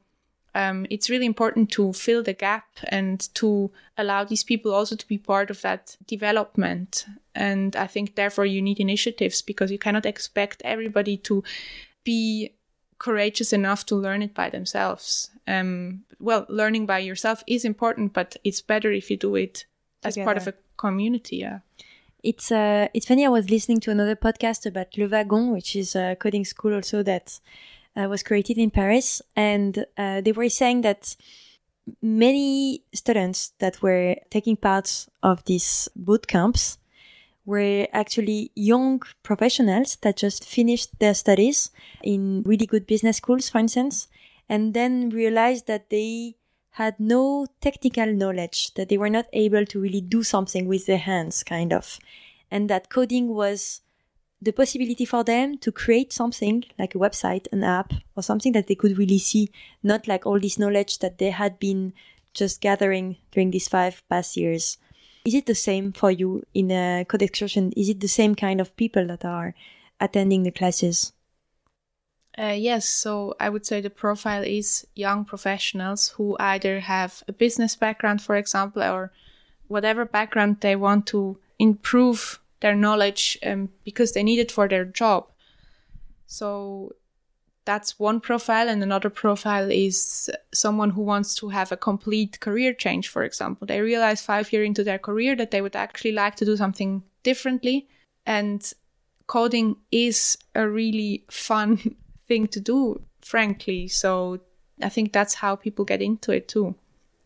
um, 0.55 0.85
it's 0.89 1.09
really 1.09 1.25
important 1.25 1.69
to 1.71 1.91
fill 1.91 2.23
the 2.23 2.33
gap 2.33 2.65
and 2.87 3.19
to 3.35 3.71
allow 3.97 4.23
these 4.23 4.43
people 4.43 4.73
also 4.73 4.95
to 4.95 5.07
be 5.07 5.17
part 5.17 5.49
of 5.49 5.61
that 5.61 5.97
development. 6.07 7.05
And 7.35 7.75
I 7.75 7.87
think 7.87 8.15
therefore 8.15 8.45
you 8.45 8.61
need 8.61 8.79
initiatives 8.79 9.41
because 9.41 9.69
you 9.69 9.77
cannot 9.77 10.05
expect 10.05 10.61
everybody 10.63 11.17
to 11.17 11.43
be 12.05 12.53
courageous 12.99 13.51
enough 13.51 13.85
to 13.87 13.95
learn 13.95 14.21
it 14.21 14.33
by 14.33 14.49
themselves. 14.49 15.29
Um, 15.45 16.03
well, 16.19 16.45
learning 16.47 16.85
by 16.85 16.99
yourself 16.99 17.43
is 17.47 17.65
important, 17.65 18.13
but 18.13 18.37
it's 18.45 18.61
better 18.61 18.91
if 18.91 19.11
you 19.11 19.17
do 19.17 19.35
it 19.35 19.65
as 20.03 20.15
part 20.15 20.37
of 20.37 20.47
a 20.47 20.53
community. 20.77 21.37
Yeah. 21.37 21.59
It's 22.25 22.51
uh, 22.51 22.87
it's 22.95 23.05
funny. 23.05 23.23
I 23.23 23.29
was 23.29 23.51
listening 23.51 23.79
to 23.81 23.91
another 23.91 24.15
podcast 24.15 24.65
about 24.65 24.97
Le 24.97 25.07
Wagon, 25.07 25.51
which 25.53 25.75
is 25.75 25.95
a 25.95 26.15
coding 26.19 26.43
school 26.43 26.73
also 26.73 27.03
that 27.03 27.39
uh, 27.95 28.07
was 28.09 28.23
created 28.23 28.57
in 28.57 28.71
Paris, 28.71 29.21
and 29.35 29.85
uh, 29.95 30.21
they 30.21 30.31
were 30.31 30.49
saying 30.49 30.81
that 30.81 31.15
many 32.01 32.81
students 32.95 33.53
that 33.59 33.79
were 33.83 34.15
taking 34.31 34.57
part 34.57 35.05
of 35.21 35.45
these 35.45 35.87
boot 35.95 36.25
camps 36.25 36.79
were 37.45 37.87
actually 37.93 38.49
young 38.55 39.03
professionals 39.21 39.97
that 39.97 40.17
just 40.17 40.45
finished 40.45 40.97
their 40.97 41.13
studies 41.13 41.69
in 42.01 42.41
really 42.41 42.65
good 42.65 42.87
business 42.87 43.17
schools, 43.17 43.49
for 43.49 43.59
instance, 43.59 44.07
and 44.49 44.73
then 44.73 45.09
realized 45.09 45.67
that 45.67 45.91
they 45.91 46.33
had 46.75 46.99
no 46.99 47.47
technical 47.61 48.05
knowledge, 48.05 48.73
that 48.73 48.89
they 48.89 48.97
were 48.97 49.09
not 49.09 49.25
able 49.31 49.65
to 49.65 49.79
really 49.79 50.01
do 50.01 50.21
something 50.23 50.67
with 50.67 50.85
their 50.85 50.97
hands, 50.97 51.41
kind 51.41 51.71
of. 51.71 51.99
And 52.51 52.69
that 52.69 52.89
coding 52.89 53.29
was 53.29 53.79
the 54.41 54.51
possibility 54.51 55.05
for 55.05 55.23
them 55.23 55.57
to 55.59 55.71
create 55.71 56.11
something 56.11 56.65
like 56.77 56.93
a 56.93 56.97
website, 56.97 57.47
an 57.53 57.63
app, 57.63 57.93
or 58.17 58.23
something 58.23 58.51
that 58.51 58.67
they 58.67 58.75
could 58.75 58.97
really 58.97 59.19
see, 59.19 59.49
not 59.83 60.05
like 60.05 60.25
all 60.25 60.37
this 60.37 60.59
knowledge 60.59 60.99
that 60.99 61.17
they 61.17 61.29
had 61.29 61.59
been 61.59 61.93
just 62.33 62.59
gathering 62.59 63.15
during 63.31 63.51
these 63.51 63.69
five 63.69 64.03
past 64.09 64.35
years. 64.35 64.77
Is 65.23 65.33
it 65.33 65.45
the 65.45 65.55
same 65.55 65.93
for 65.93 66.11
you 66.11 66.43
in 66.53 66.71
a 66.71 67.05
code 67.07 67.21
excursion? 67.21 67.71
Is 67.77 67.87
it 67.87 68.01
the 68.01 68.09
same 68.09 68.35
kind 68.35 68.59
of 68.59 68.75
people 68.75 69.07
that 69.07 69.23
are 69.23 69.55
attending 70.01 70.43
the 70.43 70.51
classes? 70.51 71.13
Uh, 72.37 72.55
yes, 72.57 72.85
so 72.85 73.33
I 73.39 73.49
would 73.49 73.65
say 73.65 73.79
the 73.79 73.89
profile 73.89 74.43
is 74.43 74.85
young 74.93 75.23
professionals 75.23 76.09
who 76.09 76.35
either 76.39 76.81
have 76.81 77.23
a 77.27 77.33
business 77.33 77.75
background, 77.77 78.21
for 78.21 78.35
example, 78.35 78.83
or 78.83 79.11
whatever 79.67 80.05
background 80.05 80.57
they 80.59 80.75
want 80.75 81.07
to 81.07 81.37
improve 81.59 82.39
their 82.59 82.75
knowledge 82.75 83.37
um, 83.45 83.69
because 83.85 84.11
they 84.11 84.23
need 84.23 84.39
it 84.39 84.51
for 84.51 84.67
their 84.67 84.83
job. 84.83 85.27
So 86.27 86.93
that's 87.63 87.97
one 87.99 88.19
profile, 88.19 88.67
and 88.67 88.83
another 88.83 89.09
profile 89.09 89.71
is 89.71 90.29
someone 90.53 90.91
who 90.91 91.01
wants 91.01 91.35
to 91.35 91.49
have 91.49 91.71
a 91.71 91.77
complete 91.77 92.39
career 92.41 92.73
change, 92.73 93.07
for 93.07 93.23
example. 93.23 93.65
They 93.65 93.79
realize 93.79 94.21
five 94.21 94.51
years 94.51 94.67
into 94.67 94.83
their 94.83 94.99
career 94.99 95.35
that 95.37 95.51
they 95.51 95.61
would 95.61 95.75
actually 95.75 96.11
like 96.11 96.35
to 96.35 96.45
do 96.45 96.57
something 96.57 97.03
differently, 97.23 97.87
and 98.25 98.71
coding 99.25 99.77
is 99.91 100.37
a 100.53 100.67
really 100.67 101.23
fun 101.29 101.95
thing 102.27 102.47
to 102.47 102.59
do, 102.59 103.01
frankly. 103.21 103.87
So 103.87 104.39
I 104.81 104.89
think 104.89 105.13
that's 105.13 105.35
how 105.35 105.55
people 105.55 105.85
get 105.85 106.01
into 106.01 106.31
it 106.31 106.47
too. 106.47 106.75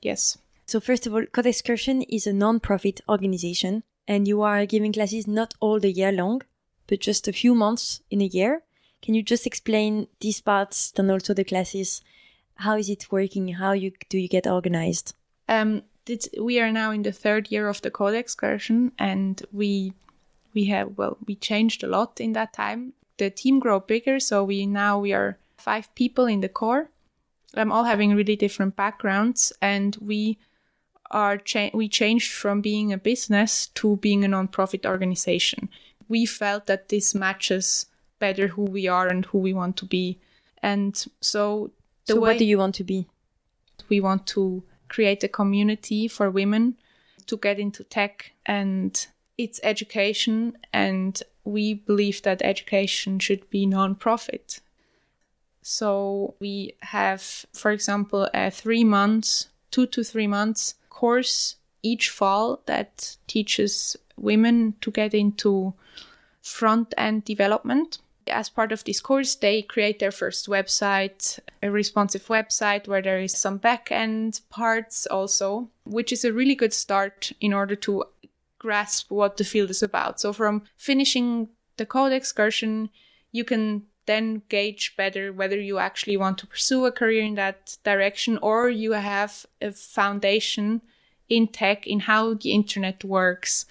Yes. 0.02 0.38
So 0.66 0.80
first 0.80 1.08
of 1.08 1.14
all, 1.14 1.26
Code 1.26 1.48
Excursion 1.48 2.04
is 2.04 2.28
a 2.28 2.34
non-profit 2.34 3.02
organization 3.10 3.84
and 4.08 4.28
you 4.28 4.42
are 4.42 4.66
giving 4.66 4.94
classes 4.94 5.28
not 5.28 5.54
all 5.60 5.80
the 5.80 5.92
year 5.92 6.12
long, 6.12 6.42
but 6.88 7.00
just 7.00 7.28
a 7.28 7.34
few 7.34 7.56
months 7.56 8.02
in 8.10 8.22
a 8.22 8.26
year. 8.26 8.64
Can 9.02 9.14
you 9.14 9.24
just 9.24 9.48
explain 9.48 10.08
these 10.20 10.42
parts 10.42 10.92
and 10.98 11.10
also 11.10 11.34
the 11.34 11.44
classes? 11.44 12.02
How 12.56 12.76
is 12.76 12.90
it 12.90 13.12
working? 13.12 13.48
How 13.50 13.72
you 13.72 13.92
do 14.10 14.18
you 14.18 14.28
get 14.28 14.48
organized? 14.48 15.16
Um, 15.48 15.84
we 16.42 16.60
are 16.60 16.72
now 16.72 16.92
in 16.92 17.04
the 17.04 17.12
third 17.12 17.52
year 17.52 17.68
of 17.70 17.82
the 17.82 17.92
Code 17.92 18.16
Excursion, 18.16 18.92
and 19.00 19.42
we 19.52 19.94
we 20.54 20.66
have 20.66 20.98
well 20.98 21.18
we 21.26 21.36
changed 21.36 21.84
a 21.84 21.88
lot 21.88 22.20
in 22.20 22.34
that 22.34 22.52
time 22.54 22.94
the 23.20 23.30
team 23.30 23.60
grow 23.60 23.80
bigger. 23.80 24.20
So 24.20 24.44
we 24.44 24.66
now 24.66 25.00
we 25.00 25.14
are 25.14 25.38
five 25.58 25.94
people 25.94 26.26
in 26.26 26.42
the 26.42 26.50
core, 26.50 26.90
um, 27.56 27.72
all 27.72 27.84
having 27.84 28.16
really 28.16 28.36
different 28.36 28.76
backgrounds, 28.76 29.54
and 29.62 29.96
we 30.02 30.40
are 31.12 31.38
cha- 31.38 31.72
we 31.74 31.88
changed 31.88 32.32
from 32.32 32.62
being 32.62 32.92
a 32.92 32.98
business 32.98 33.68
to 33.68 33.98
being 33.98 34.24
a 34.24 34.28
non-profit 34.28 34.86
organization. 34.86 35.70
We 36.08 36.26
felt 36.26 36.66
that 36.66 36.90
this 36.90 37.14
matches 37.14 37.86
better 38.18 38.48
who 38.48 38.64
we 38.64 38.88
are 38.88 39.08
and 39.08 39.26
who 39.26 39.38
we 39.38 39.54
want 39.54 39.78
to 39.78 39.86
be, 39.86 40.20
and 40.64 40.96
so 41.22 41.72
the 42.08 42.14
so 42.14 42.20
way 42.20 42.30
what 42.30 42.40
do 42.40 42.46
you 42.46 42.58
want 42.58 42.76
to 42.76 42.84
be? 42.84 43.08
We 43.90 44.00
want 44.00 44.26
to 44.28 44.64
create 44.88 45.24
a 45.24 45.28
community 45.28 46.08
for 46.08 46.30
women 46.32 46.78
to 47.28 47.38
get 47.38 47.60
into 47.60 47.84
tech 47.84 48.32
and 48.46 49.08
its 49.38 49.60
education 49.64 50.58
and 50.74 51.22
we 51.50 51.74
believe 51.74 52.22
that 52.22 52.42
education 52.42 53.20
should 53.20 53.50
be 53.50 53.66
non-profit. 53.66 54.60
So 55.62 56.36
we 56.40 56.74
have, 56.82 57.46
for 57.54 57.72
example, 57.72 58.30
a 58.34 58.50
three 58.50 58.84
months, 58.84 59.50
two 59.72 59.86
to 59.88 60.04
three 60.04 60.28
months 60.28 60.76
course 60.90 61.56
each 61.82 62.10
fall 62.10 62.62
that 62.66 63.18
teaches 63.28 63.96
women 64.18 64.74
to 64.82 64.92
get 64.92 65.14
into 65.14 65.74
front 66.42 66.94
end 66.98 67.24
development. 67.26 68.00
As 68.28 68.50
part 68.50 68.72
of 68.72 68.84
this 68.84 69.00
course, 69.00 69.36
they 69.36 69.62
create 69.62 70.00
their 70.00 70.12
first 70.12 70.48
website, 70.48 71.40
a 71.64 71.72
responsive 71.72 72.28
website 72.28 72.88
where 72.88 73.02
there 73.02 73.20
is 73.20 73.36
some 73.36 73.58
back 73.58 73.92
end 73.92 74.42
parts 74.50 75.08
also, 75.08 75.70
which 75.86 76.12
is 76.12 76.26
a 76.26 76.34
really 76.34 76.56
good 76.56 76.74
start 76.74 77.32
in 77.40 77.54
order 77.54 77.76
to 77.76 78.04
grasp 78.60 79.10
what 79.10 79.38
the 79.38 79.44
field 79.44 79.70
is 79.70 79.82
about. 79.82 80.20
So 80.20 80.34
from 80.34 80.64
finishing 80.78 81.50
the 81.78 81.86
code 81.86 82.12
excursion, 82.12 82.90
you 83.32 83.44
can 83.44 83.84
then 84.06 84.42
gauge 84.50 84.96
better 84.98 85.32
whether 85.32 85.60
you 85.60 85.78
actually 85.78 86.18
want 86.18 86.38
to 86.40 86.48
pursue 86.48 86.86
a 86.86 86.92
career 86.92 87.24
in 87.24 87.36
that 87.36 87.78
direction 87.84 88.38
or 88.42 88.70
you 88.70 88.94
have 88.94 89.46
a 89.62 89.72
foundation 89.72 90.82
in 91.30 91.48
tech 91.48 91.86
in 91.86 92.02
how 92.02 92.34
the 92.34 92.52
internet 92.52 93.04
works 93.04 93.66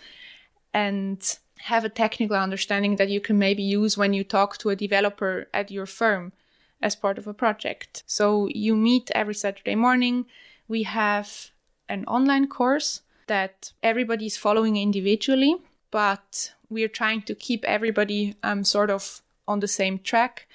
and 0.73 1.39
have 1.63 1.85
a 1.85 1.89
technical 1.89 2.37
understanding 2.37 2.97
that 2.97 3.09
you 3.09 3.21
can 3.21 3.37
maybe 3.39 3.63
use 3.63 3.99
when 3.99 4.13
you 4.13 4.23
talk 4.23 4.59
to 4.59 4.71
a 4.71 4.77
developer 4.77 5.49
at 5.53 5.71
your 5.71 5.87
firm 5.87 6.33
as 6.81 6.95
part 6.95 7.19
of 7.19 7.27
a 7.27 7.35
project. 7.35 8.05
So 8.07 8.49
you 8.55 8.77
meet 8.77 9.11
every 9.15 9.35
Saturday 9.35 9.75
morning. 9.75 10.27
We 10.69 10.85
have 10.85 11.51
an 11.89 12.05
online 12.05 12.47
course 12.47 13.01
that 13.29 13.73
everybody 13.83 14.27
is 14.27 14.37
following 14.37 14.77
individually, 14.77 15.57
but 15.91 16.53
we're 16.69 16.89
trying 16.89 17.23
to 17.23 17.35
keep 17.35 17.65
everybody 17.65 18.35
um, 18.43 18.65
sort 18.65 18.91
of 18.91 19.23
on 19.47 19.61
the 19.61 19.69
same 19.69 19.99
track. 19.99 20.47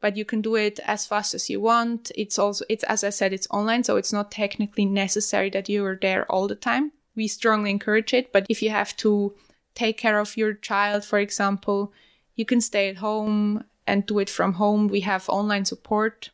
But 0.00 0.16
you 0.16 0.24
can 0.24 0.42
do 0.42 0.56
it 0.56 0.80
as 0.84 1.06
fast 1.06 1.32
as 1.32 1.48
you 1.48 1.60
want. 1.60 2.10
It's 2.16 2.38
also, 2.38 2.64
it's 2.68 2.82
as 2.84 3.04
I 3.04 3.10
said, 3.10 3.32
it's 3.32 3.46
online, 3.50 3.84
so 3.84 3.96
it's 3.96 4.12
not 4.12 4.32
technically 4.32 4.84
necessary 4.84 5.48
that 5.50 5.68
you 5.68 5.84
are 5.84 5.98
there 6.00 6.30
all 6.30 6.48
the 6.48 6.56
time. 6.56 6.92
We 7.14 7.28
strongly 7.28 7.70
encourage 7.70 8.12
it, 8.12 8.32
but 8.32 8.46
if 8.48 8.62
you 8.62 8.70
have 8.70 8.96
to 8.98 9.32
take 9.74 9.98
care 9.98 10.18
of 10.18 10.36
your 10.36 10.54
child, 10.54 11.04
for 11.04 11.18
example, 11.18 11.92
you 12.34 12.44
can 12.44 12.60
stay 12.60 12.88
at 12.88 12.96
home 12.96 13.64
and 13.86 14.06
do 14.06 14.18
it 14.18 14.30
from 14.30 14.54
home. 14.54 14.88
We 14.88 15.00
have 15.00 15.28
online 15.28 15.64
support 15.64 16.30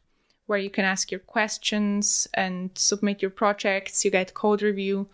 where 0.46 0.58
you 0.58 0.70
can 0.70 0.84
ask 0.84 1.10
your 1.10 1.20
questions 1.20 2.26
and 2.32 2.70
submit 2.74 3.20
your 3.20 3.30
projects. 3.30 4.04
You 4.04 4.10
get 4.10 4.34
code 4.34 4.62
review. 4.62 5.08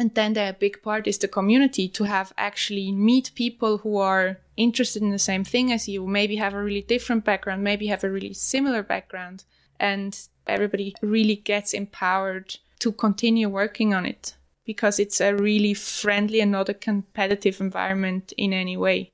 And 0.00 0.14
then 0.14 0.32
the 0.32 0.56
big 0.58 0.82
part 0.82 1.06
is 1.06 1.18
the 1.18 1.28
community 1.28 1.86
to 1.86 2.04
have 2.04 2.32
actually 2.38 2.90
meet 2.90 3.32
people 3.34 3.76
who 3.76 3.98
are 3.98 4.38
interested 4.56 5.02
in 5.02 5.10
the 5.10 5.18
same 5.18 5.44
thing 5.44 5.70
as 5.70 5.90
you, 5.90 6.06
maybe 6.06 6.36
have 6.36 6.54
a 6.54 6.62
really 6.62 6.80
different 6.80 7.22
background, 7.22 7.62
maybe 7.62 7.88
have 7.88 8.02
a 8.02 8.10
really 8.10 8.32
similar 8.32 8.82
background. 8.82 9.44
And 9.78 10.18
everybody 10.46 10.94
really 11.02 11.36
gets 11.36 11.74
empowered 11.74 12.56
to 12.78 12.92
continue 12.92 13.50
working 13.50 13.92
on 13.92 14.06
it 14.06 14.36
because 14.64 14.98
it's 14.98 15.20
a 15.20 15.36
really 15.36 15.74
friendly 15.74 16.40
and 16.40 16.52
not 16.52 16.70
a 16.70 16.74
competitive 16.88 17.60
environment 17.60 18.32
in 18.38 18.54
any 18.54 18.78
way. 18.78 19.12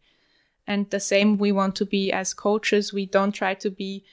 And 0.68 0.88
the 0.90 1.00
same 1.00 1.36
we 1.36 1.50
want 1.50 1.74
to 1.76 1.84
be 1.84 2.12
as 2.12 2.32
coaches. 2.32 2.92
We 2.92 3.06
don't 3.06 3.32
try 3.32 3.54
to 3.54 3.70
be 3.70 4.04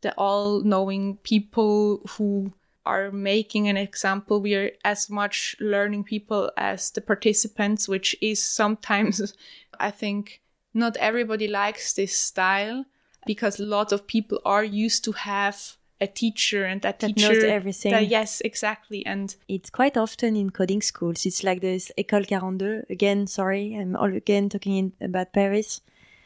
the 0.00 0.12
all 0.14 0.60
knowing 0.64 1.18
people 1.18 2.00
who 2.18 2.52
are 2.86 3.10
making 3.12 3.68
an 3.68 3.76
example. 3.76 4.40
We 4.40 4.54
are 4.54 4.70
as 4.84 5.10
much 5.10 5.56
learning 5.60 6.04
people 6.04 6.50
as 6.56 6.90
the 6.92 7.00
participants, 7.00 7.88
which 7.88 8.16
is 8.20 8.42
sometimes, 8.42 9.34
I 9.80 9.90
think, 9.90 10.40
not 10.72 10.96
everybody 10.96 11.48
likes 11.48 11.94
this 11.94 12.16
style. 12.16 12.84
because 13.26 13.58
lots 13.58 13.92
of 13.92 14.06
people 14.06 14.38
are 14.44 14.62
used 14.86 15.02
to 15.04 15.12
have 15.12 15.56
a 16.00 16.06
teacher 16.06 16.64
and 16.64 16.80
that, 16.82 17.00
That 17.00 17.08
teacher 17.16 17.32
knows 17.34 17.42
everything. 17.58 17.90
that- 17.92 18.06
yes, 18.08 18.40
exactly. 18.44 19.00
And 19.04 19.34
It's 19.48 19.70
quite 19.70 19.96
often 19.96 20.36
in 20.36 20.50
coding 20.50 20.82
schools. 20.82 21.26
It's 21.26 21.42
like 21.42 21.60
this 21.60 21.90
École 21.98 22.26
42. 22.28 22.84
Again, 22.88 23.26
sorry, 23.26 23.74
I'm 23.74 23.96
all 23.96 24.14
again 24.14 24.48
talking 24.48 24.76
in, 24.76 24.92
about 25.08 25.32
Paris. 25.32 25.80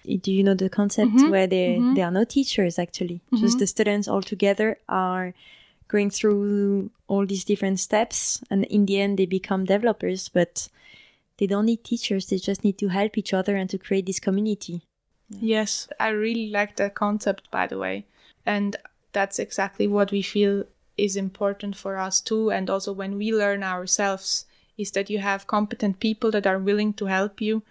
Do 0.05 0.31
you 0.33 0.43
know 0.45 0.55
the 0.55 0.69
concept 0.69 1.13
Mhm, 1.13 1.31
where 1.31 1.47
there 1.47 1.79
mhm. 1.81 1.95
there 1.95 2.05
are 2.09 2.11
no 2.21 2.25
teachers 2.25 2.79
actually? 2.79 3.19
Just 3.43 3.57
Mhm. 3.57 3.61
the 3.61 3.67
students 3.67 4.07
all 4.09 4.23
together 4.23 4.69
are 4.89 5.33
going 5.91 6.11
through 6.11 6.91
all 7.09 7.27
these 7.27 7.45
different 7.45 7.81
steps, 7.81 8.43
and 8.51 8.65
in 8.67 8.87
the 8.87 9.01
end 9.01 9.19
they 9.19 9.27
become 9.27 9.65
developers. 9.65 10.29
But 10.29 10.69
they 11.39 11.47
don't 11.47 11.67
need 11.67 11.85
teachers. 11.85 12.27
They 12.27 12.39
just 12.39 12.65
need 12.65 12.79
to 12.79 12.89
help 12.89 13.19
each 13.19 13.35
other 13.35 13.57
and 13.57 13.69
to 13.71 13.79
create 13.79 14.07
this 14.07 14.21
community. 14.21 14.83
Yes, 15.29 15.89
I 15.99 16.09
really 16.09 16.51
like 16.51 16.77
that 16.77 16.95
concept, 16.95 17.51
by 17.51 17.67
the 17.67 17.79
way. 17.79 18.07
And 18.45 18.77
that's 19.13 19.39
exactly 19.39 19.87
what 19.87 20.13
we 20.13 20.23
feel 20.23 20.65
is 20.97 21.17
important 21.17 21.77
for 21.77 21.97
us 21.97 22.21
too. 22.21 22.51
And 22.51 22.69
also 22.69 22.93
when 22.93 23.17
we 23.17 23.33
learn 23.33 23.63
ourselves, 23.63 24.47
is 24.77 24.91
that 24.93 25.11
you 25.11 25.19
have 25.19 25.47
competent 25.47 26.01
people 26.01 26.31
that 26.31 26.47
are 26.47 26.59
willing 26.59 26.93
to 26.95 27.07
help 27.07 27.41
you. 27.41 27.63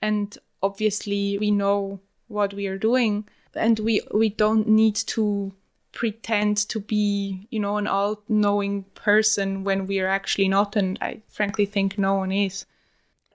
And 0.00 0.36
obviously, 0.62 1.38
we 1.38 1.50
know 1.50 2.00
what 2.28 2.54
we 2.54 2.66
are 2.66 2.78
doing, 2.78 3.28
and 3.54 3.78
we, 3.78 4.00
we 4.12 4.30
don't 4.30 4.66
need 4.66 4.94
to 4.94 5.52
pretend 5.92 6.56
to 6.68 6.80
be, 6.80 7.46
you 7.50 7.60
know, 7.60 7.76
an 7.76 7.86
all 7.86 8.22
knowing 8.28 8.84
person 8.94 9.64
when 9.64 9.86
we 9.86 10.00
are 10.00 10.08
actually 10.08 10.48
not. 10.48 10.74
And 10.76 10.98
I 11.00 11.20
frankly 11.28 11.66
think 11.66 11.98
no 11.98 12.14
one 12.14 12.32
is. 12.32 12.66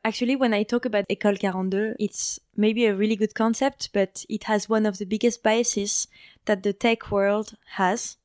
Actually, 0.03 0.36
when 0.36 0.53
I 0.53 0.64
talk 0.64 0.86
about 0.86 1.08
École 1.10 1.39
42, 1.39 1.95
it's 1.99 2.39
maybe 2.55 2.86
a 2.86 2.95
really 2.95 3.16
good 3.16 3.36
concept, 3.36 3.89
but 3.93 4.26
it 4.30 4.45
has 4.45 4.70
one 4.70 4.86
of 4.86 4.97
the 4.97 5.05
biggest 5.05 5.43
biases 5.43 6.08
that 6.45 6.64
the 6.64 6.74
tech 6.74 7.12
world 7.12 7.55
has. 7.76 8.18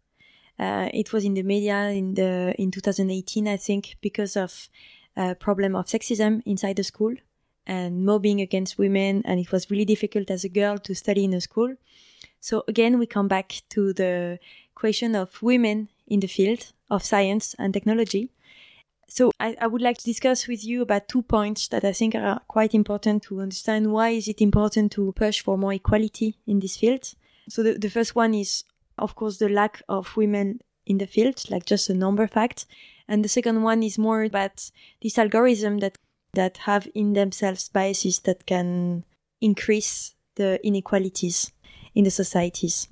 Uh, 0.59 0.89
it 0.95 1.13
was 1.13 1.25
in 1.25 1.35
the 1.35 1.43
media 1.43 1.89
in 1.89 2.15
the 2.15 2.55
in 2.57 2.71
2018, 2.71 3.49
I 3.49 3.57
think, 3.57 3.97
because 4.01 4.37
of 4.37 4.69
a 5.17 5.35
problem 5.35 5.75
of 5.75 5.87
sexism 5.87 6.43
inside 6.47 6.77
the 6.77 6.85
school 6.85 7.15
and 7.67 8.05
mobbing 8.05 8.41
against 8.41 8.79
women, 8.79 9.23
and 9.25 9.41
it 9.41 9.51
was 9.51 9.71
really 9.71 9.85
difficult 9.85 10.31
as 10.31 10.45
a 10.45 10.49
girl 10.49 10.79
to 10.79 10.95
study 10.95 11.25
in 11.25 11.35
a 11.35 11.41
school. 11.41 11.75
So 12.43 12.65
again, 12.67 12.99
we 12.99 13.07
come 13.07 13.29
back 13.29 13.63
to 13.71 13.93
the 13.93 14.41
question 14.75 15.15
of 15.15 15.41
women 15.41 15.89
in 16.09 16.19
the 16.19 16.27
field 16.27 16.73
of 16.91 17.05
science 17.05 17.55
and 17.57 17.73
technology. 17.73 18.31
So 19.07 19.31
I, 19.39 19.57
I 19.61 19.69
would 19.69 19.81
like 19.81 19.99
to 19.99 20.05
discuss 20.05 20.49
with 20.49 20.65
you 20.65 20.83
about 20.83 21.07
two 21.07 21.23
points 21.23 21.69
that 21.69 21.85
I 21.85 21.93
think 21.93 22.17
are 22.17 22.41
quite 22.49 22.75
important 22.75 23.23
to 23.25 23.41
understand 23.41 23.93
why 23.93 24.09
is 24.09 24.27
it 24.27 24.41
important 24.41 24.91
to 24.93 25.13
push 25.13 25.41
for 25.41 25.57
more 25.57 25.73
equality 25.73 26.37
in 26.47 26.59
this 26.59 26.77
field. 26.77 27.15
So 27.49 27.63
the, 27.63 27.79
the 27.79 27.91
first 27.91 28.17
one 28.17 28.35
is 28.35 28.65
of 28.99 29.15
course 29.15 29.39
the 29.39 29.49
lack 29.49 29.83
of 29.89 30.17
women 30.17 30.61
in 30.85 30.99
the 30.99 31.07
field, 31.07 31.49
like 31.49 31.65
just 31.65 31.89
a 31.91 31.95
number 31.95 32.27
fact. 32.27 32.67
And 33.07 33.25
the 33.25 33.29
second 33.29 33.63
one 33.63 33.85
is 33.85 33.99
more 33.99 34.25
about 34.25 34.69
this 35.01 35.17
algorithm 35.17 35.79
that 35.79 35.97
that 36.35 36.57
have 36.59 36.89
in 36.95 37.13
themselves 37.13 37.69
biases 37.69 38.21
that 38.21 38.47
can 38.47 39.05
increase 39.41 40.15
the 40.35 40.59
inequalities 40.67 41.53
in 41.95 42.05
the 42.05 42.11
societies. 42.11 42.89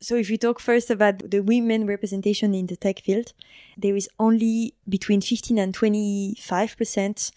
So 0.00 0.14
if 0.16 0.28
we 0.28 0.36
talk 0.36 0.60
first 0.60 0.90
about 0.90 1.30
the 1.30 1.40
women 1.40 1.86
representation 1.86 2.54
in 2.54 2.66
the 2.66 2.76
tech 2.76 3.00
field, 3.00 3.32
there 3.76 3.96
is 3.96 4.08
only 4.18 4.74
between 4.88 5.20
15 5.20 5.58
and 5.58 5.74
25% 5.74 7.32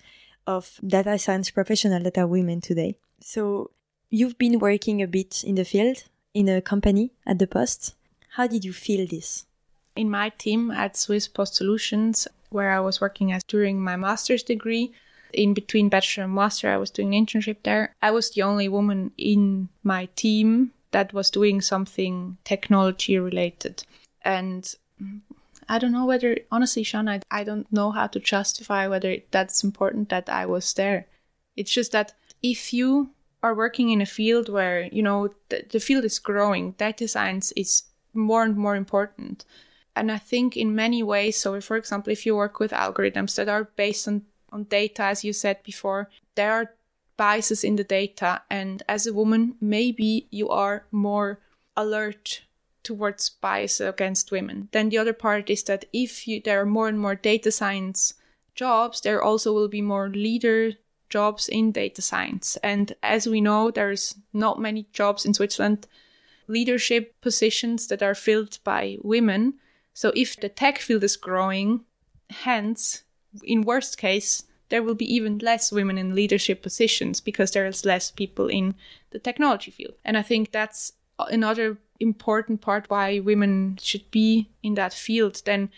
of 0.46 0.80
data 0.86 1.18
science 1.18 1.52
professionals 1.52 2.04
that 2.04 2.18
are 2.18 2.28
women 2.28 2.60
today. 2.60 2.98
So 3.22 3.72
you've 4.10 4.38
been 4.38 4.60
working 4.60 5.02
a 5.02 5.08
bit 5.08 5.44
in 5.44 5.56
the 5.56 5.66
field 5.66 6.04
in 6.34 6.50
a 6.50 6.62
company 6.62 7.12
at 7.26 7.40
the 7.40 7.48
Post. 7.48 7.96
How 8.32 8.48
did 8.48 8.66
you 8.66 8.74
feel 8.74 9.08
this? 9.08 9.46
in 10.00 10.10
my 10.10 10.30
team 10.30 10.72
at 10.72 10.96
Swiss 10.96 11.28
Post 11.28 11.56
Solutions, 11.56 12.26
where 12.50 12.72
I 12.72 12.80
was 12.80 13.02
working 13.02 13.34
as 13.34 13.44
during 13.44 13.82
my 13.82 13.98
master's 13.98 14.44
degree. 14.44 14.94
In 15.34 15.54
between 15.54 15.90
bachelor 15.90 16.24
and 16.24 16.34
master, 16.34 16.70
I 16.70 16.78
was 16.78 16.90
doing 16.90 17.14
an 17.14 17.26
internship 17.26 17.58
there. 17.64 17.94
I 18.02 18.12
was 18.12 18.32
the 18.32 18.44
only 18.44 18.70
woman 18.70 19.12
in 19.18 19.68
my 19.84 20.08
team 20.16 20.72
that 20.92 21.14
was 21.14 21.30
doing 21.30 21.62
something 21.62 22.38
technology 22.44 23.18
related. 23.18 23.84
And 24.24 24.74
I 25.68 25.78
don't 25.80 25.92
know 25.92 26.06
whether, 26.06 26.38
honestly, 26.52 26.84
Jeanne, 26.84 27.10
I, 27.10 27.22
I 27.30 27.44
don't 27.44 27.72
know 27.72 27.92
how 27.92 28.08
to 28.08 28.20
justify 28.20 28.88
whether 28.88 29.18
that's 29.32 29.64
important 29.64 30.10
that 30.10 30.30
I 30.30 30.46
was 30.46 30.74
there. 30.74 31.08
It's 31.56 31.72
just 31.72 31.92
that 31.92 32.14
if 32.42 32.74
you 32.74 33.12
are 33.44 33.54
working 33.54 33.90
in 33.90 34.02
a 34.02 34.06
field 34.06 34.50
where, 34.50 34.90
you 34.92 35.04
know, 35.04 35.30
the, 35.50 35.64
the 35.70 35.80
field 35.80 36.06
is 36.06 36.20
growing, 36.20 36.72
data 36.72 37.08
science 37.08 37.52
is 37.56 37.84
more 38.14 38.44
and 38.44 38.58
more 38.58 38.76
important. 38.76 39.46
And 39.96 40.12
I 40.12 40.18
think 40.18 40.58
in 40.58 40.76
many 40.76 41.04
ways, 41.04 41.38
so 41.38 41.60
for 41.62 41.78
example, 41.78 42.12
if 42.12 42.26
you 42.26 42.36
work 42.36 42.60
with 42.60 42.72
algorithms 42.72 43.36
that 43.36 43.50
are 43.50 43.66
based 43.76 44.08
on, 44.08 44.24
on 44.52 44.64
data, 44.64 45.04
as 45.04 45.24
you 45.24 45.34
said 45.34 45.62
before, 45.64 46.10
there 46.36 46.52
are 46.52 46.74
biases 47.20 47.66
in 47.66 47.76
the 47.76 47.84
data. 47.84 48.42
And 48.50 48.82
as 48.88 49.06
a 49.06 49.14
woman, 49.14 49.56
maybe 49.60 50.30
you 50.32 50.48
are 50.48 50.86
more 50.90 51.42
alert 51.76 52.44
towards 52.82 53.30
bias 53.30 53.82
against 53.82 54.32
women. 54.32 54.70
Then 54.72 54.88
the 54.88 55.00
other 55.00 55.12
part 55.12 55.50
is 55.50 55.64
that 55.64 55.84
if 55.92 56.30
you, 56.30 56.42
there 56.42 56.62
are 56.62 56.66
more 56.66 56.88
and 56.88 56.98
more 56.98 57.16
data 57.16 57.52
science 57.52 58.14
jobs, 58.56 59.02
there 59.02 59.22
also 59.22 59.52
will 59.52 59.68
be 59.68 59.82
more 59.82 60.10
leader 60.10 60.72
jobs 61.10 61.50
in 61.50 61.74
data 61.74 62.02
science. 62.02 62.58
And 62.64 62.94
as 63.04 63.28
we 63.28 63.42
know, 63.42 63.70
there's 63.70 64.16
not 64.32 64.62
many 64.62 64.88
jobs 64.94 65.26
in 65.26 65.34
Switzerland, 65.34 65.88
leadership 66.48 67.20
positions 67.20 67.88
that 67.88 68.02
are 68.02 68.16
filled 68.16 68.60
by 68.64 68.98
women. 69.04 69.56
So 69.94 70.14
if 70.16 70.40
the 70.40 70.48
tech 70.48 70.80
field 70.80 71.04
is 71.04 71.18
growing, 71.18 71.82
hence, 72.30 73.04
in 73.44 73.64
worst 73.64 73.98
case, 73.98 74.44
there 74.70 74.84
will 74.84 74.96
be 74.96 75.14
even 75.14 75.40
less 75.40 75.72
women 75.72 75.98
in 75.98 76.16
leadership 76.16 76.62
positions 76.62 77.20
because 77.20 77.52
there 77.52 77.66
is 77.66 77.86
less 77.86 78.12
people 78.12 78.48
in 78.48 78.76
the 79.12 79.20
technology 79.20 79.72
field. 79.72 79.96
And 80.06 80.18
I 80.18 80.22
think 80.22 80.52
that's 80.52 80.94
another 81.18 81.78
important 82.00 82.62
part 82.62 82.90
why 82.90 83.20
women 83.20 83.78
should 83.82 84.10
be 84.12 84.50
in 84.64 84.76
that 84.76 84.94
field. 84.94 85.42
Then 85.46 85.70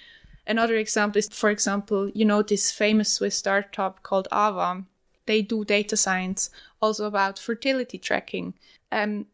another 0.45 0.75
example 0.75 1.19
is, 1.19 1.29
for 1.29 1.49
example, 1.49 2.09
you 2.09 2.25
know, 2.25 2.41
this 2.41 2.71
famous 2.71 3.13
Swiss 3.13 3.35
startup 3.35 4.03
called 4.03 4.27
Ava. 4.31 4.83
They 5.25 5.41
do 5.41 5.63
data 5.63 5.95
science 5.95 6.49
also 6.81 7.05
about 7.05 7.39
fertility 7.39 7.97
tracking. 7.97 8.53
Um, 8.91 9.27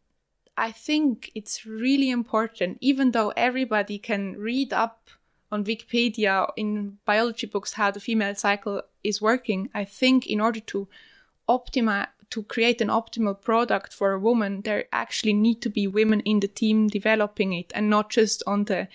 I 0.57 0.71
think 0.71 1.31
it's 1.35 1.65
really 1.65 2.09
important, 2.09 2.77
even 2.81 3.11
though 3.11 3.31
everybody 3.37 3.97
can 3.97 4.37
read 4.37 4.73
up 4.73 5.09
on 5.51 5.63
Wikipedia 5.63 6.49
in 6.55 6.97
biology 7.05 7.47
books 7.47 7.73
how 7.73 7.91
the 7.91 7.99
female 7.99 8.35
cycle 8.35 8.81
is 9.03 9.21
working. 9.21 9.69
I 9.73 9.85
think 9.85 10.27
in 10.27 10.41
order 10.41 10.59
to 10.61 10.87
optimize, 11.47 12.07
to 12.29 12.43
create 12.43 12.81
an 12.81 12.89
optimal 12.89 13.41
product 13.41 13.93
for 13.93 14.11
a 14.11 14.19
woman, 14.19 14.61
there 14.61 14.85
actually 14.91 15.33
need 15.33 15.61
to 15.61 15.69
be 15.69 15.87
women 15.87 16.19
in 16.21 16.41
the 16.41 16.47
team 16.47 16.87
developing 16.87 17.53
it 17.53 17.71
and 17.73 17.89
not 17.89 18.09
just 18.09 18.43
on 18.45 18.65
the 18.65 18.87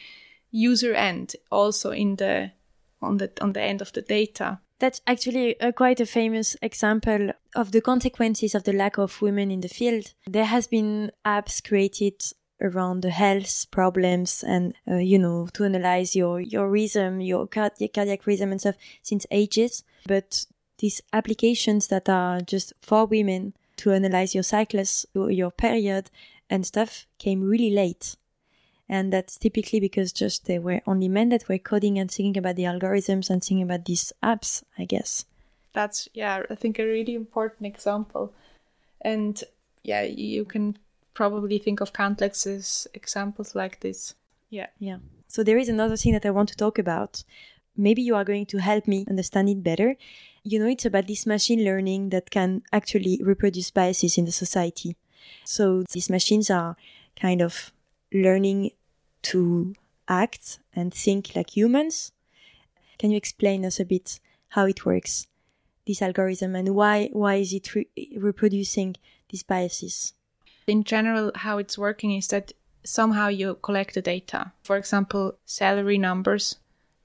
user 0.51 0.93
end, 0.93 1.35
also 1.51 1.91
in 1.91 2.17
the, 2.17 2.53
on 3.01 3.17
the, 3.17 3.31
on 3.41 3.55
the 3.55 3.63
end 3.63 3.81
of 3.81 3.93
the 3.93 4.03
data. 4.03 4.61
That's 4.79 5.01
actually 5.07 5.57
a, 5.61 5.73
quite 5.73 6.01
a 6.01 6.07
famous 6.07 6.57
example 6.61 7.31
of 7.55 7.73
the 7.73 7.81
consequences 7.81 8.55
of 8.55 8.65
the 8.65 8.73
lack 8.73 8.99
of 8.99 9.23
women 9.23 9.51
in 9.51 9.61
the 9.61 9.69
field. 9.69 10.13
There 10.27 10.45
has 10.45 10.67
been 10.67 11.13
apps 11.25 11.67
created 11.67 12.23
around 12.63 13.03
the 13.03 13.11
health 13.11 13.67
problems 13.71 14.43
and 14.43 14.75
uh, 14.89 14.97
you 14.97 15.19
know 15.19 15.49
to 15.53 15.65
analyze 15.65 16.17
your 16.17 16.41
your 16.41 16.69
rhythm, 16.71 17.21
your 17.21 17.47
card- 17.47 17.73
cardiac 17.95 18.27
rhythm 18.27 18.53
and 18.53 18.61
stuff 18.61 18.77
since 19.03 19.27
ages. 19.31 19.85
But 20.07 20.47
these 20.79 21.01
applications 21.13 21.89
that 21.89 22.09
are 22.09 22.41
just 22.41 22.73
for 22.81 23.07
women 23.07 23.55
to 23.77 23.93
analyze 23.93 24.35
your 24.35 24.43
cycles, 24.43 25.07
your 25.15 25.51
period 25.51 26.11
and 26.51 26.67
stuff 26.67 27.07
came 27.19 27.43
really 27.43 27.71
late. 27.71 28.17
And 28.89 29.13
that's 29.13 29.39
typically 29.39 29.81
because 29.81 30.13
just 30.13 30.47
there 30.47 30.61
were 30.61 30.83
only 30.87 31.09
men 31.09 31.31
that 31.31 31.49
were 31.49 31.59
coding 31.59 31.99
and 31.99 32.11
thinking 32.11 32.37
about 32.37 32.57
the 32.57 32.65
algorithms 32.65 33.31
and 33.31 33.43
thinking 33.43 33.63
about 33.63 33.87
these 33.87 34.13
apps, 34.23 34.63
I 34.79 34.85
guess. 34.85 35.25
That's, 35.73 36.09
yeah, 36.13 36.43
I 36.51 36.55
think 36.55 36.79
a 36.79 36.85
really 36.85 37.15
important 37.15 37.67
example. 37.67 38.35
And 39.01 39.43
yeah, 39.83 40.03
you 40.03 40.45
can 40.45 40.77
probably 41.15 41.59
think 41.59 41.81
of 41.81 41.93
countless 41.93 42.87
examples 42.95 43.55
like 43.55 43.81
this. 43.81 44.15
Yeah. 44.51 44.69
Yeah. 44.79 44.99
So 45.29 45.43
there 45.43 45.59
is 45.59 45.69
another 45.69 45.97
thing 45.97 46.13
that 46.13 46.27
I 46.27 46.31
want 46.31 46.49
to 46.51 46.57
talk 46.57 46.79
about. 46.79 47.25
Maybe 47.77 48.03
you 48.03 48.15
are 48.15 48.25
going 48.25 48.47
to 48.47 48.59
help 48.59 48.87
me 48.87 49.07
understand 49.09 49.49
it 49.49 49.63
better. 49.63 49.97
You 50.43 50.59
know, 50.59 50.67
it's 50.67 50.85
about 50.85 51.07
this 51.07 51.25
machine 51.25 51.65
learning 51.65 52.11
that 52.11 52.31
can 52.31 52.63
actually 52.73 53.19
reproduce 53.23 53.71
biases 53.71 54.19
in 54.19 54.27
the 54.27 54.33
society. 54.33 54.97
So 55.45 55.85
these 55.93 56.11
machines 56.11 56.51
are 56.51 56.77
kind 57.17 57.41
of 57.41 57.73
learning 58.13 58.73
to 59.23 59.75
act 60.09 60.59
and 60.75 60.93
think 60.93 61.35
like 61.35 61.57
humans. 61.57 62.13
Can 62.99 63.11
you 63.11 63.17
explain 63.17 63.65
us 63.65 63.81
a 63.81 63.85
bit 63.85 64.21
how 64.49 64.67
it 64.67 64.85
works, 64.85 65.27
this 65.87 66.03
algorithm, 66.03 66.55
and 66.55 66.75
why 66.75 67.09
why 67.13 67.37
is 67.37 67.53
it 67.53 67.75
re- 67.75 67.89
reproducing 68.17 68.97
these 69.31 69.43
biases? 69.43 70.13
In 70.73 70.85
general, 70.85 71.31
how 71.35 71.59
it's 71.59 71.77
working 71.77 72.13
is 72.13 72.29
that 72.29 72.51
somehow 72.83 73.29
you 73.29 73.59
collect 73.63 73.93
the 73.93 74.01
data. 74.01 74.53
For 74.63 74.79
example, 74.79 75.35
salary 75.45 75.99
numbers 75.99 76.57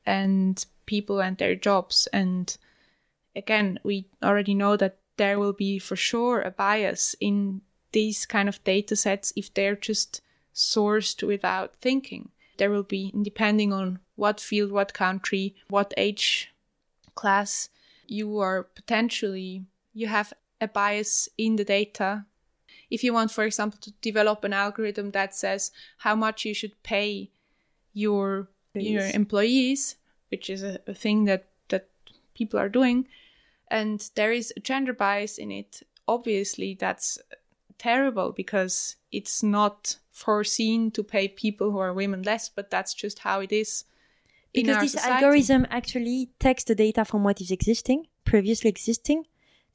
and 0.05 0.65
people 0.85 1.19
and 1.19 1.37
their 1.37 1.53
jobs. 1.53 2.07
And 2.13 2.57
again, 3.35 3.77
we 3.83 4.05
already 4.23 4.53
know 4.53 4.77
that 4.77 4.99
there 5.17 5.37
will 5.37 5.51
be 5.51 5.79
for 5.79 5.97
sure 5.97 6.41
a 6.41 6.49
bias 6.49 7.13
in 7.19 7.59
these 7.91 8.25
kind 8.25 8.47
of 8.47 8.63
data 8.63 8.95
sets 8.95 9.33
if 9.35 9.53
they're 9.53 9.75
just 9.75 10.21
sourced 10.55 11.21
without 11.27 11.75
thinking. 11.81 12.29
There 12.57 12.71
will 12.71 12.83
be, 12.83 13.11
depending 13.21 13.73
on 13.73 13.99
what 14.15 14.39
field, 14.39 14.71
what 14.71 14.93
country, 14.93 15.55
what 15.67 15.93
age 15.97 16.53
class, 17.15 17.67
you 18.07 18.39
are 18.39 18.63
potentially, 18.63 19.65
you 19.93 20.07
have 20.07 20.31
a 20.61 20.69
bias 20.69 21.27
in 21.37 21.57
the 21.57 21.65
data. 21.65 22.23
If 22.89 23.03
you 23.03 23.13
want, 23.13 23.31
for 23.31 23.43
example, 23.43 23.79
to 23.81 23.91
develop 24.01 24.43
an 24.43 24.53
algorithm 24.53 25.11
that 25.11 25.35
says 25.35 25.71
how 25.97 26.15
much 26.15 26.45
you 26.45 26.53
should 26.53 26.81
pay 26.83 27.31
your 27.93 28.49
your 28.73 29.07
employees, 29.07 29.95
which 30.29 30.49
is 30.49 30.63
a, 30.63 30.79
a 30.87 30.93
thing 30.93 31.25
that 31.25 31.47
that 31.69 31.89
people 32.33 32.59
are 32.59 32.69
doing, 32.69 33.07
and 33.69 34.09
there 34.15 34.31
is 34.31 34.53
a 34.55 34.59
gender 34.59 34.93
bias 34.93 35.37
in 35.37 35.51
it, 35.51 35.83
obviously 36.07 36.75
that's 36.79 37.17
terrible 37.77 38.31
because 38.31 38.95
it's 39.11 39.43
not 39.43 39.97
foreseen 40.11 40.91
to 40.91 41.03
pay 41.03 41.27
people 41.27 41.71
who 41.71 41.77
are 41.77 41.93
women 41.93 42.23
less, 42.23 42.49
but 42.49 42.69
that's 42.69 42.93
just 42.93 43.19
how 43.19 43.39
it 43.39 43.51
is. 43.51 43.83
Because 44.53 44.77
this 44.77 44.91
society. 44.93 45.25
algorithm 45.25 45.67
actually 45.69 46.31
takes 46.39 46.63
the 46.63 46.73
data 46.73 47.05
from 47.05 47.23
what 47.23 47.41
is 47.41 47.51
existing, 47.51 48.07
previously 48.25 48.69
existing, 48.69 49.25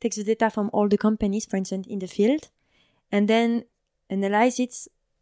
takes 0.00 0.16
the 0.16 0.24
data 0.24 0.50
from 0.50 0.70
all 0.72 0.88
the 0.88 0.98
companies, 0.98 1.46
for 1.46 1.56
instance, 1.56 1.86
in 1.86 2.00
the 2.00 2.08
field, 2.08 2.48
and 3.12 3.28
then 3.28 3.64
analyze 4.10 4.58
it 4.58 4.74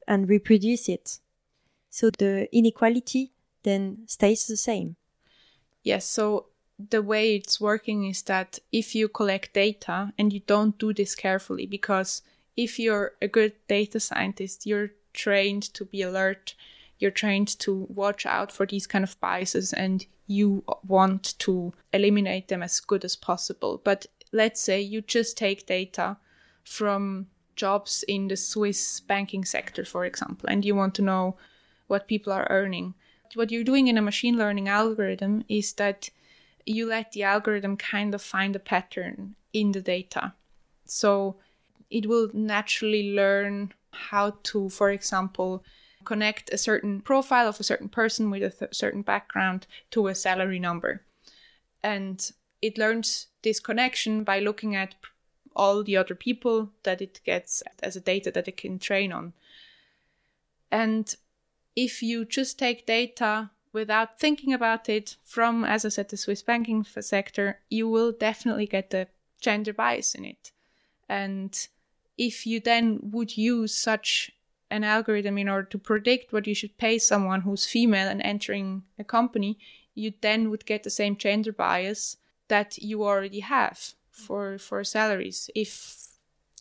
and 0.08 0.28
reproduce 0.28 0.88
it. 0.88 1.18
So 1.90 2.10
the 2.10 2.48
inequality 2.56 3.32
then 3.64 4.04
stays 4.06 4.46
the 4.46 4.56
same. 4.56 4.96
Yes, 5.82 6.06
so 6.06 6.46
the 6.78 7.02
way 7.02 7.34
it's 7.34 7.60
working 7.60 8.06
is 8.06 8.22
that 8.22 8.58
if 8.72 8.94
you 8.94 9.08
collect 9.08 9.52
data 9.52 10.12
and 10.16 10.32
you 10.32 10.40
don't 10.46 10.78
do 10.78 10.94
this 10.94 11.14
carefully, 11.14 11.66
because 11.66 12.22
if 12.56 12.78
you're 12.78 13.12
a 13.20 13.28
good 13.28 13.52
data 13.68 14.00
scientist, 14.00 14.66
you're 14.66 14.90
trained 15.12 15.62
to 15.74 15.84
be 15.84 16.02
alert, 16.02 16.54
you're 16.98 17.10
trained 17.10 17.58
to 17.58 17.86
watch 17.88 18.24
out 18.24 18.52
for 18.52 18.66
these 18.66 18.86
kind 18.86 19.04
of 19.04 19.20
biases, 19.20 19.72
and 19.72 20.06
you 20.26 20.62
want 20.86 21.38
to 21.40 21.72
eliminate 21.92 22.48
them 22.48 22.62
as 22.62 22.78
good 22.80 23.04
as 23.04 23.16
possible. 23.16 23.80
But 23.82 24.06
let's 24.32 24.60
say 24.60 24.80
you 24.80 25.00
just 25.00 25.36
take 25.36 25.66
data 25.66 26.18
from 26.64 27.26
jobs 27.56 28.04
in 28.08 28.28
the 28.28 28.36
Swiss 28.36 29.00
banking 29.00 29.44
sector, 29.44 29.84
for 29.84 30.04
example, 30.04 30.48
and 30.48 30.64
you 30.64 30.74
want 30.74 30.94
to 30.96 31.02
know 31.02 31.36
what 31.86 32.08
people 32.08 32.32
are 32.32 32.46
earning. 32.50 32.94
What 33.34 33.50
you're 33.50 33.64
doing 33.64 33.88
in 33.88 33.98
a 33.98 34.02
machine 34.02 34.36
learning 34.36 34.68
algorithm 34.68 35.44
is 35.48 35.72
that 35.74 36.10
you 36.66 36.86
let 36.86 37.12
the 37.12 37.22
algorithm 37.22 37.76
kind 37.76 38.14
of 38.14 38.22
find 38.22 38.54
a 38.54 38.60
pattern 38.60 39.34
in 39.52 39.72
the 39.72 39.80
data. 39.80 40.34
So 40.84 41.36
it 41.90 42.06
will 42.06 42.30
naturally 42.32 43.14
learn 43.14 43.72
how 43.92 44.38
to, 44.44 44.68
for 44.68 44.90
example, 44.90 45.64
connect 46.04 46.52
a 46.52 46.58
certain 46.58 47.00
profile 47.00 47.48
of 47.48 47.60
a 47.60 47.64
certain 47.64 47.88
person 47.88 48.30
with 48.30 48.42
a 48.42 48.50
th- 48.50 48.74
certain 48.74 49.02
background 49.02 49.66
to 49.90 50.06
a 50.06 50.14
salary 50.14 50.58
number. 50.58 51.02
And 51.82 52.30
it 52.62 52.78
learns 52.78 53.28
this 53.42 53.60
connection 53.60 54.24
by 54.24 54.38
looking 54.40 54.76
at 54.76 54.94
all 55.54 55.82
the 55.82 55.96
other 55.96 56.14
people 56.14 56.70
that 56.82 57.00
it 57.00 57.20
gets 57.24 57.62
as 57.82 57.96
a 57.96 58.00
data 58.00 58.30
that 58.30 58.48
it 58.48 58.56
can 58.56 58.78
train 58.78 59.12
on. 59.12 59.32
And 60.70 61.14
if 61.76 62.02
you 62.02 62.24
just 62.24 62.58
take 62.58 62.86
data 62.86 63.50
without 63.72 64.18
thinking 64.18 64.52
about 64.52 64.88
it 64.88 65.16
from, 65.24 65.64
as 65.64 65.84
I 65.84 65.88
said, 65.88 66.08
the 66.08 66.16
Swiss 66.16 66.42
banking 66.42 66.84
sector, 66.84 67.60
you 67.68 67.88
will 67.88 68.12
definitely 68.12 68.66
get 68.66 68.90
the 68.90 69.08
gender 69.40 69.72
bias 69.72 70.14
in 70.14 70.24
it. 70.24 70.52
And 71.08 71.56
if 72.16 72.46
you 72.46 72.60
then 72.60 72.98
would 73.02 73.36
use 73.36 73.76
such 73.76 74.30
an 74.70 74.84
algorithm 74.84 75.38
in 75.38 75.48
order 75.48 75.66
to 75.68 75.78
predict 75.78 76.32
what 76.32 76.46
you 76.46 76.54
should 76.54 76.78
pay 76.78 76.98
someone 76.98 77.40
who's 77.40 77.66
female 77.66 78.08
and 78.08 78.22
entering 78.22 78.84
a 78.98 79.04
company, 79.04 79.58
you 79.94 80.12
then 80.20 80.50
would 80.50 80.64
get 80.66 80.84
the 80.84 80.90
same 80.90 81.16
gender 81.16 81.52
bias 81.52 82.16
that 82.48 82.78
you 82.78 83.04
already 83.04 83.40
have 83.40 83.94
for 84.20 84.58
for 84.58 84.84
salaries 84.84 85.50
if 85.54 86.08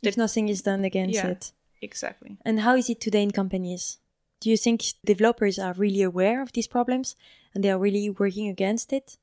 if 0.02 0.18
nothing 0.18 0.50
is 0.50 0.62
done 0.62 0.86
against 0.86 1.16
yeah, 1.16 1.28
it. 1.28 1.52
Exactly. 1.82 2.38
And 2.46 2.62
how 2.62 2.76
is 2.76 2.90
it 2.90 3.02
today 3.02 3.24
in 3.24 3.32
companies? 3.32 3.98
Do 4.40 4.50
you 4.50 4.58
think 4.58 4.84
developers 5.06 5.60
are 5.60 5.74
really 5.74 6.02
aware 6.02 6.42
of 6.42 6.54
these 6.54 6.68
problems 6.68 7.16
and 7.54 7.64
they 7.64 7.72
are 7.72 7.78
really 7.78 8.10
working 8.10 8.48
against 8.48 8.94
it? 8.94 9.18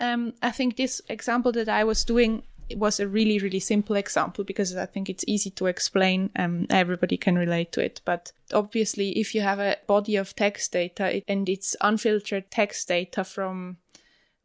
Um, 0.00 0.34
I 0.42 0.50
think 0.50 0.76
this 0.76 1.02
example 1.08 1.52
that 1.52 1.68
I 1.68 1.84
was 1.84 2.04
doing 2.04 2.42
was 2.74 2.98
a 2.98 3.06
really, 3.06 3.38
really 3.38 3.60
simple 3.60 3.96
example 3.96 4.42
because 4.44 4.74
I 4.74 4.86
think 4.86 5.08
it's 5.08 5.24
easy 5.26 5.50
to 5.50 5.66
explain. 5.66 6.30
Um, 6.36 6.66
everybody 6.68 7.16
can 7.16 7.36
relate 7.36 7.72
to 7.72 7.84
it. 7.84 8.00
But 8.04 8.32
obviously, 8.52 9.10
if 9.18 9.34
you 9.34 9.42
have 9.42 9.60
a 9.60 9.76
body 9.86 10.16
of 10.16 10.34
text 10.34 10.72
data 10.72 11.22
and 11.28 11.48
it's 11.48 11.76
unfiltered 11.80 12.50
text 12.50 12.88
data 12.88 13.24
from 13.24 13.76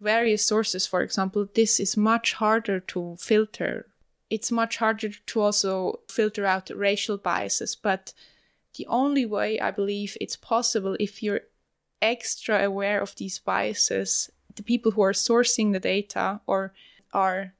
various 0.01 0.43
sources, 0.43 0.87
for 0.87 1.01
example, 1.01 1.47
this 1.53 1.79
is 1.79 1.95
much 1.95 2.33
harder 2.33 2.79
to 2.79 3.15
filter. 3.19 3.87
It's 4.29 4.51
much 4.51 4.77
harder 4.77 5.09
to 5.09 5.41
also 5.41 5.99
filter 6.09 6.45
out 6.45 6.71
racial 6.73 7.17
biases, 7.17 7.75
but 7.75 8.13
the 8.77 8.87
only 8.87 9.25
way 9.25 9.59
I 9.59 9.71
believe 9.71 10.17
it's 10.19 10.35
possible 10.35 10.95
if 10.99 11.21
you're 11.21 11.41
extra 12.01 12.65
aware 12.65 13.01
of 13.01 13.15
these 13.15 13.39
biases, 13.39 14.31
the 14.55 14.63
people 14.63 14.91
who 14.91 15.01
are 15.01 15.13
sourcing 15.13 15.71
the 15.71 15.79
data 15.79 16.41
or 16.47 16.73
are 17.13 17.53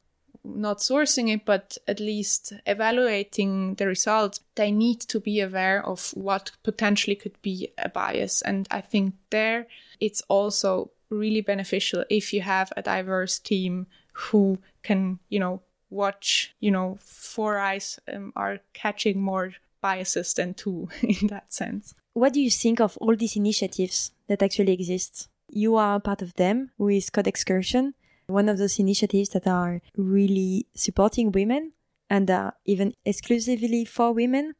not 0.43 0.79
sourcing 0.79 1.31
it, 1.31 1.45
but 1.45 1.77
at 1.87 1.99
least 1.99 2.53
evaluating 2.65 3.75
the 3.75 3.85
results, 3.85 4.39
they 4.55 4.71
need 4.71 4.99
to 5.01 5.19
be 5.19 5.39
aware 5.39 5.85
of 5.85 6.11
what 6.11 6.51
potentially 6.63 7.15
could 7.15 7.39
be 7.41 7.71
a 7.77 7.89
bias. 7.89 8.41
And 8.41 8.67
I 8.71 8.81
think 8.81 9.15
there 9.29 9.67
it's 9.99 10.23
also 10.27 10.91
really 11.12 11.41
beneficial 11.41 12.05
if 12.09 12.34
you 12.34 12.41
have 12.41 12.72
a 12.76 12.82
diverse 12.82 13.38
team 13.38 13.88
who 14.14 14.59
can, 14.82 15.20
you 15.30 15.39
know, 15.39 15.62
watch, 15.89 16.55
you 16.59 16.72
know, 16.72 16.97
four 17.01 17.59
eyes 17.59 17.99
um, 18.12 18.32
are 18.36 18.59
catching 18.74 19.22
more 19.22 19.53
biases 19.82 20.34
than 20.34 20.53
two 20.53 20.89
in 21.01 21.28
that 21.28 21.53
sense. 21.53 21.93
What 22.14 22.34
do 22.34 22.41
you 22.41 22.49
think 22.49 22.80
of 22.80 22.97
all 22.97 23.16
these 23.16 23.36
initiatives 23.36 24.12
that 24.28 24.41
actually 24.41 24.74
exist? 24.74 25.28
You 25.49 25.76
are 25.76 25.99
part 25.99 26.22
of 26.22 26.34
them 26.36 26.72
with 26.78 27.12
Code 27.12 27.28
Excursion, 27.28 27.93
one 28.28 28.49
of 28.49 28.57
those 28.57 28.80
initiatives 28.80 29.30
that 29.30 29.47
are 29.47 29.82
really 29.97 30.68
supporting 30.74 31.32
women 31.32 31.74
and 32.09 32.30
are 32.30 32.53
even 32.66 32.93
exclusively 33.05 33.86
for 33.86 34.14
women. 34.14 34.53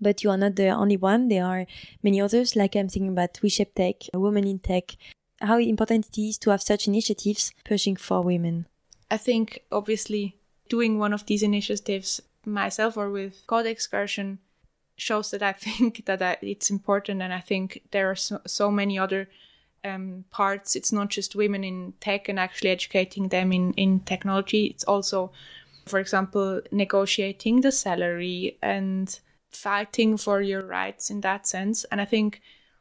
But 0.00 0.22
you 0.22 0.30
are 0.30 0.36
not 0.36 0.54
the 0.54 0.68
only 0.68 0.96
one. 0.96 1.28
There 1.28 1.44
are 1.44 1.66
many 2.04 2.20
others, 2.20 2.54
like 2.54 2.76
I'm 2.76 2.88
thinking 2.88 3.10
about 3.10 3.34
WeShape 3.34 3.74
Tech, 3.74 3.96
Women 4.14 4.46
in 4.46 4.60
Tech. 4.60 4.96
How 5.40 5.58
important 5.58 6.08
it 6.08 6.20
is 6.20 6.38
to 6.38 6.50
have 6.50 6.62
such 6.62 6.88
initiatives 6.88 7.52
pushing 7.64 7.96
for 7.96 8.22
women. 8.22 8.66
I 9.10 9.16
think 9.16 9.64
obviously 9.70 10.36
doing 10.68 10.98
one 10.98 11.12
of 11.12 11.26
these 11.26 11.42
initiatives 11.42 12.20
myself 12.44 12.96
or 12.96 13.10
with 13.10 13.46
Code 13.46 13.66
Excursion 13.66 14.38
shows 14.96 15.30
that 15.30 15.42
I 15.42 15.52
think 15.64 16.04
that 16.06 16.20
I, 16.20 16.36
it's 16.42 16.70
important, 16.70 17.22
and 17.22 17.32
I 17.32 17.40
think 17.40 17.82
there 17.92 18.10
are 18.10 18.16
so, 18.16 18.40
so 18.46 18.70
many 18.70 18.98
other 18.98 19.28
um, 19.84 20.24
parts. 20.30 20.76
It's 20.76 20.92
not 20.92 21.08
just 21.08 21.36
women 21.36 21.64
in 21.64 21.94
tech 22.00 22.28
and 22.28 22.38
actually 22.38 22.70
educating 22.70 23.28
them 23.28 23.52
in 23.52 23.72
in 23.74 24.00
technology. 24.00 24.66
It's 24.66 24.84
also, 24.84 25.32
for 25.86 25.98
example, 25.98 26.60
negotiating 26.70 27.60
the 27.60 27.72
salary 27.72 28.58
and 28.62 29.18
fighting 29.50 30.16
for 30.16 30.42
your 30.42 30.62
rights 30.62 31.10
in 31.10 31.20
that 31.22 31.46
sense. 31.46 31.84
And 31.84 32.00
I 32.00 32.04
think 32.04 32.40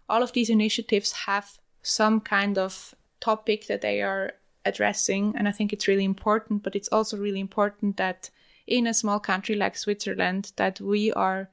all 0.09 0.23
of 0.23 0.33
these 0.33 0.49
initiatives 0.49 1.11
have 1.11 1.57
some 1.88 2.19
kind 2.19 2.57
of 2.57 2.93
topic 3.19 3.67
that 3.67 3.81
they 3.81 4.01
are 4.01 4.33
addressing, 4.65 5.33
and 5.35 5.47
I 5.47 5.51
think 5.51 5.71
it's 5.71 5.88
really 5.88 6.03
important. 6.03 6.63
But 6.63 6.75
it's 6.75 6.89
also 6.89 7.17
really 7.17 7.39
important 7.39 7.97
that 7.97 8.29
in 8.65 8.85
a 8.85 8.93
small 8.93 9.19
country 9.19 9.55
like 9.55 9.77
Switzerland, 9.77 10.51
that 10.57 10.81
we 10.81 11.13
are 11.13 11.49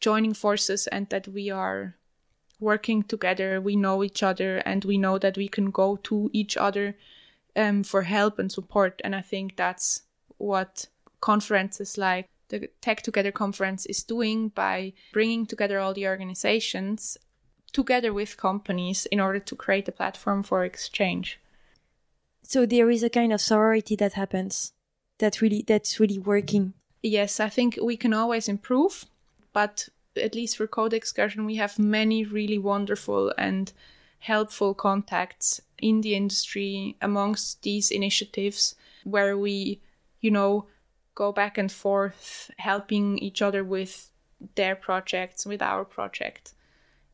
joining 0.00 0.34
forces 0.34 0.86
and 0.86 1.08
that 1.08 1.26
we 1.28 1.50
are 1.50 1.96
working 2.58 3.02
together. 3.02 3.60
We 3.60 3.76
know 3.76 4.04
each 4.04 4.22
other 4.22 4.58
and 4.58 4.84
we 4.84 4.98
know 4.98 5.18
that 5.18 5.36
we 5.36 5.48
can 5.48 5.70
go 5.70 5.96
to 6.04 6.30
each 6.32 6.56
other 6.56 6.96
um, 7.56 7.82
for 7.82 8.02
help 8.02 8.38
and 8.38 8.52
support. 8.52 9.00
And 9.02 9.16
I 9.16 9.22
think 9.22 9.56
that's 9.56 10.02
what 10.36 10.88
conferences 11.20 11.96
like 11.96 12.28
the 12.48 12.68
Tech 12.80 13.02
Together 13.02 13.32
conference 13.32 13.86
is 13.86 14.02
doing 14.02 14.48
by 14.48 14.92
bringing 15.12 15.46
together 15.46 15.78
all 15.78 15.94
the 15.94 16.06
organizations 16.06 17.16
together 17.70 18.12
with 18.12 18.36
companies 18.36 19.06
in 19.06 19.20
order 19.20 19.38
to 19.40 19.56
create 19.56 19.88
a 19.88 19.92
platform 19.92 20.42
for 20.42 20.64
exchange. 20.64 21.38
So 22.42 22.66
there 22.66 22.90
is 22.90 23.02
a 23.02 23.10
kind 23.10 23.32
of 23.32 23.40
sorority 23.40 23.96
that 23.96 24.14
happens 24.14 24.72
that 25.18 25.40
really 25.40 25.64
that's 25.66 26.00
really 26.00 26.18
working. 26.18 26.74
Yes, 27.02 27.40
I 27.40 27.48
think 27.48 27.78
we 27.80 27.96
can 27.96 28.12
always 28.12 28.48
improve 28.48 29.06
but 29.52 29.88
at 30.16 30.34
least 30.34 30.56
for 30.56 30.66
Code 30.66 30.92
Excursion, 30.92 31.44
we 31.44 31.56
have 31.56 31.78
many 31.78 32.24
really 32.24 32.58
wonderful 32.58 33.32
and 33.38 33.72
helpful 34.20 34.74
contacts 34.74 35.60
in 35.78 36.00
the 36.02 36.14
industry 36.14 36.96
amongst 37.00 37.62
these 37.62 37.90
initiatives 37.90 38.74
where 39.04 39.36
we, 39.36 39.80
you 40.20 40.30
know, 40.30 40.66
go 41.14 41.32
back 41.32 41.56
and 41.56 41.72
forth 41.72 42.50
helping 42.58 43.18
each 43.18 43.40
other 43.40 43.64
with 43.64 44.10
their 44.56 44.76
projects, 44.76 45.46
with 45.46 45.62
our 45.62 45.84
project. 45.84 46.52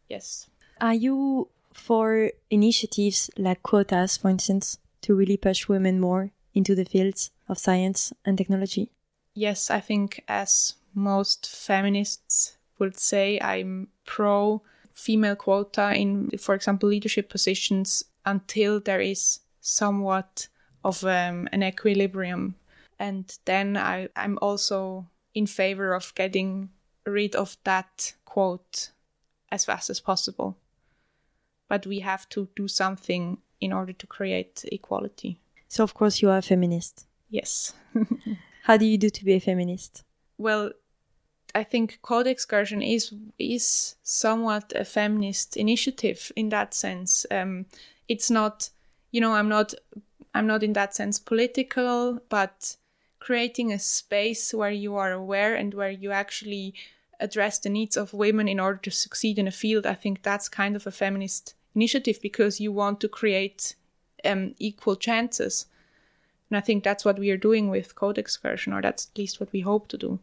Yes. 0.08 0.48
Are 0.80 0.94
you 0.94 1.48
for 1.72 2.30
initiatives 2.50 3.30
like 3.36 3.62
quotas, 3.62 4.16
for 4.16 4.30
instance, 4.30 4.78
to 5.02 5.14
really 5.14 5.36
push 5.36 5.68
women 5.68 6.00
more 6.00 6.30
into 6.54 6.74
the 6.74 6.84
fields 6.84 7.30
of 7.48 7.58
science 7.58 8.12
and 8.24 8.38
technology? 8.38 8.90
Yes, 9.34 9.70
I 9.70 9.80
think 9.80 10.24
as 10.28 10.74
most 10.94 11.48
feminists 11.48 12.56
would 12.78 12.98
say, 12.98 13.38
I'm 13.40 13.88
pro 14.06 14.62
female 14.92 15.36
quota 15.36 15.94
in, 15.94 16.30
for 16.38 16.54
example, 16.54 16.88
leadership 16.88 17.28
positions 17.28 18.04
until 18.24 18.80
there 18.80 19.00
is 19.00 19.40
somewhat 19.60 20.48
of 20.82 21.04
um, 21.04 21.48
an 21.52 21.62
equilibrium. 21.62 22.54
And 22.98 23.36
then 23.44 23.76
I, 23.76 24.08
I'm 24.16 24.38
also 24.40 25.06
in 25.34 25.46
favor 25.46 25.92
of 25.92 26.14
getting 26.14 26.70
rid 27.04 27.36
of 27.36 27.58
that 27.64 28.14
quote 28.24 28.90
as 29.50 29.64
fast 29.64 29.90
as 29.90 30.00
possible. 30.00 30.56
But 31.68 31.86
we 31.86 32.00
have 32.00 32.28
to 32.30 32.48
do 32.56 32.68
something 32.68 33.38
in 33.60 33.72
order 33.72 33.92
to 33.92 34.06
create 34.06 34.64
equality. 34.70 35.40
So, 35.68 35.82
of 35.82 35.94
course, 35.94 36.22
you 36.22 36.30
are 36.30 36.38
a 36.38 36.42
feminist. 36.42 37.06
Yes. 37.28 37.72
How 38.62 38.76
do 38.76 38.84
you 38.84 38.98
do 38.98 39.10
to 39.10 39.24
be 39.24 39.34
a 39.34 39.40
feminist? 39.40 40.04
Well, 40.38 40.72
I 41.54 41.64
think 41.64 42.00
Code 42.02 42.26
Excursion 42.26 42.82
is 42.82 43.14
is 43.38 43.96
somewhat 44.02 44.72
a 44.76 44.84
feminist 44.84 45.56
initiative 45.56 46.30
in 46.36 46.50
that 46.50 46.74
sense. 46.74 47.24
Um, 47.30 47.66
it's 48.08 48.30
not, 48.30 48.70
you 49.10 49.20
know, 49.20 49.32
I'm 49.32 49.48
not, 49.48 49.74
I'm 50.34 50.46
not 50.46 50.62
in 50.62 50.74
that 50.74 50.94
sense 50.94 51.18
political, 51.18 52.20
but 52.28 52.76
creating 53.18 53.72
a 53.72 53.78
space 53.78 54.52
where 54.52 54.70
you 54.70 54.96
are 54.96 55.12
aware 55.12 55.54
and 55.54 55.72
where 55.72 55.90
you 55.90 56.12
actually 56.12 56.74
address 57.20 57.58
the 57.58 57.68
needs 57.68 57.96
of 57.96 58.12
women 58.12 58.48
in 58.48 58.60
order 58.60 58.78
to 58.78 58.90
succeed 58.90 59.38
in 59.38 59.48
a 59.48 59.52
field. 59.52 59.86
I 59.86 59.94
think 59.94 60.22
that's 60.22 60.48
kind 60.48 60.76
of 60.76 60.86
a 60.86 60.90
feminist 60.90 61.54
initiative 61.74 62.20
because 62.22 62.60
you 62.60 62.72
want 62.72 63.00
to 63.00 63.08
create 63.08 63.74
um, 64.24 64.54
equal 64.58 64.96
chances. 64.96 65.66
And 66.50 66.56
I 66.56 66.60
think 66.60 66.84
that's 66.84 67.04
what 67.04 67.18
we 67.18 67.30
are 67.30 67.36
doing 67.36 67.70
with 67.70 67.94
Code 67.94 68.18
Excursion, 68.18 68.72
or 68.72 68.80
that's 68.80 69.08
at 69.12 69.18
least 69.18 69.40
what 69.40 69.52
we 69.52 69.60
hope 69.60 69.88
to 69.88 69.98
do. 69.98 70.20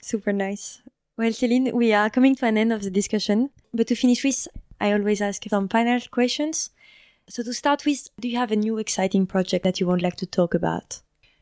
Super 0.00 0.32
nice. 0.32 0.80
Well, 1.16 1.30
Céline, 1.30 1.72
we 1.72 1.92
are 1.92 2.08
coming 2.08 2.34
to 2.36 2.46
an 2.46 2.56
end 2.56 2.72
of 2.72 2.82
the 2.82 2.90
discussion. 2.90 3.50
But 3.74 3.86
to 3.88 3.94
finish 3.94 4.24
with, 4.24 4.48
I 4.80 4.92
always 4.92 5.20
ask 5.20 5.44
some 5.48 5.68
final 5.68 6.00
questions. 6.10 6.70
So 7.28 7.42
to 7.42 7.52
start 7.52 7.84
with, 7.84 8.08
do 8.18 8.28
you 8.28 8.38
have 8.38 8.50
a 8.50 8.56
new 8.56 8.78
exciting 8.78 9.26
project 9.26 9.62
that 9.64 9.78
you 9.78 9.86
would 9.86 10.02
like 10.02 10.16
to 10.16 10.26
talk 10.26 10.54
about? 10.54 11.00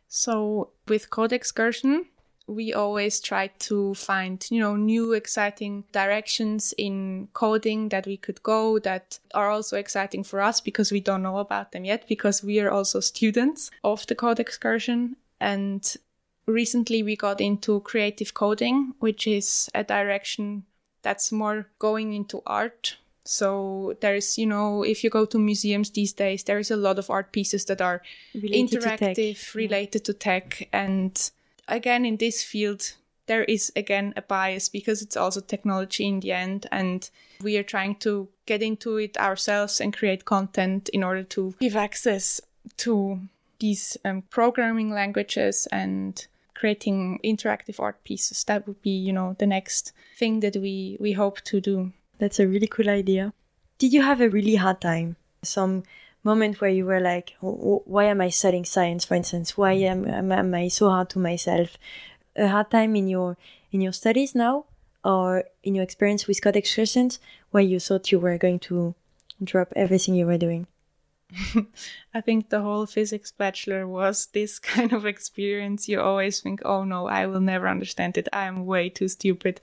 So 0.08 0.70
with 0.88 1.10
Code 1.10 1.32
Excursion, 1.32 2.06
we 2.48 2.72
always 2.72 3.20
try 3.20 3.48
to 3.58 3.94
find, 3.94 4.44
you 4.50 4.58
know, 4.58 4.74
new 4.74 5.12
exciting 5.12 5.84
directions 5.92 6.74
in 6.78 7.28
coding 7.34 7.90
that 7.90 8.06
we 8.06 8.16
could 8.16 8.42
go 8.42 8.78
that 8.78 9.18
are 9.34 9.50
also 9.50 9.76
exciting 9.76 10.24
for 10.24 10.40
us 10.40 10.60
because 10.60 10.90
we 10.90 11.00
don't 11.00 11.22
know 11.22 11.38
about 11.38 11.72
them 11.72 11.84
yet 11.84 12.08
because 12.08 12.42
we 12.42 12.58
are 12.58 12.70
also 12.70 13.00
students 13.00 13.70
of 13.84 14.06
the 14.06 14.14
code 14.14 14.40
excursion. 14.40 15.16
And 15.40 15.94
recently 16.46 17.02
we 17.02 17.16
got 17.16 17.40
into 17.40 17.80
creative 17.80 18.32
coding, 18.32 18.94
which 18.98 19.26
is 19.26 19.68
a 19.74 19.84
direction 19.84 20.64
that's 21.02 21.30
more 21.30 21.68
going 21.78 22.14
into 22.14 22.42
art. 22.46 22.96
So 23.24 23.94
there's, 24.00 24.38
you 24.38 24.46
know, 24.46 24.82
if 24.82 25.04
you 25.04 25.10
go 25.10 25.26
to 25.26 25.38
museums 25.38 25.90
these 25.90 26.14
days, 26.14 26.44
there 26.44 26.58
is 26.58 26.70
a 26.70 26.76
lot 26.76 26.98
of 26.98 27.10
art 27.10 27.30
pieces 27.30 27.66
that 27.66 27.82
are 27.82 28.00
related 28.34 28.80
interactive, 28.80 29.52
to 29.52 29.58
related 29.58 30.06
to 30.06 30.14
tech 30.14 30.66
and 30.72 31.30
again 31.68 32.04
in 32.04 32.16
this 32.16 32.42
field 32.42 32.94
there 33.28 33.44
is 33.44 33.70
again 33.76 34.12
a 34.16 34.22
bias 34.22 34.68
because 34.68 35.02
it's 35.02 35.16
also 35.16 35.40
technology 35.40 36.06
in 36.06 36.20
the 36.20 36.32
end 36.32 36.66
and 36.72 37.10
we 37.42 37.56
are 37.56 37.62
trying 37.62 37.94
to 37.94 38.28
get 38.46 38.62
into 38.62 38.96
it 38.96 39.16
ourselves 39.18 39.80
and 39.80 39.96
create 39.96 40.24
content 40.24 40.88
in 40.88 41.04
order 41.04 41.22
to 41.22 41.54
give 41.60 41.76
access 41.76 42.40
to 42.76 43.20
these 43.60 43.96
um, 44.04 44.22
programming 44.30 44.90
languages 44.90 45.68
and 45.70 46.26
creating 46.54 47.20
interactive 47.24 47.78
art 47.78 48.02
pieces. 48.02 48.44
That 48.44 48.66
would 48.66 48.82
be 48.82 48.90
you 48.90 49.12
know 49.12 49.36
the 49.38 49.46
next 49.46 49.92
thing 50.16 50.40
that 50.40 50.56
we 50.56 50.96
we 50.98 51.12
hope 51.12 51.40
to 51.42 51.60
do. 51.60 51.92
That's 52.18 52.40
a 52.40 52.48
really 52.48 52.66
cool 52.66 52.88
idea. 52.88 53.32
Did 53.78 53.92
you 53.92 54.02
have 54.02 54.20
a 54.20 54.28
really 54.28 54.56
hard 54.56 54.80
time? 54.80 55.16
Some 55.44 55.84
moment 56.30 56.60
where 56.60 56.70
you 56.78 56.84
were 56.84 57.00
like, 57.00 57.36
why 57.40 58.04
am 58.04 58.20
I 58.20 58.30
studying 58.30 58.64
science, 58.64 59.04
for 59.04 59.14
instance? 59.14 59.56
Why 59.56 59.72
am, 59.92 60.06
am, 60.06 60.30
am 60.32 60.54
I 60.54 60.68
so 60.68 60.90
hard 60.90 61.08
to 61.10 61.18
myself? 61.18 61.78
A 62.36 62.48
hard 62.48 62.70
time 62.70 62.94
in 62.96 63.08
your 63.08 63.36
in 63.70 63.80
your 63.80 63.92
studies 63.92 64.34
now, 64.34 64.64
or 65.04 65.44
in 65.62 65.74
your 65.74 65.84
experience 65.84 66.26
with 66.26 66.42
Code 66.42 66.56
Excursions, 66.56 67.18
where 67.50 67.62
you 67.72 67.78
thought 67.80 68.12
you 68.12 68.18
were 68.18 68.38
going 68.38 68.60
to 68.70 68.94
drop 69.42 69.72
everything 69.76 70.14
you 70.14 70.26
were 70.26 70.38
doing? 70.38 70.66
I 72.14 72.20
think 72.22 72.48
the 72.48 72.62
whole 72.62 72.86
physics 72.86 73.30
bachelor 73.30 73.86
was 73.86 74.26
this 74.32 74.58
kind 74.74 74.92
of 74.92 75.04
experience. 75.04 75.88
You 75.88 76.00
always 76.00 76.40
think, 76.40 76.60
oh 76.64 76.84
no, 76.84 77.06
I 77.06 77.26
will 77.26 77.40
never 77.40 77.68
understand 77.68 78.16
it. 78.16 78.28
I 78.32 78.44
am 78.44 78.66
way 78.66 78.88
too 78.88 79.08
stupid. 79.08 79.60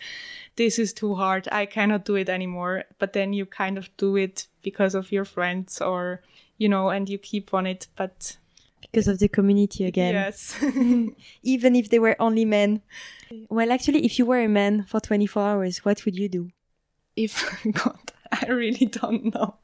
This 0.55 0.78
is 0.78 0.93
too 0.93 1.16
hard. 1.16 1.47
I 1.51 1.66
cannot 1.66 2.05
do 2.05 2.16
it 2.16 2.30
anymore. 2.30 2.84
But 2.99 3.13
then 3.13 3.34
you 3.34 3.45
kind 3.45 3.78
of 3.78 3.89
do 3.97 4.16
it 4.16 4.47
because 4.61 4.95
of 4.95 5.11
your 5.11 5.26
friends 5.26 5.82
or 5.82 6.22
you 6.57 6.69
know, 6.69 6.89
and 6.89 7.09
you 7.09 7.17
keep 7.17 7.53
on 7.53 7.65
it, 7.65 7.87
but 7.95 8.37
because 8.81 9.07
of 9.07 9.19
the 9.19 9.27
community 9.27 9.85
again. 9.85 10.13
Yes. 10.13 10.55
Even 11.43 11.75
if 11.75 11.89
they 11.89 11.99
were 11.99 12.15
only 12.19 12.45
men. 12.45 12.81
Well, 13.49 13.71
actually, 13.71 14.05
if 14.05 14.17
you 14.19 14.25
were 14.25 14.41
a 14.41 14.47
man 14.47 14.85
for 14.87 14.99
24 14.99 15.41
hours, 15.43 15.83
what 15.83 16.05
would 16.05 16.17
you 16.17 16.29
do? 16.29 16.49
If, 17.15 17.43
God, 17.83 18.13
I 18.31 18.45
really 18.47 18.85
don't 18.85 19.33
know. 19.33 19.55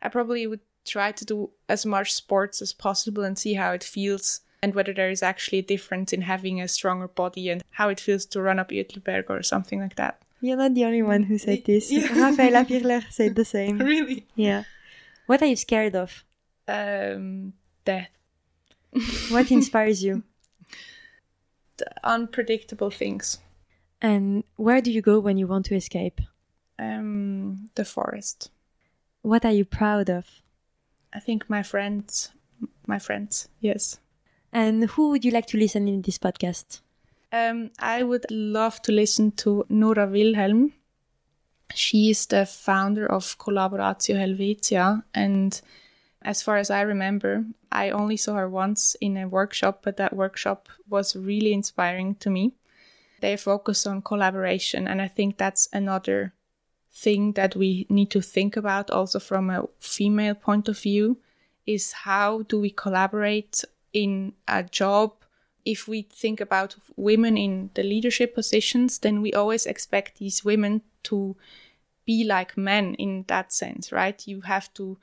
I 0.00 0.08
probably 0.08 0.46
would 0.46 0.60
try 0.86 1.12
to 1.12 1.24
do 1.24 1.50
as 1.68 1.84
much 1.84 2.12
sports 2.12 2.62
as 2.62 2.72
possible 2.72 3.24
and 3.24 3.38
see 3.38 3.54
how 3.54 3.72
it 3.72 3.84
feels 3.84 4.40
and 4.62 4.74
whether 4.74 4.92
there 4.92 5.10
is 5.10 5.22
actually 5.22 5.58
a 5.58 5.62
difference 5.62 6.12
in 6.12 6.22
having 6.22 6.60
a 6.60 6.68
stronger 6.68 7.08
body 7.08 7.48
and 7.50 7.62
how 7.70 7.88
it 7.88 8.00
feels 8.00 8.26
to 8.26 8.40
run 8.40 8.58
up 8.58 8.70
Uetliberg 8.70 9.24
or 9.28 9.42
something 9.42 9.80
like 9.80 9.96
that. 9.96 10.20
You're 10.40 10.56
not 10.56 10.74
the 10.74 10.84
only 10.84 11.02
one 11.02 11.24
who 11.24 11.38
said 11.38 11.64
this. 11.64 11.90
Yeah. 11.90 12.08
Rafaela 12.18 12.64
Pirler 12.68 13.04
said 13.10 13.34
the 13.34 13.44
same. 13.44 13.78
Really? 13.78 14.26
Yeah. 14.36 14.64
What 15.28 15.42
are 15.42 15.46
you 15.46 15.56
scared 15.56 15.94
of? 15.94 16.24
Um, 16.66 17.52
death. 17.84 18.08
what 19.28 19.50
inspires 19.50 20.02
you? 20.02 20.22
The 21.76 21.86
unpredictable 22.02 22.90
things. 22.90 23.38
And 24.00 24.42
where 24.56 24.80
do 24.80 24.90
you 24.90 25.02
go 25.02 25.20
when 25.20 25.36
you 25.36 25.46
want 25.46 25.66
to 25.66 25.76
escape? 25.76 26.22
Um, 26.78 27.68
the 27.74 27.84
forest. 27.84 28.50
What 29.20 29.44
are 29.44 29.52
you 29.52 29.66
proud 29.66 30.08
of? 30.08 30.26
I 31.12 31.20
think 31.20 31.50
my 31.50 31.62
friends. 31.62 32.30
My 32.86 32.98
friends, 32.98 33.50
yes. 33.60 34.00
And 34.50 34.84
who 34.84 35.10
would 35.10 35.26
you 35.26 35.30
like 35.30 35.46
to 35.48 35.58
listen 35.58 35.88
in 35.88 36.00
this 36.00 36.16
podcast? 36.16 36.80
Um, 37.30 37.68
I 37.78 38.02
would 38.02 38.24
love 38.30 38.80
to 38.82 38.92
listen 38.92 39.32
to 39.32 39.66
Nora 39.68 40.06
Wilhelm. 40.06 40.72
She 41.74 42.10
is 42.10 42.26
the 42.26 42.46
founder 42.46 43.06
of 43.06 43.38
Collaboratio 43.38 44.16
Helvetica, 44.16 45.02
and 45.14 45.60
as 46.22 46.42
far 46.42 46.56
as 46.56 46.70
I 46.70 46.80
remember, 46.80 47.44
I 47.70 47.90
only 47.90 48.16
saw 48.16 48.34
her 48.34 48.48
once 48.48 48.96
in 49.00 49.16
a 49.16 49.28
workshop, 49.28 49.80
but 49.82 49.96
that 49.98 50.16
workshop 50.16 50.68
was 50.88 51.14
really 51.14 51.52
inspiring 51.52 52.14
to 52.16 52.30
me. 52.30 52.54
They 53.20 53.36
focus 53.36 53.86
on 53.86 54.02
collaboration, 54.02 54.88
and 54.88 55.02
I 55.02 55.08
think 55.08 55.36
that's 55.36 55.68
another 55.72 56.34
thing 56.90 57.32
that 57.32 57.54
we 57.54 57.86
need 57.88 58.10
to 58.10 58.20
think 58.20 58.56
about 58.56 58.90
also 58.90 59.18
from 59.18 59.50
a 59.50 59.68
female 59.78 60.34
point 60.34 60.68
of 60.68 60.78
view 60.78 61.18
is 61.66 61.92
how 61.92 62.42
do 62.42 62.58
we 62.58 62.70
collaborate 62.70 63.62
in 63.92 64.32
a 64.48 64.62
job 64.62 65.12
if 65.68 65.86
we 65.86 66.00
think 66.02 66.40
about 66.40 66.76
women 66.96 67.36
in 67.36 67.68
the 67.74 67.82
leadership 67.82 68.34
positions, 68.34 69.00
then 69.00 69.20
we 69.20 69.34
always 69.34 69.66
expect 69.66 70.18
these 70.18 70.42
women 70.42 70.80
to 71.02 71.36
be 72.06 72.24
like 72.24 72.56
men 72.56 72.94
in 72.94 73.26
that 73.28 73.52
sense, 73.52 73.92
right? 73.92 74.26
You 74.26 74.40
have 74.40 74.72
to 74.74 74.96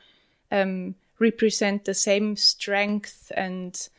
um, 0.51 0.95
represent 1.19 1.85
the 1.85 1.93
same 1.93 2.35
strength 2.35 3.31
and 3.37 3.89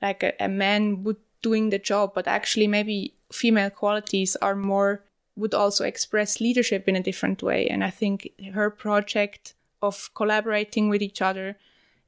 like 0.00 0.22
a, 0.22 0.32
a 0.40 0.48
man 0.48 1.04
would 1.04 1.18
doing 1.42 1.68
the 1.68 1.78
job, 1.78 2.12
but 2.14 2.26
actually 2.26 2.68
maybe 2.68 3.12
female 3.30 3.68
qualities 3.68 4.34
are 4.36 4.56
more 4.56 5.04
would 5.36 5.52
also 5.52 5.84
express 5.84 6.40
leadership 6.40 6.88
in 6.88 6.96
a 6.96 7.02
different 7.02 7.42
way. 7.42 7.66
And 7.66 7.84
I 7.84 7.90
think 7.90 8.30
her 8.54 8.70
project 8.70 9.52
of 9.82 10.08
collaborating 10.14 10.88
with 10.88 11.02
each 11.02 11.20
other 11.20 11.58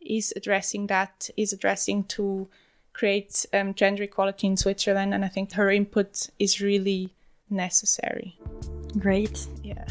is 0.01 0.33
addressing 0.35 0.87
that, 0.87 1.29
is 1.37 1.53
addressing 1.53 2.05
to 2.05 2.49
create 2.97 3.45
um, 3.53 3.75
gender 3.75 4.05
equality 4.05 4.47
in 4.47 4.57
Switzerland. 4.57 5.13
And 5.13 5.25
I 5.25 5.29
think 5.29 5.53
her 5.53 5.71
input 5.71 6.31
is 6.39 6.61
really 6.61 7.11
necessary. 7.51 8.39
Great. 8.99 9.47
Yeah. 9.63 9.85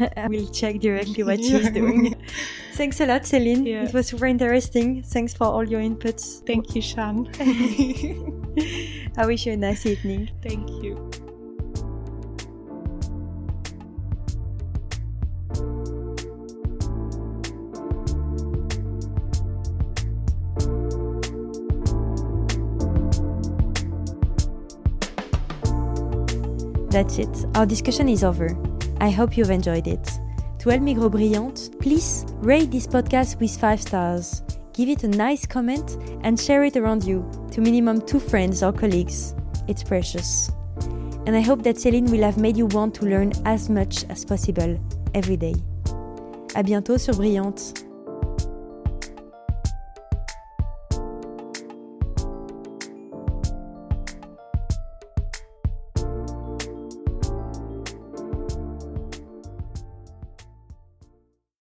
I 0.16 0.28
will 0.28 0.48
check 0.50 0.80
directly 0.80 1.22
what 1.22 1.38
she's 1.38 1.70
doing. 1.70 2.14
Thanks 2.74 3.00
a 3.00 3.06
lot, 3.06 3.26
Celine. 3.26 3.64
Yeah. 3.64 3.84
It 3.84 3.94
was 3.94 4.08
super 4.08 4.26
interesting. 4.26 5.02
Thanks 5.02 5.32
for 5.32 5.44
all 5.44 5.66
your 5.66 5.80
inputs. 5.80 6.44
Thank 6.46 6.74
you, 6.74 6.82
Jeanne. 6.82 7.28
I 9.16 9.26
wish 9.26 9.46
you 9.46 9.54
a 9.54 9.56
nice 9.56 9.86
evening. 9.86 10.30
Thank 10.42 10.68
you. 10.82 11.10
That's 26.90 27.18
it. 27.18 27.46
Our 27.54 27.66
discussion 27.66 28.08
is 28.08 28.24
over. 28.24 28.56
I 29.00 29.10
hope 29.10 29.36
you've 29.36 29.50
enjoyed 29.50 29.86
it. 29.86 30.10
To 30.58 30.70
help 30.70 30.82
me 30.82 30.94
Brillante, 30.94 31.78
please 31.80 32.26
rate 32.40 32.70
this 32.70 32.86
podcast 32.86 33.40
with 33.40 33.58
5 33.58 33.80
stars. 33.80 34.42
Give 34.72 34.88
it 34.88 35.04
a 35.04 35.08
nice 35.08 35.46
comment 35.46 35.96
and 36.22 36.38
share 36.38 36.64
it 36.64 36.76
around 36.76 37.04
you 37.04 37.24
to 37.52 37.60
minimum 37.60 38.02
two 38.02 38.20
friends 38.20 38.62
or 38.62 38.72
colleagues. 38.72 39.34
It's 39.68 39.82
precious. 39.82 40.50
And 41.26 41.36
I 41.36 41.40
hope 41.40 41.62
that 41.62 41.76
Céline 41.76 42.10
will 42.10 42.22
have 42.22 42.38
made 42.38 42.56
you 42.56 42.66
want 42.66 42.94
to 42.96 43.06
learn 43.06 43.32
as 43.44 43.70
much 43.70 44.04
as 44.10 44.24
possible 44.24 44.78
every 45.14 45.36
day. 45.36 45.54
À 46.54 46.64
bientôt 46.64 46.98
sur 46.98 47.14
Brillante. 47.14 47.89